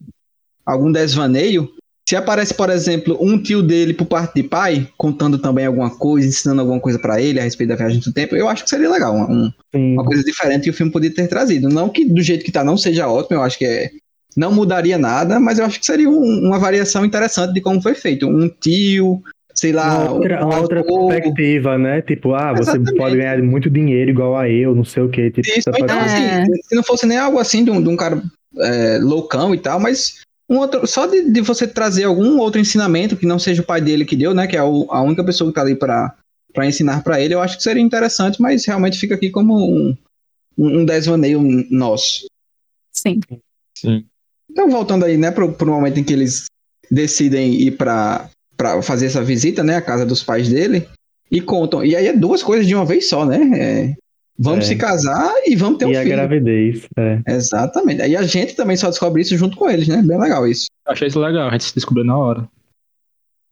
algum 0.65 0.91
desvaneio. 0.91 1.69
Se 2.07 2.15
aparece, 2.15 2.53
por 2.53 2.69
exemplo, 2.69 3.17
um 3.19 3.37
tio 3.41 3.61
dele 3.61 3.93
por 3.93 4.05
parte 4.05 4.35
de 4.35 4.43
pai, 4.43 4.87
contando 4.97 5.37
também 5.37 5.65
alguma 5.65 5.89
coisa, 5.89 6.25
ensinando 6.25 6.61
alguma 6.61 6.79
coisa 6.79 6.97
pra 6.97 7.21
ele 7.21 7.37
a 7.37 7.43
respeito 7.43 7.69
da 7.69 7.75
viagem 7.75 7.99
do 7.99 8.13
tempo, 8.13 8.33
eu 8.33 8.47
acho 8.47 8.63
que 8.63 8.69
seria 8.69 8.89
legal. 8.89 9.13
um- 9.13 9.51
um- 9.75 9.93
uma 9.93 10.05
coisa 10.05 10.23
diferente 10.23 10.63
que 10.63 10.69
o 10.69 10.73
filme 10.73 10.91
podia 10.91 11.13
ter 11.13 11.27
trazido. 11.27 11.67
Não 11.67 11.89
que 11.89 12.05
do 12.05 12.21
jeito 12.21 12.45
que 12.45 12.51
tá 12.51 12.63
não 12.63 12.77
seja 12.77 13.09
ótimo, 13.09 13.35
eu 13.37 13.41
acho 13.41 13.57
que 13.57 13.65
é, 13.65 13.89
não 14.37 14.53
mudaria 14.53 14.97
nada, 14.97 15.37
mas 15.37 15.59
eu 15.59 15.65
acho 15.65 15.79
que 15.81 15.85
seria 15.85 16.09
um- 16.09 16.45
uma 16.47 16.57
variação 16.57 17.03
interessante 17.03 17.53
de 17.53 17.59
como 17.59 17.81
foi 17.81 17.93
feito. 17.93 18.25
Um 18.25 18.47
tio, 18.47 19.21
sei 19.53 19.73
lá. 19.73 20.03
Uma 20.05 20.11
outra, 20.13 20.45
um 20.45 20.49
uma 20.49 20.59
outra 20.61 20.83
perspectiva, 20.85 21.77
né? 21.77 22.01
Tipo, 22.01 22.33
ah, 22.35 22.53
você 22.53 22.69
Exatamente. 22.71 22.95
pode 22.95 23.17
ganhar 23.17 23.43
muito 23.43 23.69
dinheiro 23.69 24.11
igual 24.11 24.37
a 24.37 24.49
eu, 24.49 24.73
não 24.73 24.85
sei 24.85 25.03
o 25.03 25.09
quê. 25.09 25.29
Tipo, 25.29 25.45
Isso, 25.49 25.63
você 25.63 25.69
ou 25.71 25.75
então, 25.83 25.97
pode- 25.99 26.09
É. 26.09 26.41
assim, 26.41 26.51
se 26.69 26.73
não 26.75 26.83
fosse 26.83 27.05
nem 27.05 27.17
algo 27.17 27.37
assim 27.37 27.65
de 27.65 27.71
um, 27.71 27.81
de 27.81 27.89
um 27.89 27.97
cara 27.97 28.23
é, 28.59 28.97
loucão 29.01 29.53
e 29.53 29.57
tal, 29.59 29.77
mas 29.79 30.25
um 30.49 30.57
outro, 30.57 30.85
só 30.87 31.05
de, 31.07 31.29
de 31.29 31.41
você 31.41 31.67
trazer 31.67 32.05
algum 32.05 32.39
outro 32.39 32.59
ensinamento 32.59 33.17
que 33.17 33.25
não 33.25 33.37
seja 33.39 33.61
o 33.61 33.65
pai 33.65 33.81
dele 33.81 34.05
que 34.05 34.15
deu, 34.15 34.33
né? 34.33 34.47
Que 34.47 34.55
é 34.57 34.63
o- 34.63 34.87
a 34.89 35.01
única 35.01 35.23
pessoa 35.23 35.49
que 35.49 35.55
tá 35.55 35.61
ali 35.61 35.75
pra, 35.75 36.15
pra 36.53 36.65
ensinar 36.65 37.03
pra 37.03 37.19
ele, 37.21 37.33
eu 37.33 37.41
acho 37.41 37.57
que 37.57 37.63
seria 37.63 37.81
interessante, 37.83 38.41
mas 38.41 38.65
realmente 38.65 38.97
fica 38.97 39.15
aqui 39.15 39.29
como 39.29 39.55
um, 39.57 39.97
um, 40.57 40.79
um 40.79 40.85
desvaneio 40.85 41.41
nosso. 41.69 42.25
Sim. 42.91 43.19
Sim. 43.77 44.05
Então, 44.49 44.69
voltando 44.69 45.05
aí, 45.05 45.17
né, 45.17 45.29
pro, 45.31 45.51
pro 45.53 45.67
momento 45.71 45.99
em 45.99 46.03
que 46.03 46.13
eles 46.13 46.45
decidem 46.89 47.53
ir 47.61 47.71
pra, 47.71 48.29
pra 48.55 48.81
fazer 48.81 49.07
essa 49.07 49.23
visita, 49.23 49.63
né, 49.63 49.75
à 49.75 49.81
casa 49.81 50.05
dos 50.05 50.23
pais 50.23 50.47
dele, 50.49 50.87
e 51.29 51.41
contam. 51.41 51.83
E 51.83 51.95
aí 51.95 52.07
é 52.07 52.13
duas 52.13 52.41
coisas 52.41 52.65
de 52.65 52.73
uma 52.73 52.85
vez 52.85 53.09
só, 53.09 53.25
né? 53.25 53.39
É, 53.59 53.95
vamos 54.37 54.65
É. 54.65 54.67
se 54.69 54.75
casar 54.75 55.31
e 55.45 55.55
vamos 55.55 55.77
ter 55.79 55.85
um 55.85 55.91
E 55.91 55.97
a 55.97 56.01
filho. 56.03 56.15
gravidez, 56.15 56.87
é. 56.97 57.19
Exatamente. 57.27 58.01
Aí 58.01 58.15
a 58.15 58.23
gente 58.23 58.55
também 58.55 58.75
só 58.77 58.89
descobre 58.89 59.21
isso 59.21 59.35
junto 59.37 59.57
com 59.57 59.69
eles, 59.69 59.87
né? 59.87 60.01
Bem 60.01 60.19
legal 60.19 60.47
isso. 60.47 60.67
Eu 60.85 60.93
achei 60.93 61.07
isso 61.07 61.19
legal, 61.19 61.47
a 61.49 61.51
gente 61.51 61.65
se 61.65 61.75
descobriu 61.75 62.05
na 62.05 62.17
hora. 62.17 62.47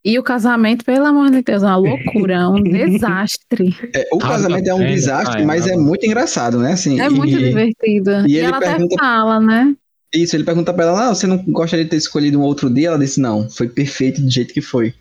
E 0.07 0.19
o 0.19 0.23
casamento, 0.23 0.85
pelo 0.85 1.03
amor 1.05 1.31
de 1.31 1.41
Deus, 1.41 1.63
é 1.63 1.65
uma 1.65 1.77
loucura, 1.77 2.47
um 2.49 2.61
desastre. 2.61 3.75
É, 3.93 4.07
o 4.13 4.17
Rasga 4.19 4.43
casamento 4.49 4.67
é 4.69 4.73
um 4.75 4.85
desastre, 4.85 5.37
pai, 5.37 5.45
mas 5.45 5.65
é 5.65 5.71
rasga. 5.71 5.83
muito 5.83 6.05
engraçado, 6.05 6.59
né? 6.59 6.73
Assim, 6.73 7.01
É 7.01 7.07
e- 7.07 7.09
muito 7.09 7.35
divertido. 7.35 8.11
e 8.27 8.33
E, 8.33 8.37
ele 8.37 8.45
ela 8.47 8.59
pergunta- 8.59 8.95
até 8.95 9.03
fala, 9.03 9.39
né? 9.39 9.75
Isso, 10.13 10.35
ele 10.35 10.43
pergunta 10.43 10.71
pra 10.71 10.85
ela, 10.85 11.07
não, 11.07 11.15
você 11.15 11.25
não 11.25 11.37
gostaria 11.47 11.83
de 11.83 11.89
ter 11.91 11.97
escolhido 11.97 12.39
um 12.39 12.43
outro 12.43 12.69
dia? 12.69 12.89
Ela 12.89 12.99
disse, 12.99 13.19
não, 13.19 13.49
foi 13.49 13.67
perfeito 13.67 14.21
do 14.21 14.29
jeito 14.29 14.53
que 14.53 14.61
foi. 14.61 14.93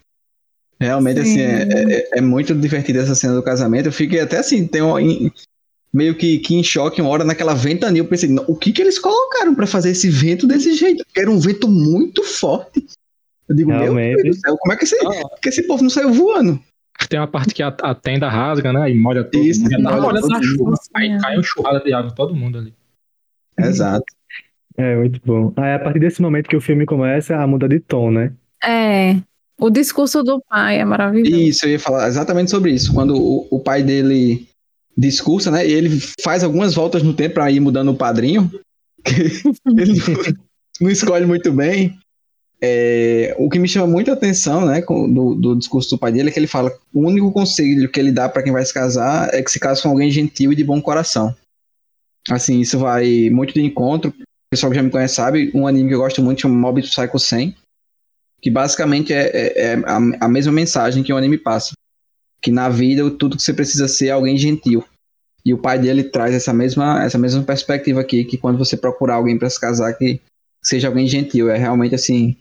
Realmente, 0.81 1.21
assim, 1.21 1.35
Sim. 1.35 1.41
é, 1.41 1.63
é- 1.99 2.09
é 2.15 2.21
muito 2.23 2.55
divertida 2.55 3.01
essa 3.01 3.15
cena 3.15 3.35
do 3.35 3.43
casamento. 3.43 3.87
Eu 3.87 3.93
fiquei 3.93 4.21
até 4.21 4.39
assim, 4.39 4.67
tem 4.67 4.81
um, 4.83 4.99
em- 4.99 5.31
meio 5.95 6.17
que, 6.17 6.41
que 6.41 6.57
em 6.57 6.63
choque 6.65 7.01
uma 7.01 7.09
hora 7.11 7.23
naquela 7.25 7.55
ventania. 7.55 8.01
Eu 8.03 8.07
pensei, 8.09 8.29
"Não, 8.29 8.45
o 8.49 8.57
que 8.57 8.73
que 8.73 8.83
eles 8.83 8.99
colocaram 8.99 9.55
pra 9.55 9.67
fazer 9.67 9.91
esse 9.91 10.11
vento 10.11 10.45
desse 10.47 10.75
jeito? 10.75 11.05
Porque 11.05 11.21
era 11.21 11.31
um 11.31 11.39
vento 11.39 11.69
muito 11.69 12.25
forte. 12.25 12.85
Eu 13.49 13.55
digo, 13.55 13.71
meu 13.71 13.79
Realmente. 13.81 14.23
Deus 14.23 14.37
do 14.37 14.41
céu, 14.41 14.57
como 14.59 14.73
é 14.73 14.77
que 14.77 14.85
esse, 14.85 14.97
Ah. 15.07 15.23
que 15.41 15.49
esse 15.49 15.63
povo 15.67 15.83
não 15.85 15.91
saiu 15.91 16.13
voando? 16.13 16.59
Tem 17.09 17.21
uma 17.21 17.29
parte 17.29 17.55
que 17.55 17.63
a, 17.63 17.69
a 17.69 17.95
tenda 17.95 18.29
rasga, 18.29 18.73
né? 18.73 18.91
E 18.91 18.95
molha 18.95 19.23
todo 19.23 19.43
Isso, 19.45 19.69
tava 19.69 20.01
molha 20.01 20.21
na 20.21 20.29
todo 20.29 20.45
chuva. 20.45 20.75
Aí 20.95 21.21
cai 21.21 21.37
uma 21.37 21.43
churrada 21.43 21.81
de 21.81 21.93
água 21.93 22.11
em 22.11 22.15
todo 22.15 22.35
mundo 22.35 22.59
ali. 22.59 22.75
Exato. 23.59 24.05
É, 24.77 24.97
muito 24.97 25.21
bom. 25.25 25.53
Aí, 25.57 25.75
a 25.75 25.79
partir 25.79 26.01
desse 26.01 26.21
momento 26.21 26.49
que 26.49 26.57
o 26.57 26.61
filme 26.61 26.85
começa 26.87 27.37
a 27.37 27.47
mudar 27.47 27.69
de 27.69 27.79
tom, 27.79 28.11
né? 28.11 28.33
É. 28.65 29.17
O 29.61 29.71
discurso 29.71 30.23
do 30.25 30.43
pai 30.49 30.79
é 30.81 30.85
maravilhoso. 30.85 31.37
Isso, 31.37 31.67
eu 31.67 31.71
ia 31.73 31.79
falar 31.79 32.09
exatamente 32.09 32.51
sobre 32.51 32.73
isso. 32.73 32.93
Quando 32.93 33.17
o, 33.17 33.47
o 33.51 33.61
pai 33.61 33.83
dele 33.83 34.49
discursa, 34.97 35.51
né? 35.51 35.67
E 35.67 35.73
ele 35.73 36.01
faz 36.23 36.43
algumas 36.45 36.75
voltas 36.75 37.03
no 37.03 37.15
tempo 37.15 37.35
pra 37.35 37.51
ir 37.51 37.61
mudando 37.61 37.91
o 37.91 37.97
padrinho. 37.97 38.51
ele 39.77 39.95
não 40.81 40.91
escolhe 40.91 41.27
muito 41.27 41.53
bem. 41.53 41.99
É, 42.63 43.35
o 43.39 43.51
que 43.51 43.59
me 43.59 43.69
chama 43.69 43.87
muita 43.87 44.13
atenção, 44.13 44.65
né, 44.65 44.81
do, 44.81 45.35
do 45.35 45.55
discurso 45.55 45.91
do 45.91 45.99
pai 45.99 46.11
dele 46.13 46.31
é 46.31 46.33
que 46.33 46.39
ele 46.39 46.47
fala: 46.47 46.73
o 46.95 47.01
único 47.07 47.31
conselho 47.31 47.91
que 47.91 48.01
ele 48.01 48.11
dá 48.11 48.29
pra 48.29 48.43
quem 48.43 48.53
vai 48.53 48.65
se 48.65 48.73
casar 48.73 49.29
é 49.35 49.43
que 49.43 49.51
se 49.51 49.61
case 49.61 49.83
com 49.83 49.91
alguém 49.91 50.11
gentil 50.11 50.53
e 50.53 50.57
de 50.57 50.65
bom 50.65 50.81
coração. 50.81 51.35
Assim, 52.31 52.61
isso 52.61 52.79
vai 52.79 53.29
muito 53.29 53.53
de 53.53 53.61
encontro. 53.61 54.11
O 54.11 54.25
pessoal 54.51 54.71
que 54.71 54.77
já 54.77 54.83
me 54.83 54.91
conhece 54.91 55.15
sabe, 55.15 55.51
um 55.55 55.67
anime 55.67 55.89
que 55.91 55.95
eu 55.95 55.99
gosto 56.01 56.23
muito 56.23 56.41
chama 56.41 56.55
Mob 56.55 56.81
Psycho 56.81 57.19
100, 57.19 57.55
que 58.41 58.51
basicamente 58.51 59.13
é, 59.13 59.27
é- 59.27 59.73
é 59.73 59.75
a, 59.85 60.25
a 60.25 60.29
mesma 60.29 60.53
mensagem 60.53 61.03
que 61.03 61.13
o 61.13 61.17
anime 61.17 61.37
passa. 61.37 61.73
Que 62.45 62.53
na 62.53 62.69
vida 62.69 63.11
tudo 63.13 63.39
que 63.39 63.43
você 63.43 63.55
precisa 63.55 63.89
ser 63.89 64.09
é 64.09 64.11
alguém 64.11 64.37
gentil. 64.37 64.85
E 65.43 65.55
o 65.55 65.59
pai 65.59 65.79
dele 65.79 66.05
traz 66.05 66.35
essa 66.35 66.53
mesma, 66.53 67.03
essa 67.03 67.17
mesma 67.17 67.43
perspectiva 67.43 68.03
aqui, 68.03 68.23
que 68.23 68.37
quando 68.37 68.59
você 68.59 68.77
procurar 68.77 69.15
alguém 69.15 69.39
pra 69.39 69.49
se 69.49 69.59
casar, 69.59 69.95
que 69.95 70.21
seja 70.63 70.89
alguém 70.89 71.07
gentil. 71.07 71.49
É 71.49 71.57
realmente 71.57 71.95
assim. 71.95 72.37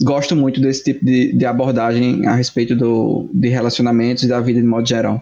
Gosto 0.00 0.36
muito 0.36 0.60
desse 0.60 0.84
tipo 0.84 1.04
de, 1.04 1.32
de 1.32 1.44
abordagem 1.44 2.24
a 2.24 2.36
respeito 2.36 2.76
do, 2.76 3.28
de 3.34 3.48
relacionamentos 3.48 4.22
e 4.22 4.28
da 4.28 4.40
vida 4.40 4.60
de 4.60 4.66
modo 4.66 4.88
geral. 4.88 5.20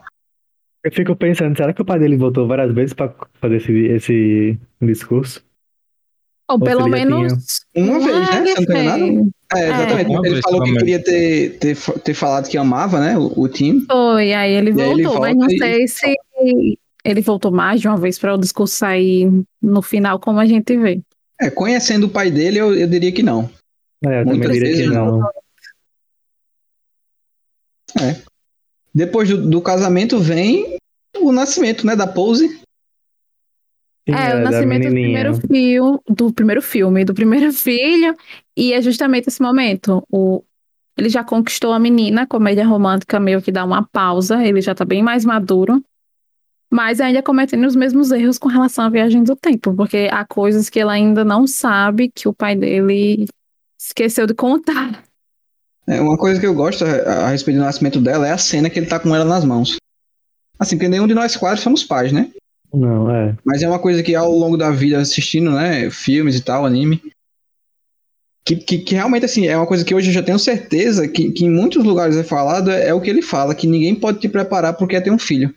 Eu 0.84 0.92
fico 0.92 1.16
pensando, 1.16 1.56
será 1.56 1.72
que 1.72 1.80
o 1.80 1.84
pai 1.86 1.98
dele 1.98 2.16
voltou 2.16 2.46
várias 2.46 2.74
vezes 2.74 2.92
pra 2.92 3.12
fazer 3.40 3.56
esse, 3.56 3.72
esse 3.72 4.58
discurso? 4.82 5.42
Ou 6.46 6.60
pelo 6.60 6.84
seria 6.84 7.06
menos. 7.06 7.62
Uma 7.74 7.98
vez, 8.00 8.18
né? 8.18 8.44
Você 8.44 8.60
não 8.60 8.66
tem 8.66 8.84
nada? 8.84 9.30
Fez. 9.52 9.64
É, 9.64 9.68
exatamente. 9.74 10.10
Uma 10.10 10.26
ele 10.26 10.42
falou 10.42 10.62
que 10.62 10.76
queria 10.76 11.02
ter, 11.02 11.58
ter, 11.58 11.76
ter 11.76 12.14
falado 12.14 12.48
que 12.48 12.58
amava, 12.58 13.00
né? 13.00 13.16
O, 13.16 13.42
o 13.42 13.48
time. 13.48 13.84
Foi, 13.86 14.32
aí 14.32 14.52
ele 14.52 14.72
E 14.72 14.80
aí 14.82 14.90
ele 14.90 15.02
voltou, 15.04 15.20
mas 15.20 15.36
não 15.36 15.48
e- 15.48 15.58
sei 15.58 15.88
se 15.88 16.14
ele 17.04 17.20
voltou 17.20 17.50
mais 17.50 17.80
de 17.80 17.88
uma 17.88 17.96
vez 17.96 18.18
para 18.18 18.34
o 18.34 18.38
discurso 18.38 18.76
sair 18.76 19.30
no 19.62 19.82
final, 19.82 20.18
como 20.18 20.38
a 20.38 20.46
gente 20.46 20.76
vê. 20.76 21.00
É, 21.40 21.48
conhecendo 21.50 22.06
o 22.06 22.10
pai 22.10 22.30
dele, 22.30 22.58
eu, 22.58 22.74
eu 22.74 22.86
diria 22.88 23.12
que 23.12 23.22
não. 23.22 23.48
É, 24.04 24.20
eu 24.20 24.24
também 24.24 24.38
Muitas 24.38 24.52
diria 24.52 24.70
que 24.70 24.76
vezes 24.76 24.92
não. 24.92 25.22
Depois 28.94 29.28
do, 29.28 29.48
do 29.48 29.62
casamento 29.62 30.18
vem 30.18 30.76
o 31.18 31.32
nascimento, 31.32 31.86
né? 31.86 31.94
Da 31.96 32.06
Pose. 32.06 32.57
Sim, 34.08 34.14
é, 34.14 34.30
da 34.30 34.36
o 34.36 34.40
nascimento 34.40 34.84
do 34.84 34.90
primeiro 34.90 35.34
filho, 35.34 36.02
do 36.08 36.32
primeiro 36.32 36.62
filme, 36.62 37.04
do 37.04 37.12
primeiro 37.12 37.52
filho, 37.52 38.16
e 38.56 38.72
é 38.72 38.80
justamente 38.80 39.28
esse 39.28 39.42
momento. 39.42 40.02
O, 40.10 40.42
ele 40.96 41.10
já 41.10 41.22
conquistou 41.22 41.72
a 41.74 41.78
menina, 41.78 42.22
a 42.22 42.26
comédia 42.26 42.66
romântica 42.66 43.20
meio 43.20 43.42
que 43.42 43.52
dá 43.52 43.64
uma 43.64 43.86
pausa, 43.86 44.42
ele 44.42 44.62
já 44.62 44.74
tá 44.74 44.82
bem 44.82 45.02
mais 45.02 45.26
maduro, 45.26 45.84
mas 46.70 47.02
ainda 47.02 47.22
cometendo 47.22 47.66
os 47.66 47.76
mesmos 47.76 48.10
erros 48.10 48.38
com 48.38 48.48
relação 48.48 48.86
à 48.86 48.88
viagem 48.88 49.22
do 49.22 49.36
tempo, 49.36 49.74
porque 49.74 50.08
há 50.10 50.24
coisas 50.24 50.70
que 50.70 50.80
ele 50.80 50.90
ainda 50.90 51.22
não 51.22 51.46
sabe 51.46 52.10
que 52.10 52.26
o 52.26 52.32
pai 52.32 52.56
dele 52.56 53.26
esqueceu 53.78 54.26
de 54.26 54.32
contar. 54.32 55.04
É, 55.86 56.00
uma 56.00 56.16
coisa 56.16 56.40
que 56.40 56.46
eu 56.46 56.54
gosto 56.54 56.82
a, 56.82 57.26
a 57.26 57.28
respeito 57.28 57.58
do 57.58 57.64
nascimento 57.64 58.00
dela 58.00 58.26
é 58.26 58.32
a 58.32 58.38
cena 58.38 58.70
que 58.70 58.78
ele 58.78 58.86
tá 58.86 58.98
com 58.98 59.14
ela 59.14 59.24
nas 59.24 59.44
mãos. 59.44 59.76
Assim, 60.58 60.76
porque 60.76 60.88
nenhum 60.88 61.06
de 61.06 61.14
nós 61.14 61.36
quatro 61.36 61.62
somos 61.62 61.84
pais, 61.84 62.10
né? 62.10 62.30
Não, 62.72 63.10
é. 63.10 63.36
Mas 63.44 63.62
é 63.62 63.68
uma 63.68 63.78
coisa 63.78 64.02
que 64.02 64.14
ao 64.14 64.30
longo 64.30 64.56
da 64.56 64.70
vida 64.70 64.98
assistindo, 64.98 65.50
né, 65.52 65.90
filmes 65.90 66.36
e 66.36 66.42
tal, 66.42 66.66
anime, 66.66 67.00
que, 68.44 68.56
que, 68.56 68.78
que 68.78 68.94
realmente 68.94 69.24
assim, 69.24 69.46
é 69.46 69.56
uma 69.56 69.66
coisa 69.66 69.84
que 69.84 69.94
hoje 69.94 70.08
eu 70.08 70.14
já 70.14 70.22
tenho 70.22 70.38
certeza 70.38 71.06
que, 71.08 71.30
que 71.32 71.44
em 71.44 71.50
muitos 71.50 71.84
lugares 71.84 72.16
é 72.16 72.22
falado, 72.22 72.70
é, 72.70 72.88
é 72.88 72.94
o 72.94 73.00
que 73.00 73.10
ele 73.10 73.22
fala, 73.22 73.54
que 73.54 73.66
ninguém 73.66 73.94
pode 73.94 74.20
te 74.20 74.28
preparar 74.28 74.74
porque 74.74 74.96
é 74.96 75.00
ter 75.00 75.10
um 75.10 75.18
filho. 75.18 75.54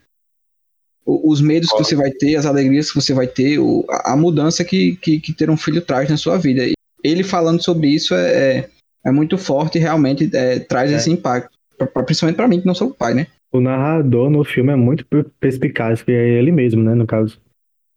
O- 1.05 1.31
os 1.31 1.41
medos 1.41 1.71
que 1.71 1.77
você 1.83 1.95
vai 1.95 2.11
ter, 2.11 2.35
as 2.35 2.45
alegrias 2.45 2.89
que 2.89 2.95
você 3.01 3.13
vai 3.13 3.27
ter, 3.27 3.59
o- 3.59 3.85
a, 3.89 4.13
a 4.13 4.17
mudança 4.17 4.63
que, 4.63 4.95
que, 4.97 5.19
que 5.19 5.33
ter 5.33 5.49
um 5.49 5.57
filho 5.57 5.81
traz 5.81 6.09
na 6.09 6.17
sua 6.17 6.37
vida. 6.37 6.65
E 6.65 6.73
ele 7.03 7.23
falando 7.23 7.63
sobre 7.63 7.87
isso 7.89 8.13
é, 8.13 8.57
é, 8.57 8.69
é 9.05 9.11
muito 9.11 9.37
forte 9.37 9.77
e 9.77 9.81
realmente 9.81 10.29
é, 10.33 10.59
traz 10.59 10.91
É. 10.91 10.95
esse 10.95 11.09
impacto. 11.09 11.57
Pra- 11.77 11.87
pra- 11.87 12.03
principalmente 12.03 12.35
pra 12.35 12.47
mim, 12.47 12.59
que 12.61 12.67
não 12.67 12.75
sou 12.75 12.91
pai, 12.93 13.13
né? 13.13 13.27
O 13.51 13.59
narrador 13.59 14.29
no 14.29 14.43
filme 14.43 14.71
é 14.71 14.75
muito 14.75 15.05
per- 15.05 15.29
perspicaz, 15.39 16.01
que 16.01 16.11
é 16.11 16.29
ele 16.29 16.51
mesmo, 16.51 16.81
né, 16.81 16.95
no 16.95 17.05
caso. 17.05 17.39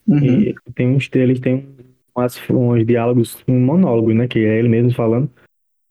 Uhum. 0.07 0.25
E 0.25 0.55
tem 0.75 0.89
uns, 0.89 1.09
eles 1.15 1.41
têm 1.41 1.67
umas, 2.15 2.41
uns 2.51 2.85
diálogos, 2.85 3.43
um 3.47 3.59
monólogo, 3.61 4.13
né, 4.13 4.27
que 4.27 4.41
é 4.41 4.59
ele 4.59 4.69
mesmo 4.69 4.93
falando, 4.93 5.31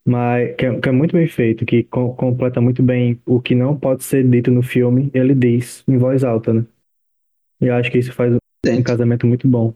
mas 0.05 0.55
que 0.55 0.66
é, 0.66 0.80
que 0.80 0.89
é 0.89 0.91
muito 0.91 1.14
bem 1.14 1.28
feito, 1.28 1.66
que 1.66 1.84
co- 1.84 2.14
completa 2.14 2.59
muito 2.59 2.84
bem 2.84 3.20
o 3.26 3.41
que 3.41 3.55
não 3.55 3.76
pode 3.78 4.03
ser 4.03 4.28
dito 4.28 4.51
no 4.51 4.61
filme, 4.61 5.09
ele 5.14 5.34
diz 5.34 5.84
em 5.88 5.97
voz 5.97 6.24
alta, 6.24 6.53
né. 6.53 6.66
E 7.61 7.68
eu 7.68 7.76
acho 7.76 7.89
que 7.89 7.97
isso 7.97 8.11
faz 8.11 8.36
um 8.68 8.84
casamento 8.84 9.26
muito 9.26 9.47
bom. 9.47 9.74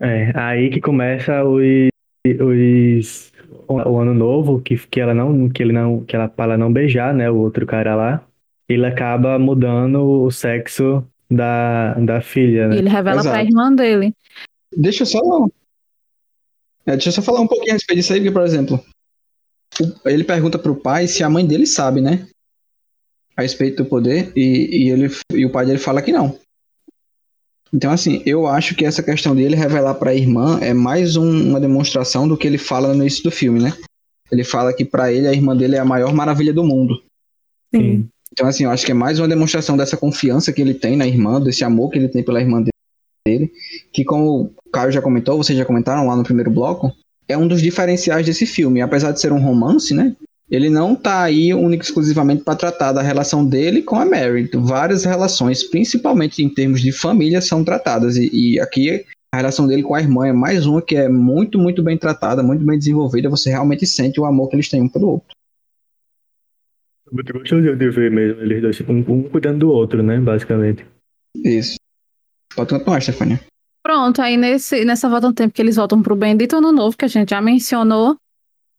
É, 0.00 0.32
aí 0.34 0.70
que 0.70 0.80
começa 0.80 1.44
os, 1.44 1.62
os 2.26 3.32
o, 3.68 3.98
ano 3.98 4.14
novo, 4.14 4.60
que, 4.60 4.76
que 4.76 5.00
ela 5.00 5.14
não, 5.14 5.48
que 5.48 5.62
ele 5.62 5.72
não, 5.72 6.04
que 6.04 6.16
ela 6.16 6.28
para 6.28 6.58
não 6.58 6.72
beijar, 6.72 7.14
né, 7.14 7.30
o 7.30 7.36
outro 7.36 7.64
cara 7.66 7.94
lá, 7.94 8.26
ele 8.74 8.86
acaba 8.86 9.38
mudando 9.38 10.00
o 10.24 10.30
sexo 10.30 11.04
da, 11.30 11.94
da 11.94 12.20
filha, 12.20 12.68
né. 12.68 12.76
ele 12.78 12.88
revela 12.88 13.22
pra 13.22 13.30
Exato. 13.42 13.46
irmã 13.46 13.74
dele. 13.74 14.14
Deixa 14.76 15.02
eu 15.02 15.06
só. 15.06 15.46
É, 16.86 16.92
deixa 16.92 17.08
eu 17.08 17.12
só 17.12 17.22
falar 17.22 17.40
um 17.40 17.46
pouquinho 17.46 17.72
a 17.72 17.74
respeito 17.74 17.98
disso 17.98 18.12
aí, 18.12 18.20
porque, 18.20 18.32
por 18.32 18.42
exemplo, 18.42 18.82
ele 20.04 20.24
pergunta 20.24 20.58
pro 20.58 20.76
pai 20.76 21.06
se 21.06 21.22
a 21.22 21.30
mãe 21.30 21.46
dele 21.46 21.66
sabe, 21.66 22.00
né? 22.00 22.26
A 23.36 23.42
respeito 23.42 23.82
do 23.82 23.88
poder, 23.88 24.32
e, 24.36 24.84
e, 24.84 24.90
ele, 24.90 25.08
e 25.32 25.44
o 25.46 25.50
pai 25.50 25.66
dele 25.66 25.78
fala 25.78 26.02
que 26.02 26.12
não. 26.12 26.38
Então, 27.72 27.92
assim, 27.92 28.22
eu 28.26 28.46
acho 28.46 28.74
que 28.74 28.84
essa 28.84 29.02
questão 29.02 29.34
dele 29.34 29.54
revelar 29.54 29.94
pra 29.94 30.14
irmã 30.14 30.58
é 30.60 30.74
mais 30.74 31.16
um- 31.16 31.50
uma 31.50 31.60
demonstração 31.60 32.26
do 32.26 32.36
que 32.36 32.46
ele 32.46 32.58
fala 32.58 32.88
no 32.88 33.00
início 33.02 33.22
do 33.22 33.30
filme, 33.30 33.60
né? 33.60 33.72
Ele 34.30 34.42
fala 34.42 34.72
que 34.74 34.84
pra 34.84 35.12
ele 35.12 35.28
a 35.28 35.32
irmã 35.32 35.56
dele 35.56 35.76
é 35.76 35.78
a 35.78 35.84
maior 35.84 36.12
maravilha 36.12 36.52
do 36.52 36.64
mundo. 36.64 37.00
Sim. 37.74 38.08
Então, 38.32 38.46
assim, 38.46 38.64
eu 38.64 38.70
acho 38.70 38.86
que 38.86 38.92
é 38.92 38.94
mais 38.94 39.18
uma 39.18 39.28
demonstração 39.28 39.76
dessa 39.76 39.96
confiança 39.96 40.52
que 40.52 40.60
ele 40.60 40.74
tem 40.74 40.96
na 40.96 41.06
irmã, 41.06 41.40
desse 41.40 41.64
amor 41.64 41.90
que 41.90 41.98
ele 41.98 42.08
tem 42.08 42.22
pela 42.22 42.40
irmã 42.40 42.62
dele. 43.26 43.50
que 43.92 44.04
como 44.04 44.52
o 44.64 44.70
Caio 44.72 44.92
já 44.92 45.02
comentou, 45.02 45.36
vocês 45.36 45.58
já 45.58 45.64
comentaram 45.64 46.06
lá 46.06 46.16
no 46.16 46.22
primeiro 46.22 46.50
bloco, 46.50 46.92
é 47.28 47.36
um 47.36 47.46
dos 47.46 47.60
diferenciais 47.60 48.24
desse 48.24 48.46
filme. 48.46 48.80
Apesar 48.80 49.12
de 49.12 49.20
ser 49.20 49.32
um 49.32 49.40
romance, 49.40 49.94
né? 49.94 50.16
Ele 50.50 50.68
não 50.68 50.96
tá 50.96 51.22
aí 51.22 51.54
único 51.54 51.84
exclusivamente 51.84 52.42
para 52.42 52.56
tratar 52.56 52.92
da 52.92 53.02
relação 53.02 53.46
dele 53.46 53.82
com 53.82 53.94
a 53.96 54.04
Mary. 54.04 54.50
Várias 54.52 55.04
relações, 55.04 55.62
principalmente 55.62 56.42
em 56.42 56.48
termos 56.48 56.80
de 56.80 56.90
família, 56.90 57.40
são 57.40 57.62
tratadas. 57.62 58.16
E, 58.16 58.30
e 58.32 58.60
aqui 58.60 59.04
a 59.32 59.36
relação 59.36 59.68
dele 59.68 59.84
com 59.84 59.94
a 59.94 60.00
irmã 60.00 60.26
é 60.26 60.32
mais 60.32 60.66
uma 60.66 60.82
que 60.82 60.96
é 60.96 61.08
muito, 61.08 61.56
muito 61.56 61.84
bem 61.84 61.96
tratada, 61.96 62.42
muito 62.42 62.64
bem 62.64 62.76
desenvolvida. 62.76 63.30
Você 63.30 63.48
realmente 63.48 63.86
sente 63.86 64.20
o 64.20 64.24
amor 64.24 64.48
que 64.48 64.56
eles 64.56 64.68
têm 64.68 64.82
um 64.82 64.88
pelo 64.88 65.08
outro. 65.08 65.36
Muito 67.12 67.32
gostoso 67.32 67.76
de 67.76 67.90
ver 67.90 68.10
mesmo 68.10 68.40
eles 68.42 68.62
dois, 68.62 68.80
um, 68.82 68.98
um 68.98 69.22
cuidando 69.24 69.58
do 69.58 69.70
outro, 69.70 70.02
né? 70.02 70.18
Basicamente. 70.18 70.86
Isso. 71.34 71.76
Pode 72.54 72.70
continuar, 72.70 73.00
Stefania. 73.00 73.40
Pronto, 73.82 74.20
aí 74.20 74.36
nesse, 74.36 74.84
nessa 74.84 75.08
volta 75.08 75.28
no 75.28 75.34
tempo 75.34 75.54
que 75.54 75.62
eles 75.62 75.76
voltam 75.76 76.02
pro 76.02 76.14
Bendito 76.14 76.56
Ano 76.56 76.70
Novo, 76.70 76.96
que 76.96 77.04
a 77.04 77.08
gente 77.08 77.30
já 77.30 77.40
mencionou, 77.40 78.16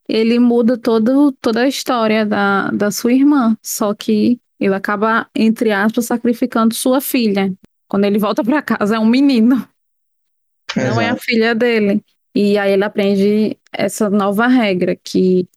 ele 0.08 0.40
muda 0.40 0.78
todo, 0.78 1.32
toda 1.42 1.62
a 1.62 1.68
história 1.68 2.26
da, 2.26 2.70
da 2.72 2.92
sua 2.92 3.14
irmã. 3.14 3.58
Só 3.64 3.94
que 3.94 4.40
ele 4.60 4.76
acaba, 4.76 5.28
entre 5.36 5.72
aspas, 5.72 6.06
sacrificando 6.06 6.74
sua 6.74 7.02
filha. 7.02 7.52
Quando 7.88 8.06
ele 8.06 8.20
volta 8.20 8.44
para 8.44 8.62
casa, 8.62 8.96
é 8.96 9.00
um 9.00 9.06
menino. 9.06 9.68
Exato. 10.76 10.96
Não 10.96 11.02
é 11.02 11.10
a 11.10 11.18
filha 11.18 11.56
dele. 11.56 12.04
E 12.36 12.58
aí 12.58 12.72
ele 12.72 12.84
aprende 12.84 13.58
essa 13.74 14.10
nova 14.10 14.48
regra, 14.48 14.96
que 14.96 15.48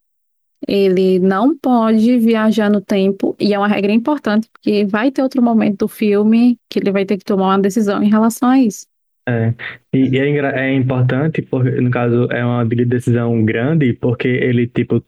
ele 0.67 1.19
não 1.19 1.57
pode 1.57 2.17
viajar 2.17 2.69
no 2.69 2.81
tempo, 2.81 3.35
e 3.39 3.53
é 3.53 3.57
uma 3.57 3.67
regra 3.67 3.91
importante, 3.91 4.49
porque 4.51 4.85
vai 4.85 5.11
ter 5.11 5.21
outro 5.21 5.41
momento 5.41 5.79
do 5.79 5.87
filme 5.87 6.57
que 6.69 6.79
ele 6.79 6.91
vai 6.91 7.05
ter 7.05 7.17
que 7.17 7.25
tomar 7.25 7.47
uma 7.47 7.59
decisão 7.59 8.01
em 8.01 8.09
relação 8.09 8.49
a 8.49 8.59
isso. 8.59 8.87
É, 9.27 9.53
e, 9.93 10.09
e 10.09 10.19
é, 10.19 10.69
é, 10.69 10.73
importante, 10.73 11.41
porque, 11.41 11.71
no 11.81 11.89
caso, 11.89 12.27
é 12.31 12.45
uma 12.45 12.63
decisão 12.65 13.43
grande, 13.43 13.93
porque 13.93 14.27
ele, 14.27 14.67
tipo, 14.67 15.03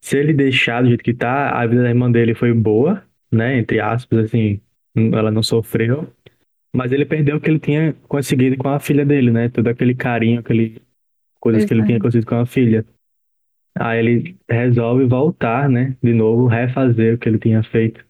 se 0.00 0.18
ele 0.18 0.32
deixar 0.32 0.82
do 0.82 0.88
jeito 0.88 1.02
que 1.02 1.14
tá, 1.14 1.50
a 1.50 1.66
vida 1.66 1.82
da 1.82 1.88
irmã 1.88 2.10
dele 2.10 2.34
foi 2.34 2.52
boa, 2.52 3.02
né, 3.30 3.58
entre 3.58 3.80
aspas, 3.80 4.26
assim, 4.26 4.60
ela 4.94 5.30
não 5.30 5.42
sofreu, 5.42 6.08
mas 6.72 6.92
ele 6.92 7.04
perdeu 7.04 7.36
o 7.36 7.40
que 7.40 7.50
ele 7.50 7.58
tinha 7.58 7.92
conseguido 8.08 8.56
com 8.56 8.68
a 8.68 8.78
filha 8.78 9.04
dele, 9.04 9.30
né, 9.30 9.48
todo 9.48 9.66
aquele 9.68 9.94
carinho, 9.94 10.40
aquele 10.40 10.80
coisas 11.40 11.64
que 11.64 11.74
ele 11.74 11.84
tinha 11.84 11.98
conseguido 11.98 12.26
com 12.26 12.36
a 12.36 12.46
filha. 12.46 12.84
Aí 13.80 13.98
ele 13.98 14.36
resolve 14.48 15.06
voltar, 15.06 15.68
né, 15.68 15.96
de 16.02 16.12
novo, 16.12 16.46
refazer 16.46 17.14
o 17.14 17.18
que 17.18 17.28
ele 17.28 17.38
tinha 17.38 17.62
feito. 17.62 18.04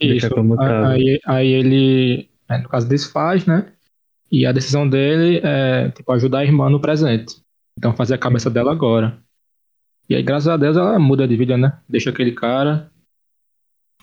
Isso, 0.00 0.28
aí, 0.58 1.20
aí 1.24 1.48
ele 1.48 2.32
no 2.58 2.68
caso, 2.68 2.88
desfaz, 2.88 3.46
né? 3.46 3.66
E 4.30 4.46
a 4.46 4.52
decisão 4.52 4.88
dele 4.88 5.40
é, 5.42 5.90
tipo, 5.90 6.10
ajudar 6.12 6.38
a 6.38 6.44
irmã 6.44 6.68
no 6.70 6.80
presente. 6.80 7.36
Então, 7.78 7.94
fazer 7.94 8.14
a 8.14 8.18
cabeça 8.18 8.50
dela 8.50 8.72
agora. 8.72 9.18
E 10.08 10.14
aí, 10.14 10.22
graças 10.22 10.48
a 10.48 10.56
Deus, 10.56 10.76
ela 10.76 10.98
muda 10.98 11.28
de 11.28 11.36
vida, 11.36 11.56
né? 11.56 11.78
Deixa 11.88 12.10
aquele 12.10 12.32
cara. 12.32 12.90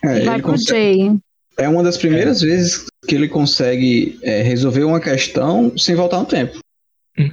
É, 0.04 0.22
Vai 0.22 0.42
consegue... 0.42 1.04
Jay. 1.04 1.20
É 1.58 1.68
uma 1.68 1.84
das 1.84 1.98
primeiras 1.98 2.42
é. 2.42 2.46
vezes 2.46 2.88
que 3.08 3.16
ele 3.16 3.28
consegue 3.28 4.18
é, 4.24 4.42
resolver 4.42 4.84
uma 4.84 5.00
questão 5.00 5.78
sem 5.78 5.94
voltar 5.94 6.20
no 6.20 6.26
tempo. 6.26 6.60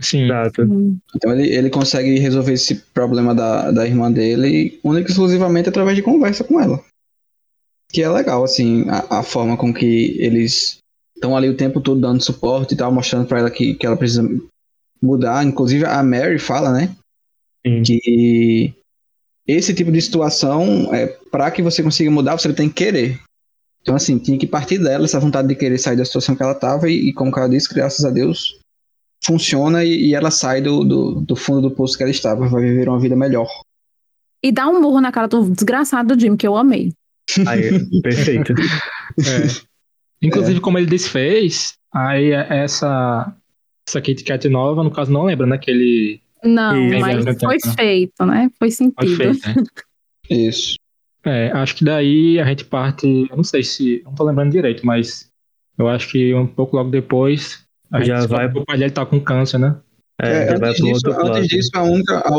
Sim. 0.01 0.25
Exato. 0.25 0.63
Então 1.15 1.33
ele, 1.33 1.49
ele 1.49 1.71
consegue 1.71 2.19
resolver 2.19 2.53
esse 2.53 2.75
problema 2.93 3.35
da, 3.35 3.71
da 3.71 3.87
irmã 3.87 4.11
dele 4.11 4.81
única 4.83 5.09
e 5.09 5.13
exclusivamente 5.13 5.69
através 5.69 5.97
de 5.97 6.03
conversa 6.03 6.43
com 6.43 6.61
ela. 6.61 6.83
Que 7.93 8.03
é 8.03 8.09
legal, 8.09 8.43
assim, 8.43 8.85
a, 8.89 9.21
a 9.21 9.23
forma 9.23 9.57
com 9.57 9.73
que 9.73 10.17
eles 10.19 10.79
estão 11.15 11.37
ali 11.37 11.49
o 11.49 11.57
tempo 11.57 11.81
todo 11.81 12.01
dando 12.01 12.23
suporte 12.23 12.75
e 12.75 12.77
tal, 12.77 12.93
mostrando 12.93 13.27
para 13.27 13.39
ela 13.39 13.51
que, 13.51 13.75
que 13.75 13.87
ela 13.87 13.97
precisa 13.97 14.29
mudar. 15.01 15.45
Inclusive 15.45 15.85
a 15.85 16.03
Mary 16.03 16.39
fala, 16.39 16.73
né? 16.73 16.95
Sim. 17.65 17.83
Que 17.83 18.75
esse 19.47 19.73
tipo 19.73 19.93
de 19.93 20.03
situação, 20.03 20.93
é, 20.93 21.07
para 21.31 21.51
que 21.53 21.63
você 21.63 21.83
consiga 21.83 22.11
mudar, 22.11 22.37
você 22.37 22.53
tem 22.53 22.69
que 22.69 22.75
querer. 22.75 23.21
Então, 23.81 23.95
assim, 23.95 24.19
tinha 24.19 24.37
que 24.37 24.49
partir 24.49 24.79
dela, 24.79 25.05
essa 25.05 25.21
vontade 25.21 25.47
de 25.47 25.55
querer 25.55 25.79
sair 25.79 25.97
da 25.97 26.05
situação 26.05 26.35
que 26.35 26.43
ela 26.43 26.57
tava, 26.57 26.91
e, 26.91 27.09
e 27.09 27.13
como 27.13 27.31
ela 27.37 27.49
disse, 27.49 27.73
graças 27.73 28.05
a 28.05 28.11
Deus, 28.11 28.59
funciona 29.27 29.85
e, 29.85 30.09
e 30.09 30.15
ela 30.15 30.31
sai 30.31 30.61
do, 30.61 30.85
do, 30.85 31.21
do, 31.21 31.37
fundo 31.37 31.63
do 31.63 31.71
poço 31.71 31.97
que 31.97 32.03
ela 32.03 32.11
estava, 32.11 32.49
vai 32.49 32.63
viver 32.63 32.89
uma 32.89 33.01
vida 33.01 33.17
melhor. 33.17 33.49
E 34.43 34.53
dá 34.53 34.69
um 34.69 34.81
murro 34.81 35.01
na 35.01 35.11
cara 35.11 35.27
do 35.27 35.51
desgraçado 35.51 36.15
do 36.15 36.21
Jim, 36.21 36.37
que 36.37 36.47
eu 36.47 36.57
amei. 36.57 36.93
Aí, 37.47 37.71
perfeito. 38.03 38.53
é. 38.53 39.67
Inclusive, 40.23 40.59
é. 40.59 40.61
como 40.61 40.79
ele 40.79 40.87
desfez, 40.87 41.75
aí 41.93 42.31
é 42.31 42.47
essa, 42.63 43.35
essa 43.87 44.01
Kit 44.01 44.23
Kat 44.25 44.49
nova, 44.49 44.83
no 44.83 44.91
caso, 44.91 45.13
não 45.13 45.25
lembra, 45.25 45.47
né? 45.47 45.59
Que 45.59 45.71
ele. 45.71 46.21
Não, 46.45 46.75
mas 47.01 47.25
foi 47.25 47.59
tempo, 47.59 47.77
feito, 47.77 48.25
né? 48.25 48.51
Foi 48.59 48.71
sentido. 48.71 49.17
Foi 49.17 49.35
feito, 49.35 49.49
né? 49.49 49.65
Isso. 50.31 50.77
É, 51.25 51.51
acho 51.51 51.75
que 51.77 51.85
daí 51.85 52.39
a 52.39 52.45
gente 52.45 52.65
parte. 52.65 53.27
Eu 53.29 53.37
não 53.37 53.45
sei 53.45 53.63
se. 53.63 54.03
Não 54.05 54.15
tô 54.15 54.23
lembrando 54.25 54.53
direito, 54.53 54.87
mas 54.87 55.31
eu 55.77 55.89
acho 55.89 56.11
que 56.11 56.33
um 56.35 56.47
pouco 56.47 56.77
logo 56.77 56.91
depois. 56.91 57.66
A 57.91 58.03
já 58.03 58.27
vai. 58.27 58.47
O 58.47 58.65
pai 58.65 58.79
dele 58.79 58.91
tá 58.91 59.05
com 59.07 59.21
câncer, 59.21 59.59
né? 59.59 59.77
É, 60.21 60.29
é 60.29 60.55
antes, 60.55 60.77
disso, 60.77 61.11
antes 61.11 61.49
disso, 61.49 61.71
a 61.75 61.83
única. 61.83 62.19
A, 62.19 62.31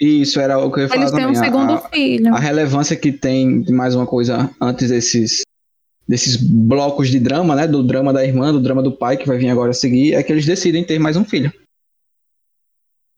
isso 0.00 0.40
era 0.40 0.58
o 0.58 0.70
que 0.70 0.80
eu 0.80 0.82
ia 0.82 0.88
falar. 0.88 1.00
Eles 1.00 1.12
têm 1.12 1.26
um 1.26 1.34
segundo 1.34 1.72
a, 1.72 1.78
filho. 1.88 2.34
A 2.34 2.38
relevância 2.38 2.96
que 2.96 3.12
tem 3.12 3.62
de 3.62 3.72
mais 3.72 3.94
uma 3.94 4.06
coisa 4.06 4.50
antes 4.60 4.90
desses 4.90 5.42
desses 6.06 6.36
blocos 6.36 7.08
de 7.08 7.18
drama, 7.18 7.54
né? 7.56 7.66
Do 7.66 7.82
drama 7.82 8.12
da 8.12 8.24
irmã, 8.24 8.52
do 8.52 8.60
drama 8.60 8.82
do 8.82 8.92
pai, 8.92 9.16
que 9.16 9.26
vai 9.26 9.38
vir 9.38 9.48
agora 9.48 9.70
a 9.70 9.74
seguir, 9.74 10.14
é 10.14 10.22
que 10.22 10.32
eles 10.32 10.44
decidem 10.44 10.84
ter 10.84 10.98
mais 10.98 11.16
um 11.16 11.24
filho. 11.24 11.52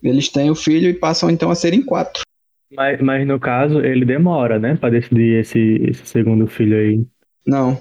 Eles 0.03 0.29
têm 0.29 0.51
o 0.51 0.55
filho 0.55 0.89
e 0.89 0.95
passam 0.95 1.29
então 1.29 1.51
a 1.51 1.55
serem 1.55 1.83
quatro. 1.83 2.23
Mas, 2.73 3.01
mas 3.01 3.27
no 3.27 3.41
caso, 3.41 3.81
ele 3.81 4.05
demora, 4.05 4.59
né? 4.59 4.77
Pra 4.77 4.91
decidir 4.91 5.41
esse, 5.41 5.59
esse 5.89 6.07
segundo 6.07 6.47
filho 6.47 6.77
aí. 6.77 7.05
Não. 7.47 7.81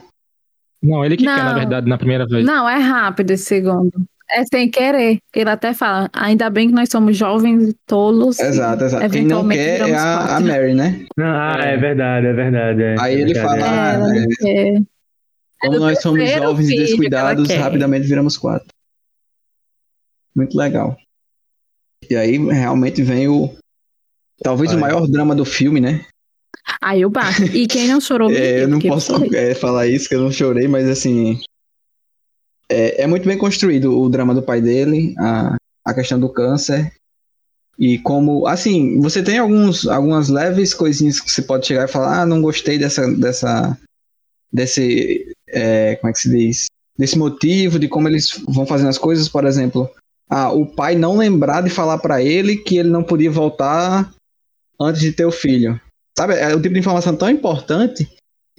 Não, 0.86 1.04
ele 1.04 1.18
que 1.18 1.26
não. 1.26 1.36
quer, 1.36 1.44
na 1.44 1.54
verdade, 1.54 1.90
na 1.90 1.98
primeira 1.98 2.26
vez. 2.26 2.46
Não, 2.46 2.70
é 2.70 2.78
rápido 2.78 3.32
esse 3.32 3.46
segundo. 3.46 3.92
É 4.30 4.44
sem 4.44 4.70
querer. 4.70 5.20
Ele 5.36 5.50
até 5.50 5.74
fala, 5.74 6.10
ainda 6.12 6.50
bem 6.50 6.68
que 6.70 6.74
nós 6.74 6.90
somos 6.90 7.16
jovens 7.16 7.70
e 7.70 7.76
tolos. 7.86 8.40
Exato, 8.40 8.84
exato. 8.84 9.10
Quem 9.10 9.26
não 9.26 9.48
quer 9.48 9.88
é 9.88 9.96
a, 9.96 10.38
a, 10.38 10.40
Mary, 10.40 10.74
né? 10.74 11.06
Ah, 11.20 11.60
é 11.64 11.78
verdade, 11.78 12.28
é 12.28 12.34
verdade. 12.34 12.84
É. 12.84 12.96
Aí 13.00 13.22
ele 13.22 13.34
verdade, 13.34 13.62
fala, 13.62 14.18
é. 14.18 14.24
ah, 14.24 14.48
é, 14.48 14.82
como 15.62 15.80
nós 15.80 16.02
somos 16.02 16.30
jovens 16.30 16.70
e 16.70 16.78
descuidados, 16.78 17.50
rapidamente 17.50 18.08
viramos 18.08 18.38
quatro. 18.38 18.68
Muito 20.36 20.58
legal. 20.58 20.98
E 22.10 22.16
aí 22.16 22.38
realmente 22.38 23.02
vem 23.02 23.28
o. 23.28 23.56
Talvez 24.44 24.72
Ai. 24.72 24.78
o 24.78 24.80
maior 24.80 25.08
drama 25.08 25.34
do 25.34 25.46
filme, 25.46 25.80
né? 25.80 26.06
Aí 26.82 27.02
eu 27.02 27.10
bato. 27.10 27.44
E 27.44 27.68
quem 27.68 27.88
não 27.88 28.00
chorou? 28.00 28.32
é, 28.32 28.64
eu 28.64 28.68
não 28.68 28.80
posso 28.80 29.14
é, 29.34 29.54
falar 29.54 29.88
isso, 29.88 30.08
que 30.08 30.16
eu 30.16 30.22
não 30.22 30.32
chorei, 30.32 30.68
mas 30.68 30.88
assim. 30.88 31.40
É, 32.70 33.04
é, 33.04 33.08
muito 33.08 33.28
bem 33.28 33.38
construído 33.38 34.00
o 34.00 34.10
drama 34.10 34.34
do 34.34 34.42
pai 34.42 34.60
dele, 34.60 35.14
a, 35.20 35.56
a 35.86 35.94
questão 35.94 36.20
do 36.20 36.30
câncer. 36.30 36.92
E 37.78 38.00
como, 38.00 38.48
assim, 38.48 39.00
você 39.02 39.22
tem 39.22 39.38
alguns, 39.38 39.88
algumas 39.88 40.30
leves 40.30 40.74
coisinhas 40.74 41.20
que 41.20 41.30
você 41.30 41.42
pode 41.42 41.68
chegar 41.68 41.86
e 41.86 41.92
falar, 41.92 42.22
ah, 42.22 42.26
não 42.26 42.42
gostei 42.42 42.78
dessa, 42.78 43.06
dessa, 43.12 43.78
desse, 44.52 45.36
é, 45.50 45.96
como 45.98 46.10
é 46.10 46.14
que 46.14 46.20
se 46.20 46.30
diz? 46.30 46.66
Desse 46.98 47.18
motivo, 47.18 47.78
de 47.78 47.90
como 47.90 48.08
eles 48.08 48.42
vão 48.48 48.66
fazendo 48.66 48.90
as 48.90 48.98
coisas, 48.98 49.28
por 49.28 49.46
exemplo, 49.46 49.90
ah, 50.30 50.52
o 50.52 50.66
pai 50.66 50.96
não 50.96 51.18
lembrar 51.18 51.62
de 51.62 51.70
falar 51.70 51.98
para 51.98 52.22
ele 52.22 52.58
que 52.58 52.78
ele 52.78 52.90
não 52.90 53.04
podia 53.04 53.30
voltar 53.30 54.12
antes 54.80 55.02
de 55.02 55.12
ter 55.12 55.26
o 55.26 55.32
filho. 55.32 55.80
Sabe? 56.18 56.36
É 56.36 56.56
o 56.56 56.62
tipo 56.62 56.74
de 56.74 56.80
informação 56.80 57.16
tão 57.16 57.30
importante 57.30 58.10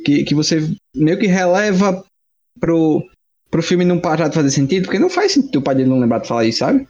que, 0.05 0.25
que 0.25 0.35
você 0.35 0.71
meio 0.95 1.19
que 1.19 1.27
releva 1.27 2.05
pro, 2.61 3.03
pro 3.51 3.63
filme 3.63 3.85
não 3.85 3.99
parar 3.99 4.29
de 4.29 4.35
fazer 4.35 4.51
sentido, 4.51 4.85
porque 4.85 4.99
não 4.99 5.11
faz 5.11 5.33
sentido 5.33 5.59
o 5.59 5.63
pai 5.63 5.75
dele 5.75 5.89
não 5.89 5.99
lembrar 5.99 6.19
de 6.19 6.29
falar 6.29 6.45
isso, 6.45 6.59
sabe? 6.59 6.87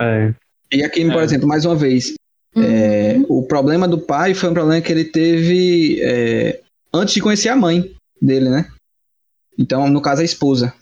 É. 0.00 0.34
E 0.72 0.82
aqui, 0.82 1.04
por 1.04 1.20
é. 1.20 1.24
exemplo, 1.24 1.46
mais 1.46 1.64
uma 1.64 1.76
vez, 1.76 2.14
uhum. 2.54 2.62
é, 2.62 3.16
o 3.28 3.42
problema 3.42 3.86
do 3.86 3.98
pai 3.98 4.34
foi 4.34 4.50
um 4.50 4.54
problema 4.54 4.80
que 4.80 4.90
ele 4.90 5.04
teve 5.04 6.00
é, 6.02 6.60
antes 6.92 7.14
de 7.14 7.20
conhecer 7.20 7.48
a 7.48 7.56
mãe 7.56 7.94
dele, 8.20 8.48
né? 8.48 8.68
Então, 9.58 9.88
no 9.88 10.02
caso, 10.02 10.22
a 10.22 10.24
esposa, 10.24 10.74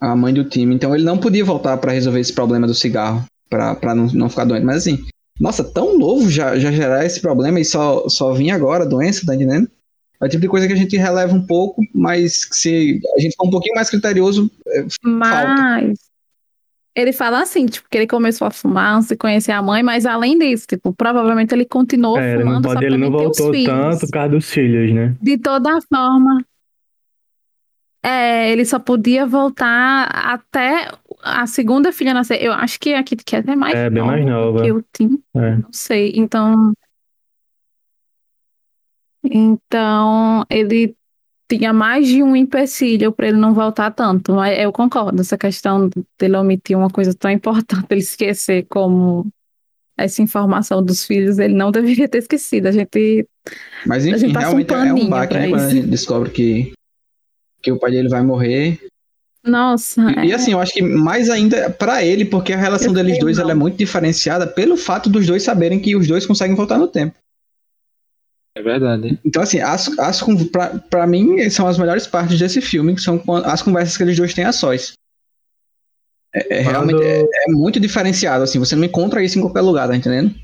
a 0.00 0.16
mãe 0.16 0.34
do 0.34 0.44
time. 0.44 0.74
Então, 0.74 0.94
ele 0.94 1.04
não 1.04 1.18
podia 1.18 1.44
voltar 1.44 1.76
para 1.78 1.92
resolver 1.92 2.20
esse 2.20 2.32
problema 2.32 2.66
do 2.66 2.74
cigarro, 2.74 3.24
para 3.48 3.94
não, 3.94 4.06
não 4.06 4.28
ficar 4.28 4.44
doente. 4.44 4.64
Mas 4.64 4.78
assim, 4.78 5.06
nossa, 5.40 5.64
tão 5.64 5.98
novo 5.98 6.28
já, 6.28 6.58
já 6.58 6.70
gerar 6.70 7.06
esse 7.06 7.18
problema 7.20 7.58
e 7.58 7.64
só, 7.64 8.06
só 8.08 8.32
vinha 8.32 8.54
agora 8.54 8.84
a 8.84 8.86
doença, 8.86 9.24
tá 9.24 9.34
entendendo? 9.34 9.68
É 10.20 10.26
o 10.26 10.28
tipo 10.28 10.42
de 10.42 10.48
coisa 10.48 10.66
que 10.66 10.74
a 10.74 10.76
gente 10.76 10.98
releva 10.98 11.32
um 11.32 11.46
pouco, 11.46 11.82
mas 11.94 12.46
se 12.52 13.00
a 13.16 13.20
gente 13.20 13.34
for 13.36 13.46
um 13.46 13.50
pouquinho 13.50 13.74
mais 13.74 13.88
criterioso, 13.88 14.50
é, 14.68 14.84
mas 15.02 15.30
falta. 15.30 15.94
ele 16.94 17.12
fala 17.14 17.40
assim, 17.40 17.64
tipo, 17.64 17.88
que 17.90 17.96
ele 17.96 18.06
começou 18.06 18.46
a 18.46 18.50
fumar 18.50 18.96
antes 18.96 19.08
de 19.08 19.16
conhecer 19.16 19.52
a 19.52 19.62
mãe, 19.62 19.82
mas 19.82 20.04
além 20.04 20.38
disso, 20.38 20.66
tipo, 20.68 20.92
provavelmente 20.92 21.54
ele 21.54 21.64
continuou 21.64 22.18
é, 22.18 22.38
fumando. 22.38 22.40
Ele 22.40 22.52
não, 22.52 22.62
pode, 22.62 22.84
ele 22.84 22.96
não 22.98 23.10
voltou 23.10 23.50
tanto 23.64 24.00
por 24.00 24.10
causa 24.10 24.28
dos 24.28 24.50
filhos, 24.50 24.94
né? 24.94 25.16
De 25.22 25.38
toda 25.38 25.80
forma, 25.88 26.44
É, 28.02 28.50
ele 28.50 28.64
só 28.64 28.78
podia 28.78 29.26
voltar 29.26 30.04
até 30.04 30.90
a 31.22 31.46
segunda 31.46 31.92
filha 31.92 32.14
nascer. 32.14 32.42
Eu 32.42 32.52
acho 32.52 32.78
que 32.80 32.94
a 32.94 33.02
Kit 33.02 33.24
Kat 33.24 33.48
é 33.48 33.56
mais 33.56 33.74
É, 33.74 33.90
bem 33.90 34.02
mais 34.02 34.24
nova. 34.24 34.62
que 34.62 34.72
o 34.72 34.82
Tim. 34.92 35.22
É. 35.34 35.56
Não 35.56 35.72
sei. 35.72 36.12
Então. 36.16 36.72
Então, 39.22 40.44
ele 40.48 40.94
tinha 41.48 41.72
mais 41.72 42.06
de 42.06 42.22
um 42.22 42.34
empecilho 42.34 43.12
para 43.12 43.28
ele 43.28 43.36
não 43.36 43.52
voltar 43.52 43.90
tanto. 43.90 44.32
Mas 44.32 44.58
eu 44.58 44.72
concordo, 44.72 45.20
essa 45.20 45.36
questão 45.36 45.90
dele 46.18 46.36
omitir 46.36 46.76
uma 46.76 46.88
coisa 46.88 47.12
tão 47.14 47.30
importante, 47.30 47.86
ele 47.90 48.00
esquecer 48.00 48.66
como 48.68 49.26
essa 49.98 50.22
informação 50.22 50.82
dos 50.82 51.04
filhos, 51.04 51.38
ele 51.38 51.52
não 51.54 51.70
deveria 51.70 52.08
ter 52.08 52.18
esquecido. 52.18 52.66
A 52.68 52.72
gente. 52.72 53.26
Mas 53.86 54.06
A 54.06 54.08
enfim, 54.10 54.18
gente 54.20 54.32
passa 54.32 54.46
um 54.48 54.62
realmente 54.62 54.72
é 54.72 54.76
um 54.76 54.88
paninho 54.88 55.10
baque, 55.10 55.34
né? 55.34 55.48
Quando 55.50 55.60
a 55.62 55.68
gente 55.70 55.86
descobre 55.88 56.30
que, 56.30 56.72
que 57.62 57.70
o 57.72 57.78
pai 57.78 57.90
dele 57.90 58.08
vai 58.08 58.22
morrer. 58.22 58.80
Nossa. 59.44 60.02
E, 60.22 60.28
e 60.28 60.32
é- 60.32 60.34
assim, 60.34 60.52
eu 60.52 60.60
acho 60.60 60.72
que 60.72 60.82
mais 60.82 61.30
ainda 61.30 61.70
pra 61.70 62.04
ele, 62.04 62.24
porque 62.24 62.52
a 62.52 62.56
relação 62.58 62.88
Eu 62.88 62.94
deles 62.94 63.18
dois 63.18 63.38
ela 63.38 63.52
é 63.52 63.54
muito 63.54 63.76
diferenciada 63.76 64.46
pelo 64.46 64.76
fato 64.76 65.08
dos 65.08 65.26
dois 65.26 65.42
saberem 65.42 65.80
que 65.80 65.96
os 65.96 66.06
dois 66.06 66.26
conseguem 66.26 66.54
voltar 66.56 66.78
no 66.78 66.88
tempo. 66.88 67.14
É 68.56 68.62
verdade. 68.62 69.18
Então, 69.24 69.42
assim, 69.42 69.60
as, 69.60 69.96
as, 69.98 70.22
pra, 70.50 70.78
pra 70.90 71.06
mim, 71.06 71.48
são 71.50 71.66
as 71.66 71.78
melhores 71.78 72.06
partes 72.06 72.38
desse 72.38 72.60
filme, 72.60 72.94
que 72.94 73.00
são 73.00 73.22
as 73.44 73.62
conversas 73.62 73.96
que 73.96 74.02
eles 74.02 74.16
dois 74.16 74.34
têm 74.34 74.44
a 74.44 74.52
sós. 74.52 74.92
É, 76.34 76.58
é 76.58 76.62
Quando- 76.64 76.70
realmente 76.70 77.02
é, 77.02 77.22
é 77.22 77.52
muito 77.52 77.80
diferenciado, 77.80 78.44
assim, 78.44 78.58
você 78.58 78.76
não 78.76 78.84
encontra 78.84 79.22
isso 79.22 79.38
em 79.38 79.42
qualquer 79.42 79.62
lugar, 79.62 79.88
tá 79.88 79.96
entendendo? 79.96 80.34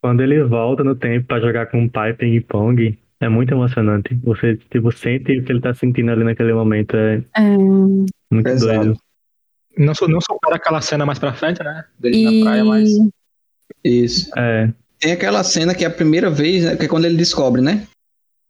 Quando 0.00 0.22
ele 0.22 0.42
volta 0.44 0.84
no 0.84 0.94
tempo 0.94 1.26
pra 1.26 1.40
jogar 1.40 1.66
com 1.66 1.84
o 1.84 1.90
pai 1.90 2.14
ping-pong, 2.14 2.96
é 3.20 3.28
muito 3.28 3.52
emocionante. 3.52 4.14
Você, 4.22 4.56
tipo, 4.70 4.92
sente 4.92 5.38
o 5.38 5.44
que 5.44 5.52
ele 5.52 5.60
tá 5.60 5.74
sentindo 5.74 6.10
ali 6.10 6.24
naquele 6.24 6.52
momento. 6.52 6.96
É 6.96 7.22
é, 7.34 7.56
muito 7.56 8.48
Exato. 8.48 8.84
doido. 8.84 8.98
Não, 9.76 9.94
sou- 9.94 10.08
não 10.08 10.20
supera 10.20 10.56
aquela 10.56 10.80
cena 10.80 11.06
mais 11.06 11.18
pra 11.18 11.32
frente, 11.32 11.62
né? 11.62 11.84
Dele 11.98 12.16
e... 12.16 12.40
na 12.40 12.44
praia, 12.44 12.64
mas. 12.64 12.90
Isso. 13.84 14.30
É, 14.36 14.72
Tem 14.98 15.12
aquela 15.12 15.42
cena 15.44 15.74
que 15.74 15.84
é 15.84 15.86
a 15.86 15.90
primeira 15.90 16.30
vez, 16.30 16.64
né, 16.64 16.76
que 16.76 16.84
é 16.84 16.88
quando 16.88 17.04
ele 17.04 17.16
descobre, 17.16 17.60
né? 17.60 17.86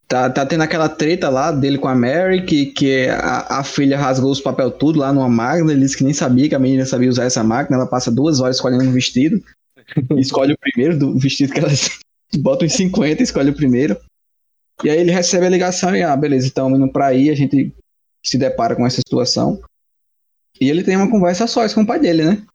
Tá, 0.07 0.31
tá 0.31 0.47
tendo 0.47 0.63
aquela 0.63 0.89
treta 0.89 1.29
lá 1.29 1.53
dele 1.53 1.77
com 1.77 1.87
a 1.87 1.95
Mary, 1.95 2.47
que, 2.47 2.67
que 2.67 3.07
a, 3.09 3.59
a 3.59 3.65
filha 3.65 3.99
rasgou 3.99 4.31
os 4.31 4.41
papel 4.41 4.71
tudo 4.71 5.01
lá 5.01 5.13
numa 5.13 5.29
máquina, 5.29 5.71
ele 5.71 5.83
disse 5.83 5.99
que 5.99 6.05
nem 6.05 6.15
sabia 6.15 6.49
que 6.49 6.55
a 6.55 6.59
menina 6.59 6.87
sabia 6.87 7.11
usar 7.11 7.25
essa 7.25 7.45
máquina, 7.45 7.77
ela 7.77 7.87
passa 7.87 8.11
duas 8.11 8.41
horas 8.41 8.57
escolhendo 8.57 8.85
um 8.85 8.93
vestido, 8.93 9.39
escolhe 10.17 10.55
o 10.55 10.59
primeiro 10.59 10.99
do 10.99 11.19
vestido 11.19 11.53
que 11.53 11.59
ela 11.59 11.69
bota 12.41 12.65
uns 12.65 12.73
50, 12.73 13.23
escolhe 13.23 13.51
o 13.51 13.55
primeiro. 13.55 13.99
E 14.85 14.91
aí 14.91 14.99
ele 14.99 15.11
recebe 15.11 15.47
a 15.47 15.51
ligação 15.51 15.95
e, 15.95 16.03
ah, 16.03 16.17
beleza, 16.17 16.47
então 16.47 16.71
indo 16.75 16.91
pra 16.93 17.07
aí, 17.09 17.31
a 17.31 17.35
gente 17.35 17.75
se 18.25 18.39
depara 18.39 18.77
com 18.77 18.87
essa 18.87 19.01
situação. 19.01 19.61
E 20.61 20.69
ele 20.69 20.83
tem 20.85 20.97
uma 20.97 21.11
conversa 21.11 21.47
sós 21.47 21.75
com 21.75 21.83
o 21.83 21.87
pai 21.87 21.99
dele, 22.01 22.25
né? 22.25 22.47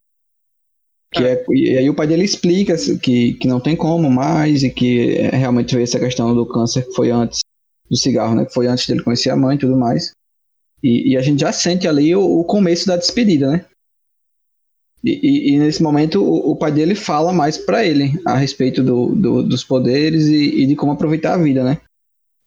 Que 1.13 1.23
é, 1.23 1.45
e 1.51 1.77
aí 1.77 1.89
o 1.89 1.95
pai 1.95 2.07
dele 2.07 2.23
explica 2.23 2.75
que, 2.99 3.33
que 3.33 3.47
não 3.47 3.59
tem 3.59 3.75
como 3.75 4.09
mais 4.09 4.63
e 4.63 4.69
que 4.69 5.17
é, 5.17 5.29
realmente 5.35 5.79
essa 5.79 5.99
questão 5.99 6.33
do 6.33 6.45
câncer 6.47 6.85
que 6.87 6.93
foi 6.93 7.11
antes 7.11 7.41
do 7.89 7.95
cigarro, 7.95 8.35
né? 8.35 8.45
Que 8.45 8.53
foi 8.53 8.67
antes 8.67 8.87
dele 8.87 9.03
conhecer 9.03 9.29
a 9.29 9.35
mãe 9.35 9.55
e 9.55 9.59
tudo 9.59 9.77
mais. 9.77 10.11
E, 10.81 11.11
e 11.11 11.17
a 11.17 11.21
gente 11.21 11.41
já 11.41 11.51
sente 11.51 11.87
ali 11.87 12.15
o, 12.15 12.21
o 12.39 12.43
começo 12.43 12.87
da 12.87 12.97
despedida, 12.97 13.51
né? 13.51 13.65
E, 15.03 15.19
e- 15.21 15.53
e 15.53 15.59
nesse 15.59 15.83
momento 15.83 16.23
o, 16.23 16.51
o 16.51 16.55
pai 16.55 16.71
dele 16.71 16.95
fala 16.95 17.31
mais 17.31 17.57
pra 17.57 17.85
ele 17.85 18.19
a 18.25 18.35
respeito 18.35 18.81
do, 18.81 19.13
do- 19.13 19.43
dos 19.43 19.63
poderes 19.63 20.25
e, 20.27 20.61
e 20.63 20.65
de 20.65 20.75
como 20.75 20.93
aproveitar 20.93 21.33
a 21.35 21.37
vida, 21.37 21.63
né? 21.63 21.79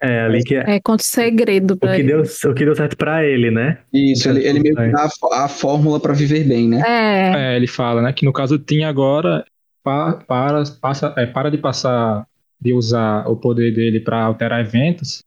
É 0.03 0.21
ali 0.21 0.43
que 0.45 0.55
é. 0.55 0.77
É 0.77 0.81
contra 0.81 1.03
o 1.03 1.07
segredo 1.07 1.75
O 1.75 1.77
pra 1.77 1.95
que, 1.95 2.01
ele. 2.03 2.09
deu, 2.13 2.23
o 2.23 2.55
que 2.55 2.65
deu 2.65 2.75
certo 2.75 2.97
pra 2.97 3.25
ele, 3.25 3.51
né? 3.51 3.79
Isso, 3.93 4.29
ele, 4.29 4.47
ele 4.47 4.61
meio 4.61 4.75
que 4.75 4.83
É. 4.83 4.89
dá 4.91 5.09
a, 5.33 5.45
a 5.45 5.49
fórmula 5.49 5.99
pra 6.01 6.13
viver 6.13 6.45
bem, 6.45 6.69
né? 6.69 6.83
É, 6.87 7.53
É, 7.53 7.57
ele 7.57 7.67
fala, 7.67 8.03
né? 8.03 8.13
Que 8.13 8.25
no 8.25 8.33
caso 8.33 8.59
Tim 8.59 8.83
agora 8.85 9.45
pa- 9.83 10.15
para, 10.27 10.65
passa, 10.81 11.15
é, 11.17 11.27
para 11.27 11.51
de 11.51 11.59
passar, 11.59 12.27
de 12.61 12.73
usar 12.73 13.27
o 13.29 13.37
poder 13.37 13.75
dele 13.75 14.01
pra 14.01 14.23
alterar 14.23 14.61
eventos 14.61 15.21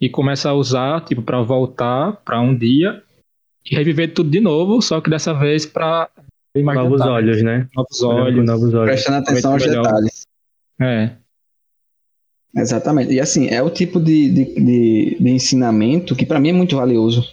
e 0.00 0.08
começa 0.08 0.50
a 0.50 0.54
usar, 0.54 1.00
tipo, 1.04 1.22
pra 1.22 1.40
voltar 1.40 2.12
pra 2.24 2.40
um 2.40 2.54
dia 2.56 3.02
e 3.64 3.74
reviver 3.74 4.12
tudo 4.12 4.28
de 4.30 4.40
novo, 4.40 4.82
só 4.82 5.00
que 5.00 5.08
dessa 5.08 5.32
vez 5.32 5.64
pra 5.64 6.08
Novos 6.56 7.00
detalhes. 7.00 7.08
olhos, 7.08 7.42
né? 7.42 7.66
Novos 7.74 8.02
olhos. 8.02 8.44
novos 8.46 8.74
olhos. 8.74 8.86
Prestando 8.90 9.18
atenção 9.18 9.52
aos 9.54 9.64
detalhes. 9.64 10.26
É. 10.80 11.10
Exatamente. 12.56 13.12
E 13.12 13.20
assim, 13.20 13.48
é 13.48 13.62
o 13.62 13.70
tipo 13.70 14.00
de, 14.00 14.30
de, 14.30 14.44
de, 14.54 15.16
de 15.20 15.30
ensinamento 15.30 16.14
que 16.14 16.24
pra 16.26 16.38
mim 16.38 16.50
é 16.50 16.52
muito 16.52 16.76
valioso. 16.76 17.32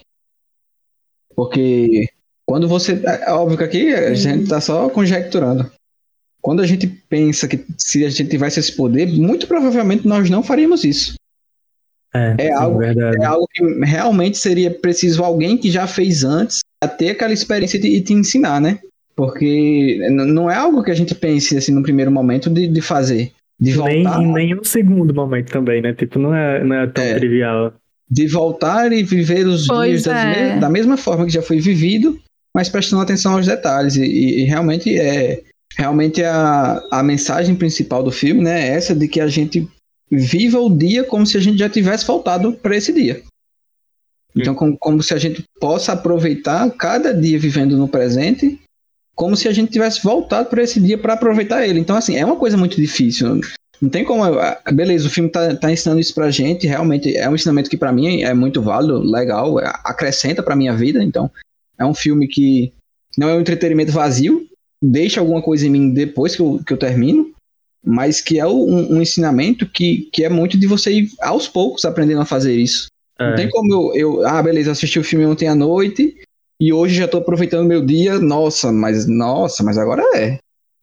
Porque 1.36 2.08
quando 2.46 2.68
você. 2.68 3.02
É 3.06 3.32
óbvio 3.32 3.58
que 3.58 3.64
aqui 3.64 3.94
a 3.94 4.14
gente 4.14 4.48
tá 4.48 4.60
só 4.60 4.90
conjecturando. 4.90 5.72
Quando 6.42 6.62
a 6.62 6.66
gente 6.68 6.88
pensa 6.88 7.48
que 7.48 7.64
se 7.78 8.04
a 8.04 8.10
gente 8.10 8.30
tivesse 8.30 8.60
esse 8.60 8.76
poder, 8.76 9.08
muito 9.08 9.48
provavelmente 9.48 10.08
nós 10.08 10.30
não 10.30 10.42
faríamos 10.42 10.84
isso. 10.84 11.14
É, 12.14 12.36
É 12.38 12.48
sim, 12.48 12.54
algo-. 12.54 12.84
É 12.84 13.26
algo 13.26 13.48
que 13.54 13.64
realmente 13.86 14.38
seria 14.38 14.72
preciso 14.72 15.24
alguém 15.24 15.58
que 15.58 15.70
já 15.70 15.86
fez 15.88 16.24
antes 16.24 16.60
a 16.84 16.88
ter 16.88 17.12
aquela 17.12 17.32
experiência 17.32 17.80
de- 17.80 17.90
e 17.90 18.02
te 18.02 18.14
ensinar, 18.14 18.60
né? 18.60 18.80
Porque 19.16 20.00
não 20.10 20.50
é 20.50 20.56
algo 20.56 20.82
que 20.84 20.90
a 20.90 20.96
gente 20.96 21.14
pense 21.14 21.56
assim 21.56 21.72
no 21.72 21.84
primeiro 21.84 22.12
momento 22.12 22.50
de, 22.50 22.68
de 22.68 22.82
fazer. 22.82 23.32
De 23.62 23.78
Nem 23.78 24.04
voltar. 24.04 24.22
em 24.24 24.34
nenhum 24.34 24.64
segundo 24.64 25.14
momento 25.14 25.52
também, 25.52 25.82
né? 25.84 25.94
Tipo, 25.94 26.18
não 26.18 26.34
é, 26.34 26.64
não 26.64 26.76
é 26.76 26.88
tão 26.88 27.04
É. 27.04 27.14
trivial. 27.14 27.74
de 28.14 28.28
voltar 28.28 28.92
e 28.92 29.04
viver 29.04 29.48
os 29.48 29.68
Pois 29.68 29.90
dias 29.90 30.04
das 30.04 30.26
é. 30.26 30.54
me- 30.56 30.60
da 30.60 30.68
mesma 30.70 30.98
forma 30.98 31.26
que 31.26 31.32
já 31.32 31.42
foi 31.42 31.62
vivido, 31.62 32.20
mas 32.54 32.68
prestando 32.68 33.02
atenção 33.02 33.34
aos 33.38 33.46
detalhes. 33.46 33.96
E, 33.96 34.04
e- 34.04 34.42
e 34.42 34.44
realmente 34.44 35.00
é 35.00 35.42
realmente 35.78 36.22
a, 36.22 36.82
a 36.92 37.02
mensagem 37.02 37.56
principal 37.56 38.04
do 38.04 38.12
filme, 38.12 38.42
né, 38.44 38.68
é 38.68 38.74
essa 38.74 38.94
de 38.94 39.08
que 39.08 39.22
a 39.22 39.28
gente 39.28 39.66
viva 40.12 40.60
o 40.60 40.70
dia 40.76 41.06
como 41.06 41.26
se 41.26 41.38
a 41.38 41.40
gente 41.40 41.58
já 41.60 41.70
tivesse 41.70 42.06
voltado 42.06 42.52
para 42.52 42.76
esse 42.76 42.92
dia. 42.92 43.22
Então, 44.36 44.54
como, 44.56 44.78
como 44.78 45.02
se 45.02 45.14
a 45.14 45.18
gente 45.18 45.44
possa 45.62 45.94
aproveitar 45.94 46.70
cada 46.72 47.14
dia 47.14 47.40
vivendo 47.40 47.78
no 47.78 47.88
presente, 47.88 48.60
como 49.16 49.36
se 49.36 49.48
a 49.48 49.54
gente 49.54 49.72
tivesse 49.72 50.02
voltado 50.04 50.50
para 50.50 50.64
esse 50.64 50.80
dia 50.80 50.98
para 50.98 51.14
aproveitar 51.14 51.68
ele. 51.68 51.80
Então, 51.80 51.96
assim, 51.96 52.16
é 52.16 52.26
uma 52.26 52.36
coisa 52.36 52.58
muito 52.58 52.76
difícil. 52.78 53.40
Não 53.82 53.90
tem 53.90 54.04
como. 54.04 54.24
ah, 54.24 54.60
Beleza, 54.74 55.08
o 55.08 55.12
filme 55.12 55.30
tá, 55.30 55.56
tá 55.56 55.72
ensinando 55.72 56.00
isso 56.00 56.14
pra 56.14 56.32
gente. 56.32 56.68
Realmente 56.68 57.16
é 57.16 57.28
um 57.30 57.36
ensinamento 57.36 57.70
que 57.70 57.78
pra 57.78 57.92
mim 57.92 58.22
é 58.22 58.34
muito 58.34 58.62
válido, 58.62 59.00
legal, 59.00 59.60
é- 59.60 59.72
acrescenta 59.84 60.42
pra 60.44 60.56
minha 60.56 60.74
vida. 60.76 61.04
Então, 61.04 61.30
é 61.78 61.86
um 61.86 61.94
filme 61.94 62.28
que 62.28 62.72
não 63.18 63.28
é 63.30 63.36
um 63.36 63.42
entretenimento 63.42 63.92
vazio, 63.92 64.46
deixa 64.82 65.20
alguma 65.20 65.42
coisa 65.42 65.68
em 65.68 65.70
mim 65.70 65.94
depois 65.94 66.36
que 66.36 66.42
eu, 66.42 66.62
que 66.66 66.72
eu 66.74 66.78
termino, 66.78 67.32
mas 67.84 68.22
que 68.22 68.40
é 68.40 68.46
um, 68.48 68.94
um 68.96 69.02
ensinamento 69.02 69.66
que, 69.66 70.10
que 70.14 70.24
é 70.24 70.30
muito 70.30 70.58
de 70.58 70.68
você 70.68 70.92
ir 70.94 71.10
aos 71.20 71.48
poucos 71.48 71.84
aprendendo 71.84 72.22
a 72.22 72.26
fazer 72.26 72.56
isso. 72.56 72.88
Não 73.20 73.28
É. 73.28 73.36
tem 73.36 73.50
como 73.50 73.74
eu, 73.74 73.96
eu. 73.96 74.28
Ah, 74.28 74.42
beleza, 74.42 74.72
assisti 74.72 74.98
o 75.00 75.04
filme 75.04 75.26
ontem 75.26 75.48
à 75.48 75.56
noite 75.56 76.16
e 76.62 76.72
hoje 76.72 76.94
já 76.94 77.08
tô 77.08 77.18
aproveitando 77.18 77.68
meu 77.68 77.84
dia. 77.84 78.20
Nossa, 78.20 78.72
mas 78.72 79.08
nossa, 79.08 79.64
mas 79.64 79.80
agora 79.80 80.04
é. 80.16 80.38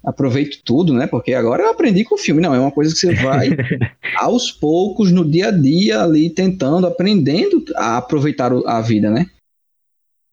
Aproveito 0.04 0.60
tudo, 0.64 0.92
né? 0.92 1.06
Porque 1.06 1.32
agora 1.32 1.62
eu 1.62 1.70
aprendi 1.70 2.02
com 2.02 2.16
o 2.16 2.18
filme. 2.18 2.42
Não, 2.42 2.52
é 2.52 2.58
uma 2.58 2.72
coisa 2.72 2.92
que 2.92 2.98
você 2.98 3.14
vai 3.14 3.50
aos 4.18 4.50
poucos, 4.50 5.12
no 5.12 5.24
dia 5.24 5.48
a 5.48 5.50
dia, 5.52 6.02
ali, 6.02 6.30
tentando, 6.30 6.84
aprendendo 6.84 7.64
a 7.76 7.98
aproveitar 7.98 8.50
a 8.66 8.80
vida, 8.80 9.08
né? 9.08 9.26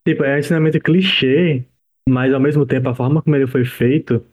Tipo, 0.08 0.24
é 0.24 0.36
um 0.36 0.40
ensinamento 0.40 0.80
clichê, 0.80 1.64
mas 2.10 2.34
ao 2.34 2.40
mesmo 2.40 2.66
tempo 2.66 2.90
a 2.90 2.96
forma 2.96 3.22
como 3.22 3.36
ele 3.36 3.48
foi 3.48 3.66
feito 3.66 4.26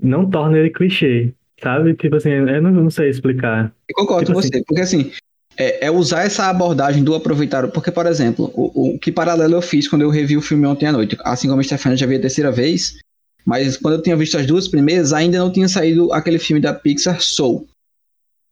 não 0.00 0.28
torna 0.28 0.58
ele 0.58 0.70
clichê, 0.70 1.32
sabe? 1.62 1.94
Tipo 1.94 2.16
assim, 2.16 2.30
eu 2.30 2.62
não, 2.62 2.72
não 2.72 2.90
sei 2.90 3.10
explicar. 3.10 3.72
Eu 3.88 3.94
concordo 3.94 4.26
Tipo 4.26 4.34
com 4.34 4.42
você, 4.42 4.64
porque 4.64 4.82
assim, 4.82 5.12
é, 5.58 5.86
é 5.86 5.90
usar 5.90 6.24
essa 6.24 6.46
abordagem 6.48 7.02
do 7.04 7.14
aproveitar. 7.14 7.66
Porque, 7.68 7.90
por 7.90 8.06
exemplo, 8.06 8.50
o, 8.54 8.94
o 8.94 8.98
que 8.98 9.10
paralelo 9.12 9.54
eu 9.54 9.62
fiz 9.62 9.88
quando 9.88 10.02
eu 10.02 10.10
revi 10.10 10.36
o 10.36 10.42
filme 10.42 10.66
ontem 10.66 10.86
à 10.86 10.92
noite? 10.92 11.16
Assim 11.24 11.48
como 11.48 11.60
a 11.60 11.64
Stefania 11.64 11.96
já 11.96 12.06
viu 12.06 12.18
a 12.18 12.20
terceira 12.20 12.50
vez, 12.52 12.96
mas 13.44 13.76
quando 13.76 13.94
eu 13.94 14.02
tinha 14.02 14.16
visto 14.16 14.36
as 14.36 14.46
duas 14.46 14.68
primeiras, 14.68 15.12
ainda 15.12 15.38
não 15.38 15.50
tinha 15.52 15.68
saído 15.68 16.12
aquele 16.12 16.38
filme 16.38 16.60
da 16.60 16.72
Pixar 16.74 17.20
Soul. 17.20 17.66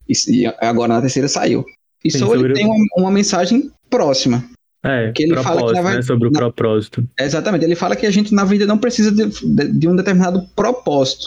E, 0.08 0.46
agora 0.60 0.94
na 0.94 1.00
terceira 1.00 1.28
saiu. 1.28 1.64
E 2.04 2.10
Sim, 2.10 2.18
Soul 2.18 2.36
ele 2.36 2.54
tem 2.54 2.66
uma, 2.66 2.76
uma 2.98 3.10
mensagem 3.10 3.70
próxima. 3.88 4.44
É, 4.84 5.12
Que 5.12 5.22
ele 5.22 5.34
fala 5.42 5.72
que 5.72 5.80
na 5.80 5.94
né? 5.94 6.02
Sobre 6.02 6.28
o 6.28 6.30
na- 6.30 6.38
propósito. 6.38 7.08
Exatamente, 7.18 7.64
ele 7.64 7.74
fala 7.74 7.96
que 7.96 8.04
a 8.04 8.10
gente 8.10 8.34
na 8.34 8.44
vida 8.44 8.66
não 8.66 8.76
precisa 8.76 9.10
de, 9.10 9.26
de- 9.26 9.72
de 9.72 9.88
um 9.88 9.96
determinado 9.96 10.46
propósito. 10.54 11.26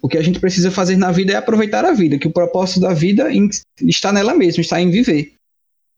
O 0.00 0.08
que 0.08 0.16
a 0.16 0.22
gente 0.22 0.38
precisa 0.38 0.70
fazer 0.70 0.96
na 0.96 1.10
vida 1.10 1.32
é 1.32 1.36
aproveitar 1.36 1.84
a 1.84 1.92
vida, 1.92 2.18
que 2.18 2.28
o 2.28 2.32
propósito 2.32 2.80
da 2.80 2.92
vida 2.92 3.28
está 3.82 4.12
nela 4.12 4.34
mesma, 4.34 4.60
está 4.60 4.80
em 4.80 4.90
viver. 4.90 5.32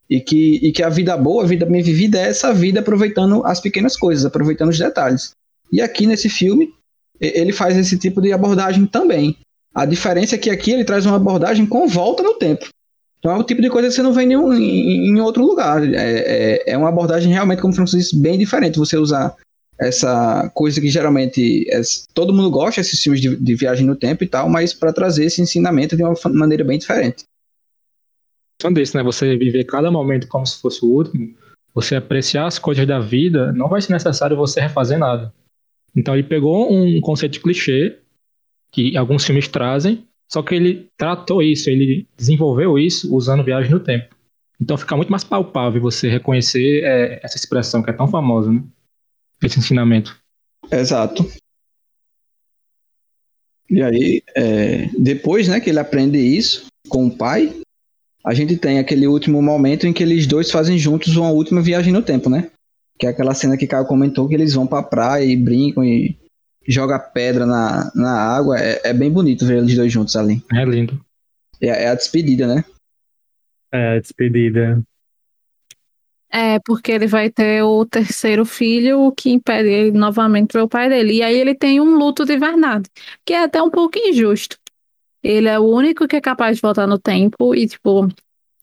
E 0.09 0.21
que, 0.21 0.59
e 0.63 0.73
que 0.73 0.83
a 0.83 0.89
vida 0.89 1.17
boa, 1.17 1.45
a 1.45 1.47
vida 1.47 1.67
bem 1.67 1.83
vivida 1.83 2.19
é 2.19 2.29
essa 2.29 2.53
vida 2.53 2.81
aproveitando 2.81 3.45
as 3.45 3.61
pequenas 3.61 3.97
coisas, 3.97 4.25
aproveitando 4.25 4.71
os 4.71 4.79
detalhes. 4.79 5.33
E 5.73 5.81
aqui 5.81 6.07
nesse 6.07 6.29
filme, 6.29 6.73
ele 7.21 7.53
faz 7.53 7.77
esse 7.77 7.97
tipo 7.99 8.21
de 8.21 8.33
abordagem 8.33 8.87
também. 8.87 9.37
A 9.75 9.85
diferença 9.85 10.35
é 10.35 10.39
que 10.39 10.51
aqui 10.51 10.73
ele 10.73 10.85
traz 10.85 11.07
uma 11.07 11.17
abordagem 11.17 11.67
com 11.67 11.87
volta 11.87 12.23
no 12.23 12.35
tempo. 12.35 12.67
Então 13.19 13.31
é 13.31 13.39
o 13.39 13.45
tipo 13.45 13.61
de 13.61 13.69
coisa 13.69 13.89
que 13.89 13.95
você 13.95 14.03
não 14.03 14.15
vê 14.15 14.23
em, 14.23 14.27
nenhum, 14.29 14.53
em, 14.53 15.09
em 15.09 15.21
outro 15.21 15.45
lugar. 15.45 15.83
É, 15.85 15.97
é, 15.97 16.73
é, 16.73 16.77
uma 16.77 16.89
abordagem 16.89 17.31
realmente, 17.33 17.61
como 17.61 17.73
o 17.73 17.77
Francisco 17.77 17.99
disse, 17.99 18.19
bem 18.21 18.39
diferente. 18.39 18.79
Você 18.79 18.97
usar 18.97 19.37
essa 19.81 20.51
coisa 20.55 20.81
que 20.81 20.91
geralmente 20.91 21.66
é, 21.70 21.81
todo 22.12 22.35
mundo 22.35 22.51
gosta, 22.51 22.83
esses 22.83 23.03
filmes 23.03 23.20
de, 23.20 23.35
de, 23.35 23.55
viagem 23.55 23.87
no 23.87 23.97
tempo 23.97 24.22
e 24.22 24.28
tal, 24.28 24.49
mas 24.49 24.74
para 24.74 24.93
trazer 24.93 25.24
esse 25.24 25.41
ensinamento 25.41 25.97
de 25.97 26.03
uma 26.03 26.14
maneira 26.26 26.62
bem 26.62 26.78
diferente. 26.78 27.24
São 28.61 28.70
desse, 28.70 28.95
né? 28.95 29.03
Você 29.03 29.37
viver 29.39 29.64
cada 29.64 29.91
momento 29.91 30.28
como 30.28 30.45
se 30.45 30.61
fosse 30.61 30.85
o 30.85 30.89
último, 30.89 31.35
você 31.74 31.97
apreciar 31.97 32.47
as 32.47 32.59
coisas 32.59 32.87
da 32.87 33.01
vida, 33.01 33.53
não 33.53 33.70
vai 33.70 33.81
ser 33.81 33.93
necessário 33.93 34.37
você 34.37 34.61
refazer 34.61 34.99
nada. 34.99 35.33
Então 35.97 36.14
ele 36.14 36.24
pegou 36.24 36.70
um 36.70 37.01
conceito 37.01 37.33
de 37.33 37.41
clichê 37.41 37.99
que 38.70 38.97
alguns 38.99 39.24
filmes 39.24 39.49
trazem, 39.49 40.05
só 40.28 40.43
que 40.43 40.55
ele 40.55 40.89
tratou 40.97 41.43
isso, 41.43 41.70
ele 41.70 42.07
desenvolveu 42.16 42.78
isso 42.78 43.14
usando 43.14 43.43
viagem 43.43 43.70
no 43.70 43.81
tempo. 43.81 44.14
Então 44.61 44.76
fica 44.76 44.95
muito 44.95 45.11
mais 45.11 45.24
palpável 45.24 45.81
você 45.81 46.09
reconhecer 46.11 46.85
é, 46.85 47.20
essa 47.22 47.37
expressão 47.37 47.83
que 47.83 47.89
é 47.89 47.95
tão 47.95 48.07
famosa, 48.07 48.53
né? 48.53 48.62
Esse 49.43 49.59
ensinamento. 49.59 50.16
Exato. 50.70 51.26
E 53.68 53.82
aí, 53.82 54.22
é, 54.34 54.91
depois 54.99 55.49
né, 55.49 55.61
que 55.61 55.70
ele 55.70 55.78
aprende 55.78 56.18
isso 56.18 56.66
com 56.88 57.07
o 57.07 57.16
pai, 57.16 57.55
a 58.24 58.34
gente 58.34 58.57
tem 58.57 58.78
aquele 58.78 59.07
último 59.07 59.41
momento 59.41 59.86
em 59.86 59.93
que 59.93 60.03
eles 60.03 60.26
dois 60.26 60.51
fazem 60.51 60.76
juntos 60.76 61.16
uma 61.16 61.30
última 61.30 61.62
viagem 61.62 61.93
no 61.93 62.03
tempo, 62.03 62.28
né? 62.28 62.51
Que 62.99 63.07
é 63.07 63.11
aquela 63.11 63.32
cena 63.32 63.57
que 63.57 63.66
Caio 63.66 63.86
comentou 63.86 64.28
que 64.28 64.34
eles 64.34 64.55
vão 64.55 64.66
pra 64.66 64.82
praia 64.82 65.24
e 65.24 65.36
brincam 65.36 65.84
e 65.84 66.18
joga 66.68 66.99
pedra 66.99 67.47
na, 67.47 67.91
na 67.95 68.12
água. 68.12 68.59
É, 68.59 68.80
é 68.91 68.93
bem 68.93 69.11
bonito 69.11 69.47
ver 69.47 69.59
eles 69.59 69.74
dois 69.74 69.91
juntos 69.91 70.16
ali. 70.16 70.43
É 70.53 70.64
lindo. 70.64 71.01
É, 71.61 71.68
é 71.68 71.88
a 71.88 71.95
despedida, 71.95 72.47
né? 72.47 72.64
É, 73.72 73.97
a 73.97 74.01
despedida. 74.01 74.82
É, 76.33 76.61
porque 76.61 76.93
ele 76.93 77.09
vai 77.09 77.28
ter 77.28 77.62
o 77.64 77.85
terceiro 77.85 78.45
filho, 78.45 79.01
o 79.01 79.12
que 79.12 79.31
impede 79.31 79.68
ele 79.68 79.91
novamente 79.91 80.53
ver 80.53 80.62
o 80.62 80.68
pai 80.68 80.89
dele. 80.89 81.14
E 81.14 81.22
aí 81.22 81.37
ele 81.37 81.55
tem 81.57 81.81
um 81.81 81.97
luto 81.97 82.24
de 82.24 82.39
verdade, 82.39 82.89
que 83.24 83.33
é 83.35 83.43
até 83.43 83.61
um 83.61 83.70
pouco 83.70 83.99
injusto. 83.99 84.57
Ele 85.22 85.49
é 85.49 85.59
o 85.59 85.64
único 85.64 86.07
que 86.07 86.16
é 86.16 86.20
capaz 86.20 86.57
de 86.57 86.62
voltar 86.62 86.87
no 86.87 86.99
tempo 86.99 87.55
e, 87.55 87.66
tipo, 87.66 88.09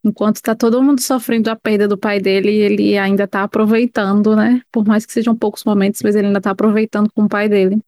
enquanto 0.04 0.42
tá 0.42 0.56
todo 0.56 0.82
mundo 0.82 1.02
sofrendo 1.02 1.50
a 1.50 1.56
perda 1.56 1.88
do 1.88 1.98
pai 1.98 2.20
dele, 2.20 2.52
ele 2.52 2.98
ainda 2.98 3.28
tá 3.28 3.44
aproveitando, 3.44 4.36
né? 4.36 4.62
Por 4.72 4.86
mais 4.86 5.06
que 5.06 5.12
sejam 5.14 5.36
poucos 5.36 5.64
momentos, 5.66 6.02
mas 6.02 6.16
ele 6.16 6.28
ainda 6.28 6.42
tá 6.42 6.52
aproveitando 6.52 7.12
com 7.14 7.24
o 7.24 7.30
pai 7.30 7.50
dele. 7.50 7.80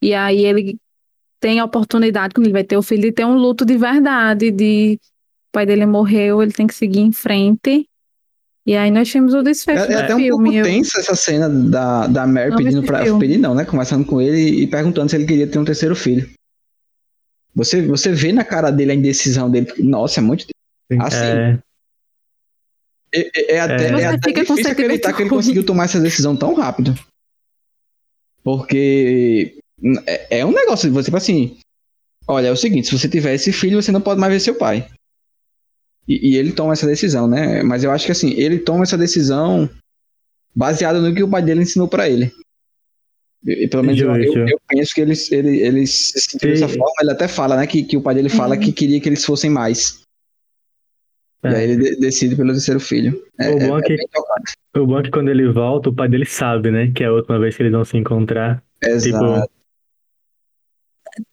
E 0.00 0.14
aí 0.14 0.44
ele 0.44 0.78
tem 1.38 1.60
a 1.60 1.64
oportunidade, 1.64 2.34
quando 2.34 2.46
ele 2.46 2.52
vai 2.52 2.64
ter 2.64 2.76
o 2.76 2.82
filho, 2.82 3.02
de 3.02 3.12
ter 3.12 3.24
um 3.24 3.36
luto 3.36 3.64
de 3.64 3.76
verdade, 3.76 4.50
de 4.50 4.98
o 5.48 5.52
pai 5.52 5.66
dele 5.66 5.86
morreu, 5.86 6.42
ele 6.42 6.52
tem 6.52 6.66
que 6.66 6.74
seguir 6.74 7.00
em 7.00 7.12
frente. 7.12 7.88
E 8.68 8.76
aí 8.76 8.90
nós 8.90 9.10
temos 9.10 9.32
o 9.32 9.42
desfecho 9.42 9.90
é, 9.90 9.94
é 9.94 9.96
até 9.96 10.14
filme. 10.14 10.30
um 10.30 10.52
pouco 10.52 10.62
tensa 10.62 11.00
essa 11.00 11.16
cena 11.16 11.48
da, 11.48 12.06
da 12.06 12.26
Mary 12.26 12.54
pedindo 12.54 12.82
pra... 12.82 13.02
Filme. 13.02 13.18
Pedir 13.18 13.38
não, 13.38 13.54
né? 13.54 13.64
Conversando 13.64 14.04
com 14.04 14.20
ele 14.20 14.62
e 14.62 14.66
perguntando 14.66 15.08
se 15.08 15.16
ele 15.16 15.24
queria 15.24 15.46
ter 15.46 15.58
um 15.58 15.64
terceiro 15.64 15.96
filho. 15.96 16.28
Você, 17.54 17.80
você 17.80 18.12
vê 18.12 18.30
na 18.30 18.44
cara 18.44 18.70
dele 18.70 18.92
a 18.92 18.94
indecisão 18.94 19.50
dele. 19.50 19.72
Nossa, 19.78 20.20
é 20.20 20.22
muito... 20.22 20.44
Assim, 21.00 21.16
é... 21.16 21.58
É, 23.14 23.54
é, 23.54 23.60
até, 23.60 23.86
é. 23.86 24.00
é 24.02 24.06
até 24.08 24.32
difícil 24.32 24.70
acreditar 24.70 25.14
que 25.14 25.22
ele 25.22 25.30
conseguiu 25.30 25.64
tomar 25.64 25.84
essa 25.84 25.98
decisão 25.98 26.36
tão 26.36 26.52
rápido. 26.52 26.94
Porque 28.44 29.56
é, 30.06 30.40
é 30.40 30.44
um 30.44 30.52
negócio, 30.52 30.92
você 30.92 31.06
tipo 31.06 31.16
assim, 31.16 31.56
olha, 32.26 32.48
é 32.48 32.52
o 32.52 32.56
seguinte, 32.56 32.88
se 32.88 32.98
você 32.98 33.08
tiver 33.08 33.32
esse 33.32 33.50
filho, 33.50 33.80
você 33.80 33.90
não 33.90 34.02
pode 34.02 34.20
mais 34.20 34.30
ver 34.30 34.40
seu 34.40 34.56
pai. 34.56 34.86
E, 36.08 36.30
e, 36.30 36.36
ele 36.36 36.52
toma 36.52 36.72
essa 36.72 36.86
decisão, 36.86 37.28
né? 37.28 37.62
Mas 37.62 37.84
eu 37.84 37.90
acho 37.90 38.06
que 38.06 38.12
assim, 38.12 38.32
ele 38.32 38.58
toma 38.58 38.82
essa 38.82 38.96
decisão 38.96 39.68
baseada 40.54 41.00
no 41.00 41.14
que 41.14 41.22
o 41.22 41.28
pai 41.28 41.42
dele 41.42 41.62
ensinou 41.62 41.86
para 41.86 42.08
ele. 42.08 42.32
E, 43.46 43.68
pelo 43.68 43.84
menos 43.84 44.00
eu, 44.00 44.14
eu, 44.16 44.48
eu, 44.48 44.60
penso 44.66 44.94
que 44.94 45.00
ele, 45.00 45.14
ele, 45.30 45.60
ele 45.60 45.86
se 45.86 46.20
sentiu 46.20 46.50
dessa 46.50 46.68
forma, 46.68 46.92
ele 47.00 47.12
até 47.12 47.28
fala, 47.28 47.56
né? 47.56 47.66
Que, 47.66 47.82
que 47.84 47.96
o 47.96 48.02
pai 48.02 48.14
dele 48.14 48.28
fala 48.28 48.54
uhum. 48.54 48.60
que 48.60 48.72
queria 48.72 49.00
que 49.00 49.08
eles 49.08 49.24
fossem 49.24 49.50
mais. 49.50 50.00
É. 51.42 51.50
E 51.50 51.54
aí 51.54 51.70
ele 51.70 51.96
decide 51.96 52.34
pelo 52.34 52.52
terceiro 52.52 52.80
filho. 52.80 53.22
É, 53.38 53.50
o, 53.50 53.58
bom 53.58 53.78
é, 53.78 53.80
é 53.80 53.82
que, 53.82 53.96
o 54.76 54.86
bom 54.86 54.98
é 54.98 55.02
que 55.02 55.10
quando 55.10 55.28
ele 55.28 55.48
volta, 55.52 55.90
o 55.90 55.94
pai 55.94 56.08
dele 56.08 56.24
sabe, 56.24 56.70
né? 56.70 56.90
Que 56.92 57.04
é 57.04 57.06
a 57.06 57.12
última 57.12 57.38
vez 57.38 57.56
que 57.56 57.62
eles 57.62 57.72
vão 57.72 57.84
se 57.84 57.96
encontrar. 57.96 58.62
Exato. 58.82 59.44
Tipo, 59.44 59.57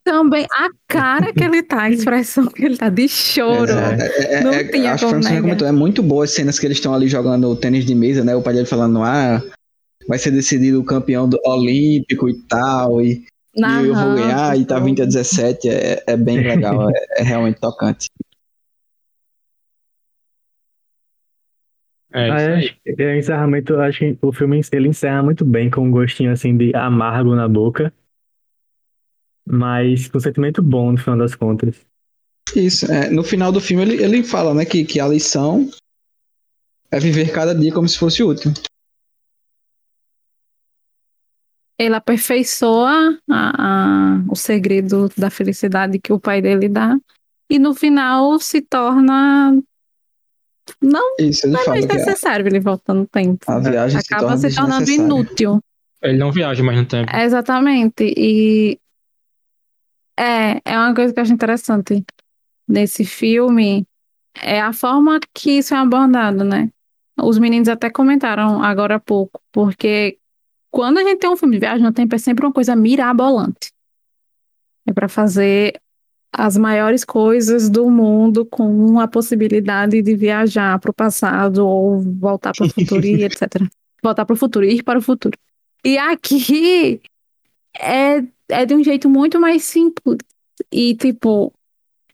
também 0.04 0.46
a 0.52 0.70
cara 0.88 1.34
que 1.34 1.44
ele 1.44 1.64
tá, 1.64 1.84
a 1.84 1.90
expressão 1.90 2.48
que 2.48 2.64
ele 2.64 2.78
tá 2.78 2.90
de 2.90 3.08
choro. 3.08 3.72
É, 3.72 4.36
é, 4.36 4.44
não 4.44 4.52
é, 4.52 4.64
tinha 4.64 4.94
acho 4.94 5.06
como 5.08 5.22
que 5.22 5.42
comentou, 5.42 5.68
é 5.68 5.72
muito 5.72 6.04
boa 6.04 6.24
as 6.24 6.32
cenas 6.32 6.60
que 6.60 6.66
eles 6.66 6.78
estão 6.78 6.94
ali 6.94 7.08
jogando 7.08 7.56
tênis 7.56 7.86
de 7.86 7.96
mesa, 7.96 8.24
né? 8.24 8.36
O 8.36 8.42
pai 8.42 8.54
dele 8.54 8.66
falando, 8.66 9.02
ah, 9.02 9.42
vai 10.08 10.18
ser 10.18 10.32
decidido 10.32 10.80
o 10.80 10.86
campeão 10.86 11.28
do 11.28 11.40
olímpico 11.46 12.30
e 12.30 12.36
tal, 12.48 13.02
e, 13.02 13.26
e 13.56 13.88
eu 13.88 13.96
vou 13.96 14.16
ganhar, 14.16 14.58
e 14.58 14.66
tá 14.66 14.80
20 14.80 15.02
a 15.02 15.06
17, 15.06 15.70
é, 15.70 16.04
é 16.06 16.18
bem 16.18 16.42
legal, 16.42 16.90
é, 16.90 17.22
é 17.22 17.24
realmente 17.24 17.60
tocante. 17.60 18.08
É, 22.14 22.32
ah, 22.32 22.42
é, 22.42 23.04
é, 23.04 23.18
encerramento, 23.18 23.76
acho 23.76 24.00
que 24.00 24.18
o 24.22 24.32
filme 24.32 24.62
ele 24.72 24.88
encerra 24.88 25.22
muito 25.22 25.44
bem 25.44 25.70
com 25.70 25.82
um 25.82 25.92
gostinho 25.92 26.32
assim 26.32 26.56
de 26.56 26.74
amargo 26.74 27.36
na 27.36 27.46
boca, 27.46 27.92
mas 29.46 30.08
com 30.08 30.18
um 30.18 30.22
sentimento 30.22 30.62
bom 30.62 30.92
no 30.92 30.98
final 30.98 31.18
das 31.18 31.36
contas. 31.36 31.76
Isso, 32.56 32.92
é, 32.92 33.10
no 33.10 33.24
final 33.24 33.52
do 33.52 33.60
filme 33.60 33.84
ele, 33.84 34.04
ele 34.04 34.24
fala, 34.24 34.54
né, 34.54 34.66
que, 34.66 34.86
que 34.86 35.00
a 35.00 35.08
lição 35.08 35.70
é 36.92 37.00
viver 37.00 37.32
cada 37.32 37.54
dia 37.54 37.74
como 37.74 37.88
se 37.88 37.98
fosse 37.98 38.24
último. 38.24 38.54
Ele 41.78 41.96
aperfeiçoa 41.96 43.20
a, 43.30 44.16
a, 44.18 44.24
o 44.30 44.36
segredo 44.36 45.10
da 45.18 45.30
felicidade 45.30 46.00
que 46.00 46.14
o 46.14 46.20
pai 46.20 46.42
dele 46.42 46.70
dá 46.70 46.98
e 47.50 47.60
no 47.60 47.74
final 47.74 48.40
se 48.40 48.62
torna 48.62 49.62
não, 50.82 51.16
Isso, 51.20 51.48
não 51.48 51.62
é 51.62 51.68
mais 51.68 51.86
necessário 51.86 52.48
ele 52.48 52.60
voltar 52.60 52.94
no 52.94 53.06
tempo. 53.06 53.46
A 53.48 53.60
viagem 53.60 54.00
acaba 54.00 54.36
se, 54.38 54.56
tornando 54.56 54.90
inútil. 54.90 55.60
Ele 56.02 56.18
não 56.18 56.32
viaja 56.32 56.64
mais 56.64 56.78
no 56.78 56.86
tempo. 56.86 57.12
exatamente. 57.16 58.14
E 58.18 58.80
é, 60.18 60.62
é 60.64 60.78
uma 60.78 60.94
coisa 60.94 61.14
que 61.14 61.20
eu 61.20 61.24
acho 61.24 61.34
interessante 61.34 62.06
nesse 62.68 63.06
filme 63.06 63.86
é 64.42 64.60
a 64.60 64.74
forma 64.74 65.20
que 65.34 65.52
isso 65.52 65.74
é 65.74 65.78
abordado, 65.78 66.44
né? 66.44 66.70
Os 67.22 67.40
meninos 67.40 67.70
até 67.70 67.90
comentaram 67.90 68.62
agora 68.62 68.96
há 68.96 69.00
pouco, 69.00 69.42
porque 69.52 70.18
quando 70.70 70.98
a 70.98 71.04
gente 71.04 71.20
tem 71.20 71.30
um 71.30 71.38
filme 71.38 71.56
de 71.56 71.62
viagem 71.62 71.84
no 71.84 71.94
tempo 71.94 72.14
é 72.16 72.18
sempre 72.18 72.46
uma 72.46 72.52
coisa 72.52 72.76
mirabolante. 72.76 73.72
É 74.86 74.92
para 74.92 75.08
fazer 75.08 75.80
as 76.32 76.58
maiores 76.58 77.06
coisas 77.06 77.70
do 77.70 77.90
mundo 77.90 78.46
com 78.46 79.00
a 79.00 79.08
possibilidade 79.08 80.02
de 80.02 80.16
viajar 80.16 80.78
para 80.80 80.92
o 80.92 80.94
passado 80.94 81.66
ou 81.66 82.02
voltar 82.02 82.52
para 82.54 82.66
o 82.66 82.70
futuro 82.74 83.06
e 83.06 83.24
etc. 83.24 83.64
Voltar 84.04 84.26
para 84.26 84.34
o 84.34 84.38
futuro, 84.38 84.66
ir 84.66 84.84
para 84.84 85.00
o 85.00 85.02
futuro. 85.02 85.38
E 85.84 85.98
aqui 85.98 87.02
é, 87.80 88.24
é 88.50 88.66
de 88.66 88.74
um 88.74 88.84
jeito 88.84 89.10
muito 89.10 89.40
mais 89.40 89.64
simples. 89.64 90.18
E, 90.72 90.96
tipo, 90.96 91.54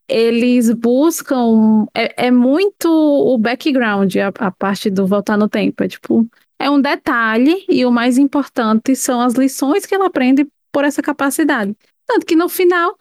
eles 0.07 0.69
buscam. 0.71 1.85
É, 1.93 2.27
é 2.27 2.31
muito 2.31 2.87
o 2.89 3.37
background, 3.37 4.15
a, 4.17 4.27
a 4.45 4.51
parte 4.51 4.89
do 4.89 5.07
voltar 5.07 5.37
no 5.37 5.47
tempo. 5.47 5.83
É 5.83 5.87
tipo, 5.87 6.27
é 6.59 6.69
um 6.69 6.81
detalhe, 6.81 7.65
e 7.67 7.85
o 7.85 7.91
mais 7.91 8.17
importante 8.17 8.95
são 8.95 9.21
as 9.21 9.33
lições 9.33 9.85
que 9.85 9.95
ela 9.95 10.07
aprende 10.07 10.47
por 10.71 10.83
essa 10.83 11.01
capacidade. 11.01 11.75
Tanto 12.05 12.25
que 12.25 12.35
no 12.35 12.49
final 12.49 12.95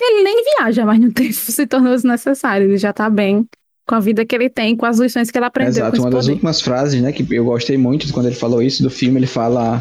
ele 0.00 0.22
nem 0.22 0.44
viaja 0.44 0.84
mais 0.84 1.00
no 1.00 1.10
tempo, 1.12 1.32
se 1.32 1.66
tornou 1.66 1.94
desnecessário. 1.94 2.68
Ele 2.68 2.76
já 2.76 2.92
tá 2.92 3.10
bem 3.10 3.46
com 3.86 3.94
a 3.94 4.00
vida 4.00 4.24
que 4.24 4.34
ele 4.34 4.50
tem, 4.50 4.76
com 4.76 4.84
as 4.84 4.98
lições 4.98 5.30
que 5.30 5.38
ele 5.38 5.46
aprendeu. 5.46 5.70
Exato, 5.70 6.00
uma 6.00 6.10
das 6.10 6.28
últimas 6.28 6.60
frases, 6.60 7.00
né, 7.00 7.10
que 7.10 7.26
eu 7.34 7.44
gostei 7.44 7.78
muito 7.78 8.12
quando 8.12 8.26
ele 8.26 8.36
falou 8.36 8.62
isso 8.62 8.82
do 8.82 8.90
filme, 8.90 9.18
ele 9.18 9.26
fala: 9.26 9.80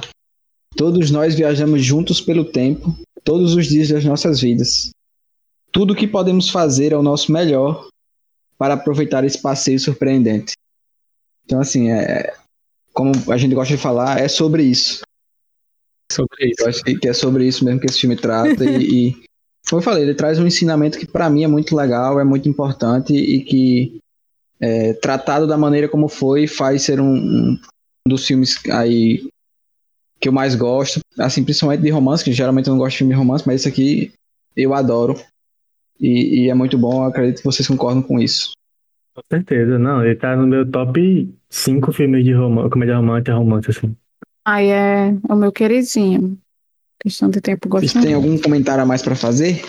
Todos 0.76 1.10
nós 1.12 1.36
viajamos 1.36 1.84
juntos 1.84 2.22
pelo 2.22 2.46
tempo, 2.46 2.96
todos 3.24 3.56
os 3.56 3.68
dias 3.68 3.90
das 3.90 4.04
nossas 4.04 4.42
vidas. 4.42 4.92
Tudo 5.72 5.94
o 5.94 5.96
que 5.96 6.08
podemos 6.08 6.50
fazer 6.50 6.92
é 6.92 6.98
o 6.98 7.04
nosso 7.04 7.32
melhor 7.32 7.88
para 8.58 8.74
aproveitar 8.74 9.24
esse 9.24 9.42
passeio 9.42 9.80
surpreendente. 9.80 10.54
Então, 11.46 11.60
assim, 11.60 11.90
é, 11.90 12.34
como 12.94 13.12
a 13.32 13.38
gente 13.38 13.56
gosta 13.56 13.76
de 13.76 13.82
falar, 13.82 14.20
é 14.20 14.28
sobre 14.28 14.64
isso. 14.64 15.02
Sobre 16.12 16.50
isso. 16.50 16.62
Eu 16.62 16.68
acho 16.68 16.84
que 16.84 17.08
é 17.08 17.14
sobre 17.14 17.48
isso 17.48 17.64
mesmo 17.64 17.80
que 17.80 17.88
esse 17.88 18.00
filme 18.00 18.16
trata 18.16 18.66
e, 18.66 19.10
e 19.10 19.28
como 19.70 19.82
eu 19.82 19.84
falei, 19.84 20.04
ele 20.04 20.16
traz 20.16 20.40
um 20.40 20.48
ensinamento 20.48 20.98
que 20.98 21.06
para 21.06 21.30
mim 21.30 21.44
é 21.44 21.48
muito 21.48 21.76
legal, 21.76 22.20
é 22.20 22.24
muito 22.24 22.48
importante 22.48 23.14
e 23.14 23.42
que 23.44 24.00
é, 24.60 24.94
tratado 24.94 25.46
da 25.46 25.58
maneira 25.58 25.90
como 25.90 26.08
foi 26.08 26.48
faz 26.48 26.84
ser 26.84 27.00
um, 27.02 27.16
um, 27.16 27.60
dos 28.08 28.26
filmes 28.26 28.58
aí 28.70 29.28
que 30.20 30.28
eu 30.28 30.34
mais 30.34 30.56
gosto, 30.56 31.00
assim, 31.20 31.44
principalmente 31.44 31.82
de 31.82 31.90
romance, 31.90 32.24
que 32.24 32.32
geralmente 32.34 32.68
eu 32.68 32.72
não 32.74 32.80
gosto 32.80 32.94
de 32.94 32.98
filme 33.00 33.14
de 33.14 33.18
romance, 33.20 33.44
mas 33.46 33.62
esse 33.62 33.70
aqui 33.70 34.14
eu 34.56 34.74
adoro 34.74 35.16
e, 36.00 36.46
e 36.46 36.50
é 36.50 36.54
muito 36.54 36.78
bom, 36.78 37.04
acredito 37.04 37.38
que 37.40 37.44
vocês 37.46 37.68
concordam 37.68 38.02
com 38.02 38.20
isso. 38.20 38.52
Com 39.14 39.22
certeza, 39.32 39.80
não. 39.80 40.04
Ele 40.06 40.16
tá 40.16 40.36
no 40.36 40.46
meu 40.46 40.70
top 40.70 41.34
5 41.50 41.92
filmes 41.92 42.24
de 42.24 42.34
romance, 42.34 42.70
comédia 42.70 42.96
romântica, 42.98 43.34
romance, 43.36 43.70
assim. 43.72 43.96
Aí 44.46 44.70
é 44.70 45.14
o 45.30 45.36
meu 45.36 45.52
queridinho. 45.52 46.38
Questão 47.00 47.30
de 47.30 47.40
tempo, 47.42 47.68
gosto 47.70 47.88
Vocês 47.88 48.04
têm 48.04 48.14
algum 48.16 48.38
comentário 48.40 48.84
a 48.84 48.86
mais 48.86 49.02
pra 49.04 49.16
fazer? 49.16 49.62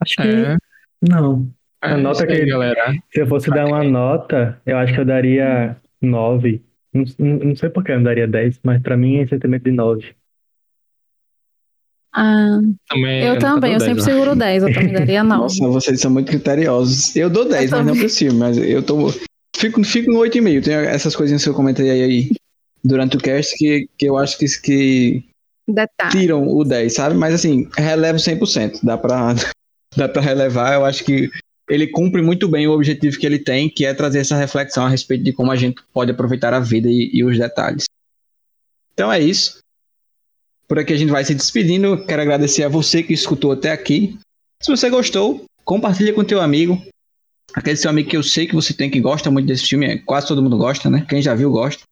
Acho 0.00 0.16
que 0.16 0.22
É, 0.28 0.56
não. 1.02 1.50
é 1.82 1.92
A 1.92 1.96
nota 1.96 2.24
isso 2.24 2.32
aí, 2.32 2.40
que- 2.44 2.46
galera. 2.50 2.92
Se 3.12 3.20
eu 3.20 3.26
fosse 3.26 3.50
dar 3.50 3.66
uma 3.66 3.82
nota, 3.84 4.60
eu 4.66 4.76
acho 4.76 4.92
que 4.94 5.00
eu 5.00 5.04
daria 5.04 5.76
9. 6.00 6.62
Não, 6.96 7.04
não, 7.18 7.38
não 7.48 7.56
sei 7.56 7.68
por 7.70 7.84
que 7.84 7.92
eu 7.92 7.96
não 7.96 8.02
daria 8.04 8.26
10, 8.26 8.60
mas 8.62 8.80
pra 8.82 8.96
mim 8.96 9.18
é 9.18 9.26
sentimento 9.26 9.64
de 9.64 9.72
9. 9.72 10.14
Ah, 12.18 12.60
Também, 12.88 13.22
eu 13.24 13.34
nunca 13.34 13.40
também, 13.46 13.72
eu 13.72 13.78
dou 13.78 13.86
sempre 13.86 14.02
10, 14.02 14.08
ó. 14.08 14.10
seguro 14.10 14.36
10, 14.36 14.62
eu 14.62 14.72
também 14.72 14.92
daria 14.92 15.22
9. 15.22 15.42
Nossa, 15.42 15.68
vocês 15.68 16.00
são 16.00 16.10
muito 16.10 16.30
criteriosos. 16.30 17.14
Eu 17.14 17.28
dou 17.28 17.46
10, 17.46 17.70
Eu 17.70 17.78
mas 17.78 17.86
não 17.86 18.08
filme, 18.08 18.38
mas 18.38 18.56
eu 18.56 18.82
tô. 18.82 19.12
Fico, 19.54 19.84
fico 19.84 20.10
no 20.10 20.20
8,5. 20.20 20.64
Tem 20.64 20.74
essas 20.74 21.14
coisinhas 21.14 21.42
que 21.44 21.50
eu 21.50 21.54
comentei 21.54 21.90
aí 21.90 22.30
durante 22.82 23.16
o 23.16 23.20
cast 23.20 23.54
que, 23.56 23.86
que 23.98 24.06
eu 24.06 24.16
acho 24.16 24.38
que, 24.38 24.46
que 24.62 25.24
Detalhe. 25.68 26.10
tiram 26.10 26.46
o 26.48 26.64
10, 26.64 26.94
sabe? 26.94 27.14
Mas 27.16 27.34
assim, 27.34 27.68
relevo 27.76 28.18
100%. 28.18 28.80
Dá 28.82 28.96
pra, 28.96 29.34
dá 29.96 30.08
pra 30.08 30.22
relevar. 30.22 30.74
Eu 30.74 30.86
acho 30.86 31.04
que 31.04 31.28
ele 31.68 31.86
cumpre 31.88 32.22
muito 32.22 32.48
bem 32.48 32.66
o 32.66 32.72
objetivo 32.72 33.18
que 33.18 33.26
ele 33.26 33.38
tem, 33.38 33.68
que 33.68 33.84
é 33.84 33.92
trazer 33.92 34.20
essa 34.20 34.36
reflexão 34.36 34.84
a 34.86 34.88
respeito 34.88 35.24
de 35.24 35.32
como 35.32 35.50
a 35.50 35.56
gente 35.56 35.82
pode 35.92 36.10
aproveitar 36.10 36.54
a 36.54 36.60
vida 36.60 36.88
e, 36.88 37.10
e 37.12 37.24
os 37.24 37.36
detalhes. 37.36 37.84
Então 38.92 39.12
é 39.12 39.20
isso. 39.20 39.58
Por 40.68 40.78
aqui 40.78 40.92
a 40.92 40.96
gente 40.96 41.10
vai 41.10 41.24
se 41.24 41.34
despedindo. 41.34 42.04
Quero 42.06 42.22
agradecer 42.22 42.62
a 42.64 42.68
você 42.68 43.02
que 43.02 43.12
escutou 43.12 43.52
até 43.52 43.70
aqui. 43.70 44.18
Se 44.62 44.70
você 44.70 44.88
gostou, 44.88 45.44
compartilha 45.64 46.12
com 46.12 46.24
teu 46.24 46.40
amigo. 46.40 46.80
Aquele 47.54 47.76
seu 47.76 47.90
amigo 47.90 48.10
que 48.10 48.16
eu 48.16 48.22
sei 48.22 48.46
que 48.46 48.54
você 48.54 48.74
tem 48.74 48.90
que 48.90 49.00
gosta 49.00 49.30
muito 49.30 49.46
desse 49.46 49.66
filme. 49.66 49.86
é, 49.86 49.98
Quase 49.98 50.26
todo 50.26 50.42
mundo 50.42 50.56
gosta, 50.56 50.90
né? 50.90 51.06
Quem 51.08 51.22
já 51.22 51.34
viu 51.34 51.50
gosta. 51.50 51.82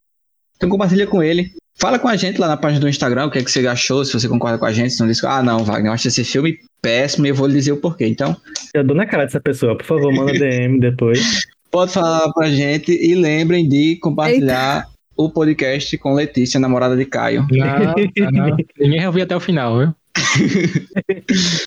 Então 0.57 0.69
compartilha 0.69 1.07
com 1.07 1.23
ele. 1.23 1.53
Fala 1.77 1.99
com 1.99 2.07
a 2.07 2.17
gente 2.17 2.41
lá 2.41 2.49
na 2.49 2.57
página 2.57 2.81
do 2.81 2.89
Instagram 2.89 3.27
o 3.27 3.31
que, 3.31 3.39
é 3.39 3.43
que 3.43 3.51
você 3.51 3.67
achou, 3.67 4.05
se 4.05 4.13
você 4.13 4.29
concorda 4.29 4.59
com 4.59 4.65
a 4.65 4.73
gente, 4.73 4.93
se 4.93 5.01
não 5.01 5.09
diz, 5.09 5.23
ah 5.25 5.43
não, 5.43 5.65
Wagner, 5.65 5.91
eu 5.91 5.93
acho 5.93 6.07
esse 6.07 6.23
filme 6.23 6.59
péssimo 6.81 7.27
e 7.27 7.31
eu 7.31 7.35
vou 7.35 7.49
lhe 7.49 7.55
dizer 7.55 7.73
o 7.73 7.77
porquê. 7.77 8.07
Então, 8.07 8.37
Eu 8.73 8.85
dou 8.85 8.97
na 8.97 9.07
cara 9.07 9.25
dessa 9.25 9.41
pessoa, 9.41 9.77
por 9.77 9.85
favor, 9.85 10.13
manda 10.13 10.33
DM 10.33 10.79
depois. 10.79 11.43
pode 11.75 11.93
falar 11.93 12.33
pra 12.33 12.49
gente 12.49 12.93
e 12.93 13.17
lembrem 13.17 13.69
de 13.69 13.97
compartilhar 13.97 14.89
o 15.17 15.29
podcast 15.29 15.99
com 15.99 16.15
Letícia, 16.15 16.61
namorada 16.61 16.97
de 16.97 17.05
Caio. 17.05 17.45
Não, 17.51 18.31
não. 18.31 18.57
Ninguém 18.79 19.23
até 19.23 19.37
o 19.37 19.41
final, 19.41 19.79
viu? 19.79 19.93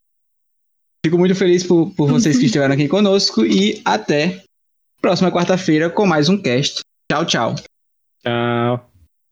Fico 1.06 1.18
muito 1.18 1.36
feliz 1.36 1.64
por, 1.64 1.92
por 1.92 2.10
vocês 2.10 2.38
que 2.38 2.46
estiveram 2.46 2.74
aqui 2.74 2.88
conosco 2.88 3.46
e 3.46 3.82
até 3.84 4.44
próxima 5.02 5.32
quarta-feira 5.32 5.90
com 5.90 6.06
mais 6.06 6.30
um 6.30 6.38
cast. 6.38 6.82
Tchau, 7.12 7.26
tchau. 7.26 7.56
Tchau. 8.28 8.92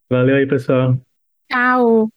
Valeu 0.10 0.38
aí, 0.38 0.48
pessoal. 0.48 0.98
Tchau. 1.50 2.15